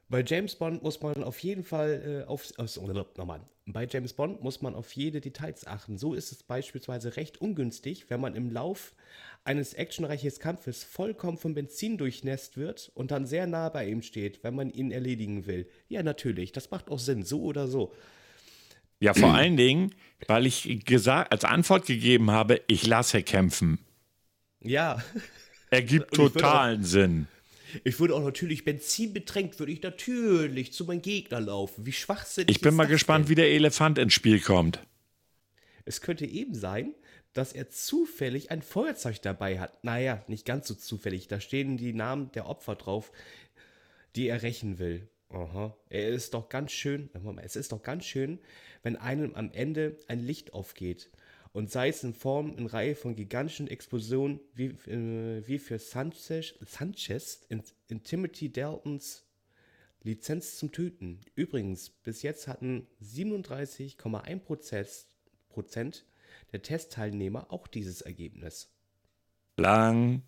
Bei 0.09 0.23
James 0.25 0.55
Bond 0.55 0.81
muss 0.81 1.01
man 1.01 1.23
auf 1.23 1.39
jeden 1.39 1.63
Fall 1.63 2.23
äh, 2.25 2.27
auf. 2.27 2.51
auf 2.57 2.77
nochmal. 3.17 3.41
Bei 3.67 3.87
James 3.87 4.13
Bond 4.13 4.41
muss 4.41 4.63
man 4.63 4.73
auf 4.73 4.91
jede 4.93 5.21
Details 5.21 5.67
achten. 5.67 5.99
So 5.99 6.15
ist 6.15 6.31
es 6.31 6.41
beispielsweise 6.41 7.15
recht 7.15 7.39
ungünstig, 7.39 8.09
wenn 8.09 8.19
man 8.19 8.35
im 8.35 8.49
Lauf 8.49 8.93
eines 9.43 9.75
actionreichen 9.75 10.31
Kampfes 10.39 10.83
vollkommen 10.83 11.37
vom 11.37 11.53
Benzin 11.53 11.99
durchnässt 11.99 12.57
wird 12.57 12.91
und 12.95 13.11
dann 13.11 13.27
sehr 13.27 13.45
nah 13.45 13.69
bei 13.69 13.87
ihm 13.87 14.01
steht, 14.01 14.43
wenn 14.43 14.55
man 14.55 14.71
ihn 14.71 14.89
erledigen 14.89 15.45
will. 15.45 15.69
Ja, 15.87 16.01
natürlich, 16.01 16.51
das 16.51 16.71
macht 16.71 16.89
auch 16.89 16.99
Sinn, 16.99 17.23
so 17.23 17.43
oder 17.43 17.67
so. 17.67 17.93
Ja, 18.99 19.13
vor 19.13 19.33
allen 19.33 19.55
Dingen, 19.55 19.93
weil 20.27 20.47
ich 20.47 20.83
gesagt, 20.85 21.31
als 21.31 21.45
Antwort 21.45 21.85
gegeben 21.85 22.31
habe, 22.31 22.61
ich 22.67 22.85
lasse 22.85 23.21
kämpfen. 23.21 23.77
Ja, 24.61 25.01
Ergibt 25.69 26.13
totalen 26.13 26.83
Sinn. 26.83 27.27
ich 27.83 27.99
würde 27.99 28.15
auch 28.15 28.23
natürlich 28.23 28.65
benzinbetränkt, 28.65 29.59
würde 29.59 29.71
ich 29.71 29.81
natürlich 29.81 30.73
zu 30.73 30.85
meinem 30.85 31.01
Gegner 31.01 31.39
laufen. 31.39 31.85
Wie 31.85 31.91
schwachsinnig 31.91 32.49
Ich 32.49 32.61
bin 32.61 32.75
mal 32.75 32.87
gespannt, 32.87 33.25
denn? 33.25 33.29
wie 33.29 33.35
der 33.35 33.49
Elefant 33.49 33.97
ins 33.97 34.13
Spiel 34.13 34.39
kommt. 34.39 34.79
Es 35.85 36.01
könnte 36.01 36.25
eben 36.25 36.55
sein, 36.55 36.93
dass 37.33 37.53
er 37.53 37.69
zufällig 37.69 38.51
ein 38.51 38.61
Feuerzeug 38.61 39.21
dabei 39.21 39.59
hat. 39.59 39.83
Naja, 39.83 40.23
nicht 40.27 40.45
ganz 40.45 40.67
so 40.67 40.73
zufällig. 40.73 41.27
Da 41.27 41.39
stehen 41.39 41.77
die 41.77 41.93
Namen 41.93 42.31
der 42.33 42.47
Opfer 42.47 42.75
drauf, 42.75 43.11
die 44.15 44.27
er 44.27 44.41
rächen 44.41 44.79
will. 44.79 45.07
Aha. 45.29 45.75
Er 45.89 46.09
ist 46.09 46.33
doch 46.33 46.49
ganz 46.49 46.71
schön, 46.71 47.09
es 47.43 47.55
ist 47.55 47.71
doch 47.71 47.83
ganz 47.83 48.05
schön, 48.05 48.39
wenn 48.81 48.95
einem 48.95 49.35
am 49.35 49.51
Ende 49.51 49.97
ein 50.07 50.19
Licht 50.19 50.53
aufgeht. 50.53 51.11
Und 51.51 51.71
sei 51.71 51.89
es 51.89 52.03
in 52.03 52.13
Form 52.13 52.55
in 52.57 52.67
Reihe 52.67 52.95
von 52.95 53.15
gigantischen 53.15 53.67
Explosionen, 53.67 54.39
wie, 54.53 54.67
äh, 54.89 55.41
wie 55.47 55.57
für 55.57 55.79
Sanchez, 55.79 56.53
Sanchez 56.61 57.41
in, 57.49 57.63
in 57.87 58.03
Timothy 58.03 58.51
Daltons 58.51 59.25
Lizenz 60.03 60.57
zum 60.57 60.71
Töten. 60.71 61.19
Übrigens, 61.35 61.89
bis 61.89 62.21
jetzt 62.21 62.47
hatten 62.47 62.87
37,1 63.01 64.39
Prozent- 64.39 65.07
Prozent 65.49 66.05
der 66.51 66.61
Testteilnehmer 66.61 67.51
auch 67.51 67.67
dieses 67.67 68.01
Ergebnis. 68.01 68.71
Langweilig. 69.57 70.23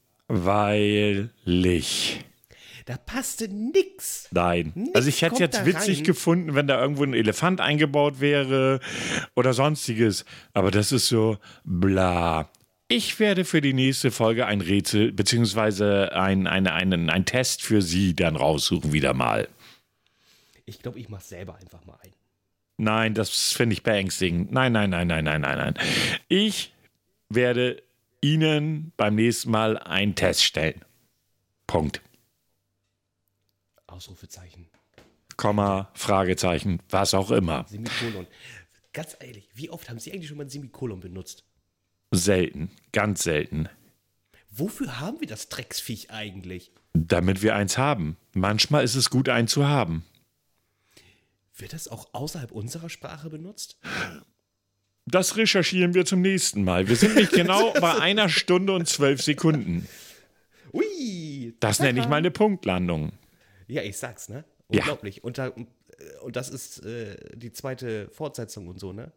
Da 2.86 2.98
passte 2.98 3.48
nix. 3.48 4.28
Nein. 4.32 4.72
Nichts 4.76 4.96
also 4.96 5.10
ich 5.10 5.22
hätte 5.22 5.40
jetzt 5.40 5.66
witzig 5.66 6.00
rein. 6.00 6.04
gefunden, 6.04 6.56
wenn 6.56 6.68
da 6.68 6.82
irgendwo 6.82 7.04
ein 7.04 7.14
Elefant 7.14 7.62
eingebaut 7.62 8.20
wäre 8.20 8.80
oder 9.36 9.54
sonstiges. 9.54 10.26
Aber 10.54 10.72
das 10.72 10.92
ist 10.92 11.08
so 11.08 11.38
bla. 11.64 12.50
Ich 12.88 13.20
werde 13.20 13.46
für 13.46 13.62
die 13.62 13.74
nächste 13.74 14.12
Folge 14.12 14.46
ein 14.46 14.60
Rätsel 14.60 15.12
beziehungsweise 15.14 16.12
ein, 16.14 16.46
ein, 16.46 16.68
einen, 16.68 17.10
ein 17.10 17.26
Test 17.26 17.62
für 17.62 17.82
Sie 17.82 18.16
dann 18.16 18.36
raussuchen 18.36 18.92
wieder 18.92 19.14
mal. 19.14 19.48
Ich 20.66 20.80
glaube, 20.80 21.00
ich 21.00 21.08
mache 21.08 21.24
selber 21.24 21.56
einfach 21.56 21.86
mal 21.86 21.98
ein. 22.04 22.12
Nein, 22.78 23.14
das 23.14 23.54
finde 23.54 23.74
ich 23.74 23.84
beängstigend. 23.84 24.52
Nein, 24.52 24.74
nein, 24.74 24.90
nein, 24.90 25.08
nein, 25.08 25.24
nein, 25.24 25.42
nein, 25.42 25.58
nein. 25.58 25.74
Ich 26.28 26.74
werde 27.30 27.82
Ihnen 28.22 28.92
beim 28.98 29.16
nächsten 29.16 29.52
Mal 29.52 29.78
einen 29.78 30.16
Test 30.16 30.44
stellen. 30.44 30.82
Punkt. 31.68 32.02
Ausrufezeichen. 33.92 34.68
Komma, 35.38 35.90
Fragezeichen, 35.94 36.82
was 36.90 37.14
auch 37.14 37.32
immer. 37.32 37.66
Semikolon. 37.68 38.28
Ganz 38.94 39.16
ehrlich, 39.20 39.50
wie 39.54 39.70
oft 39.70 39.90
haben 39.90 40.00
Sie 40.00 40.12
eigentlich 40.12 40.28
schon 40.28 40.38
mal 40.38 40.46
ein 40.46 40.50
Semikolon 40.50 41.00
benutzt? 41.00 41.44
Selten, 42.12 42.72
ganz 42.92 43.24
selten. 43.24 43.70
Wofür 44.50 45.00
haben 45.00 45.22
wir 45.22 45.28
das 45.28 45.48
Drecksviech 45.48 46.12
eigentlich? 46.12 46.72
Damit 46.94 47.42
wir 47.42 47.56
eins 47.56 47.78
haben. 47.78 48.18
Manchmal 48.34 48.84
ist 48.84 48.96
es 48.96 49.10
gut, 49.10 49.30
einen 49.30 49.48
zu 49.48 49.66
haben. 49.66 50.04
Wird 51.56 51.74
das 51.74 51.88
auch 51.88 52.14
außerhalb 52.14 52.52
unserer 52.52 52.90
Sprache 52.90 53.30
benutzt? 53.30 53.78
Das 55.06 55.38
recherchieren 55.38 55.94
wir 55.94 56.06
zum 56.06 56.22
nächsten 56.22 56.64
Mal. 56.64 56.88
Wir 56.88 56.96
sind 56.98 57.16
nicht 57.16 57.32
genau 57.34 57.72
bei 57.80 57.98
einer 57.98 58.28
Stunde 58.30 58.74
und 58.74 58.88
zwölf 58.88 59.22
Sekunden. 59.22 59.88
Ui! 60.74 61.56
Das 61.60 61.80
nenne 61.80 62.00
ich 62.00 62.08
mal 62.08 62.18
eine 62.18 62.32
Punktlandung. 62.32 63.14
Ja, 63.72 63.82
ich 63.84 63.98
sag's, 63.98 64.28
ne? 64.28 64.44
Ja. 64.70 64.82
Unglaublich. 64.82 65.24
Und, 65.24 65.38
da, 65.38 65.52
und 66.22 66.36
das 66.36 66.50
ist 66.50 66.86
äh, 66.86 67.16
die 67.36 67.52
zweite 67.52 68.10
Fortsetzung 68.10 68.68
und 68.68 68.80
so, 68.80 68.92
ne? 68.92 69.12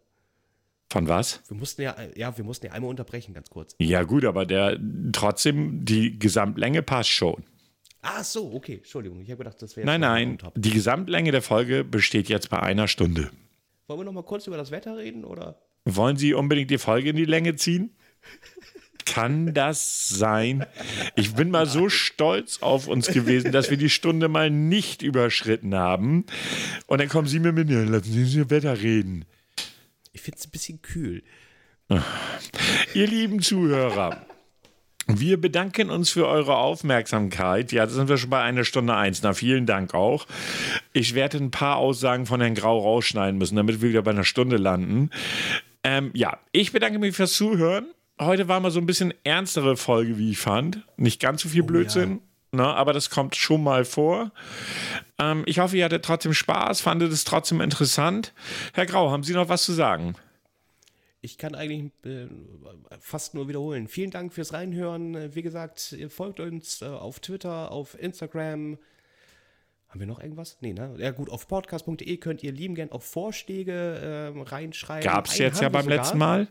Von 0.91 1.09
was? 1.09 1.43
Wir 1.49 1.57
mussten 1.57 1.83
ja, 1.83 1.97
ja, 2.15 2.37
wir 2.37 2.45
mussten 2.45 2.67
ja 2.67 2.73
einmal 2.73 2.91
unterbrechen, 2.91 3.35
ganz 3.35 3.51
kurz. 3.51 3.75
Ja, 3.81 4.05
gut, 4.05 4.25
aber 4.25 4.47
der 4.47 4.79
trotzdem, 5.13 5.85
die 5.85 6.19
Gesamtlänge 6.19 6.83
passt 6.83 7.11
schon. 7.11 7.43
Ach 8.03 8.23
so, 8.23 8.53
okay, 8.53 8.77
Entschuldigung. 8.77 9.21
Ich 9.23 9.31
habe 9.31 9.39
gedacht, 9.39 9.61
das 9.61 9.77
wäre 9.77 9.87
Nein, 9.87 10.03
nein. 10.03 10.39
Die 10.55 10.71
Gesamtlänge 10.71 11.33
der 11.33 11.43
Folge 11.43 11.83
besteht 11.83 12.29
jetzt 12.29 12.51
bei 12.51 12.61
einer 12.61 12.87
Stunde. 12.87 13.31
Wollen 13.89 14.01
wir 14.01 14.05
noch 14.05 14.13
mal 14.13 14.23
kurz 14.23 14.47
über 14.47 14.57
das 14.57 14.71
Wetter 14.71 14.97
reden 14.97 15.25
oder? 15.25 15.59
Wollen 15.85 16.17
Sie 16.17 16.33
unbedingt 16.35 16.71
die 16.71 16.79
Folge 16.79 17.11
in 17.11 17.17
die 17.17 17.25
Länge 17.25 17.57
ziehen? 17.57 17.97
Kann 19.05 19.55
das 19.55 20.09
sein? 20.09 20.67
Ich 21.15 21.35
bin 21.35 21.51
mal 21.51 21.67
so 21.67 21.89
stolz 21.89 22.63
auf 22.63 22.89
uns 22.89 23.09
gewesen, 23.09 23.53
dass 23.53 23.71
wir 23.71 23.77
die 23.77 23.91
Stunde 23.91 24.29
mal 24.29 24.51
nicht 24.51 25.03
überschritten 25.03 25.75
haben. 25.75 26.25
Und 26.87 27.01
dann 27.01 27.09
kommen 27.09 27.29
Sie 27.29 27.39
mir 27.39 27.53
mit, 27.53 27.69
ja, 27.71 27.83
lassen 27.83 28.13
Sie 28.13 28.23
uns 28.23 28.35
über 28.35 28.51
Wetter 28.51 28.81
reden. 28.81 29.25
Ich 30.13 30.23
finde 30.23 30.39
es 30.39 30.47
ein 30.47 30.51
bisschen 30.51 30.83
kühl. 30.83 31.23
Ihr 32.95 33.07
lieben 33.07 33.41
Zuhörer, 33.41 34.25
wir 35.07 35.39
bedanken 35.39 35.91
uns 35.91 36.11
für 36.11 36.27
eure 36.27 36.57
Aufmerksamkeit. 36.57 37.73
Ja, 37.73 37.85
da 37.85 37.93
sind 37.93 38.09
wir 38.09 38.17
schon 38.17 38.31
bei 38.31 38.41
einer 38.41 38.65
Stunde 38.65 38.95
eins. 38.95 39.23
Na, 39.23 39.35
vielen 39.35 39.67
Dank 39.67 39.93
auch. 39.93 40.27
Ich 40.95 41.15
werde 41.15 41.37
ein 41.39 41.51
paar 41.51 41.77
Aussagen 41.77 42.25
von 42.25 42.41
Herrn 42.41 42.55
Grau 42.55 42.79
rausschneiden 42.79 43.37
müssen, 43.37 43.57
damit 43.57 43.83
wir 43.83 43.91
wieder 43.91 44.03
bei 44.03 44.13
einer 44.13 44.25
Stunde 44.25 44.57
landen. 44.57 45.11
Ähm, 45.83 46.11
ja, 46.15 46.39
ich 46.53 46.73
bedanke 46.73 46.99
mich 46.99 47.15
fürs 47.15 47.35
Zuhören. 47.35 47.87
Heute 48.21 48.47
war 48.49 48.61
mal 48.61 48.71
so 48.71 48.79
ein 48.81 48.87
bisschen 48.87 49.13
ernstere 49.25 49.77
Folge, 49.77 50.19
wie 50.19 50.31
ich 50.31 50.39
fand. 50.39 50.87
Nicht 50.97 51.21
ganz 51.21 51.43
so 51.43 51.49
viel 51.49 51.63
Blödsinn. 51.65 52.21
Ne, 52.53 52.65
aber 52.65 52.93
das 52.93 53.11
kommt 53.11 53.35
schon 53.35 53.65
mal 53.65 53.85
vor. 53.85 54.31
Ähm, 55.19 55.43
ich 55.47 55.59
hoffe, 55.59 55.77
ihr 55.77 55.85
hattet 55.85 56.05
trotzdem 56.05 56.33
Spaß, 56.33 56.81
fandet 56.81 57.13
es 57.13 57.25
trotzdem 57.25 57.61
interessant. 57.61 58.33
Herr 58.75 58.87
Grau, 58.87 59.11
haben 59.11 59.25
Sie 59.25 59.33
noch 59.33 59.49
was 59.49 59.65
zu 59.65 59.73
sagen? 59.73 60.15
Ich 61.21 61.37
kann 61.37 61.57
eigentlich 61.57 61.91
äh, 62.05 62.29
fast 63.01 63.35
nur 63.35 63.49
wiederholen. 63.49 63.89
Vielen 63.89 64.13
Dank 64.13 64.33
fürs 64.33 64.53
Reinhören. 64.53 65.17
Äh, 65.17 65.35
Wie 65.35 65.43
gesagt, 65.43 65.97
ihr 65.99 66.11
folgt 66.11 66.39
uns 66.39 66.81
äh, 66.81 66.85
auf 66.85 67.19
Twitter, 67.19 67.73
auf 67.73 67.99
Instagram. 68.01 68.79
Haben 69.89 70.01
wir 70.01 70.07
noch 70.07 70.21
irgendwas? 70.21 70.57
Nee, 70.61 70.75
ne? 70.75 70.95
Ja 70.99 71.11
gut, 71.11 71.31
auf 71.31 71.49
podcast.de 71.49 72.17
könnt 72.19 72.45
ihr 72.45 72.53
lieben 72.53 72.77
gern 72.77 72.93
auch 72.93 73.03
Vorschläge 73.03 74.33
ähm, 74.33 74.43
reinschreiben. 74.43 75.03
Gab 75.03 75.27
es 75.27 75.39
jetzt 75.39 75.61
ja 75.61 75.69
beim 75.69 75.85
sogar. 75.85 75.97
letzten 75.97 76.19
Mal. 76.19 76.47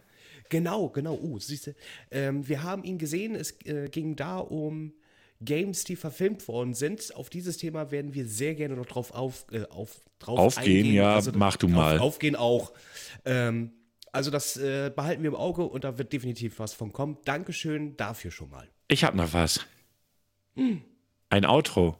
Genau, 0.53 0.89
genau. 0.89 1.15
Oh, 1.19 1.39
siehst 1.39 1.65
du. 1.65 1.75
Ähm, 2.11 2.47
wir 2.47 2.61
haben 2.61 2.83
ihn 2.83 2.99
gesehen. 2.99 3.33
Es 3.33 3.59
äh, 3.65 3.89
ging 3.89 4.15
da 4.15 4.37
um 4.37 4.93
Games, 5.41 5.83
die 5.83 5.95
verfilmt 5.95 6.47
worden 6.47 6.75
sind. 6.75 7.15
Auf 7.15 7.31
dieses 7.31 7.57
Thema 7.57 7.89
werden 7.89 8.13
wir 8.13 8.27
sehr 8.27 8.53
gerne 8.53 8.75
noch 8.75 8.85
drauf, 8.85 9.09
auf, 9.15 9.47
äh, 9.51 9.63
auf, 9.63 10.01
drauf 10.19 10.37
Aufgehen, 10.37 10.85
eingehen. 10.85 10.93
ja, 10.93 11.19
mach 11.33 11.57
du 11.57 11.67
mal. 11.67 11.97
Aufgehen 11.97 12.35
auch. 12.35 12.71
Ähm, 13.25 13.71
also 14.11 14.29
das 14.29 14.55
äh, 14.57 14.91
behalten 14.95 15.23
wir 15.23 15.31
im 15.31 15.35
Auge 15.35 15.63
und 15.63 15.85
da 15.85 15.97
wird 15.97 16.13
definitiv 16.13 16.59
was 16.59 16.73
von 16.73 16.93
kommen. 16.93 17.17
Dankeschön 17.25 17.97
dafür 17.97 18.29
schon 18.29 18.51
mal. 18.51 18.69
Ich 18.89 19.03
habe 19.03 19.17
noch 19.17 19.33
was. 19.33 19.65
Ein 21.29 21.45
Outro. 21.47 21.97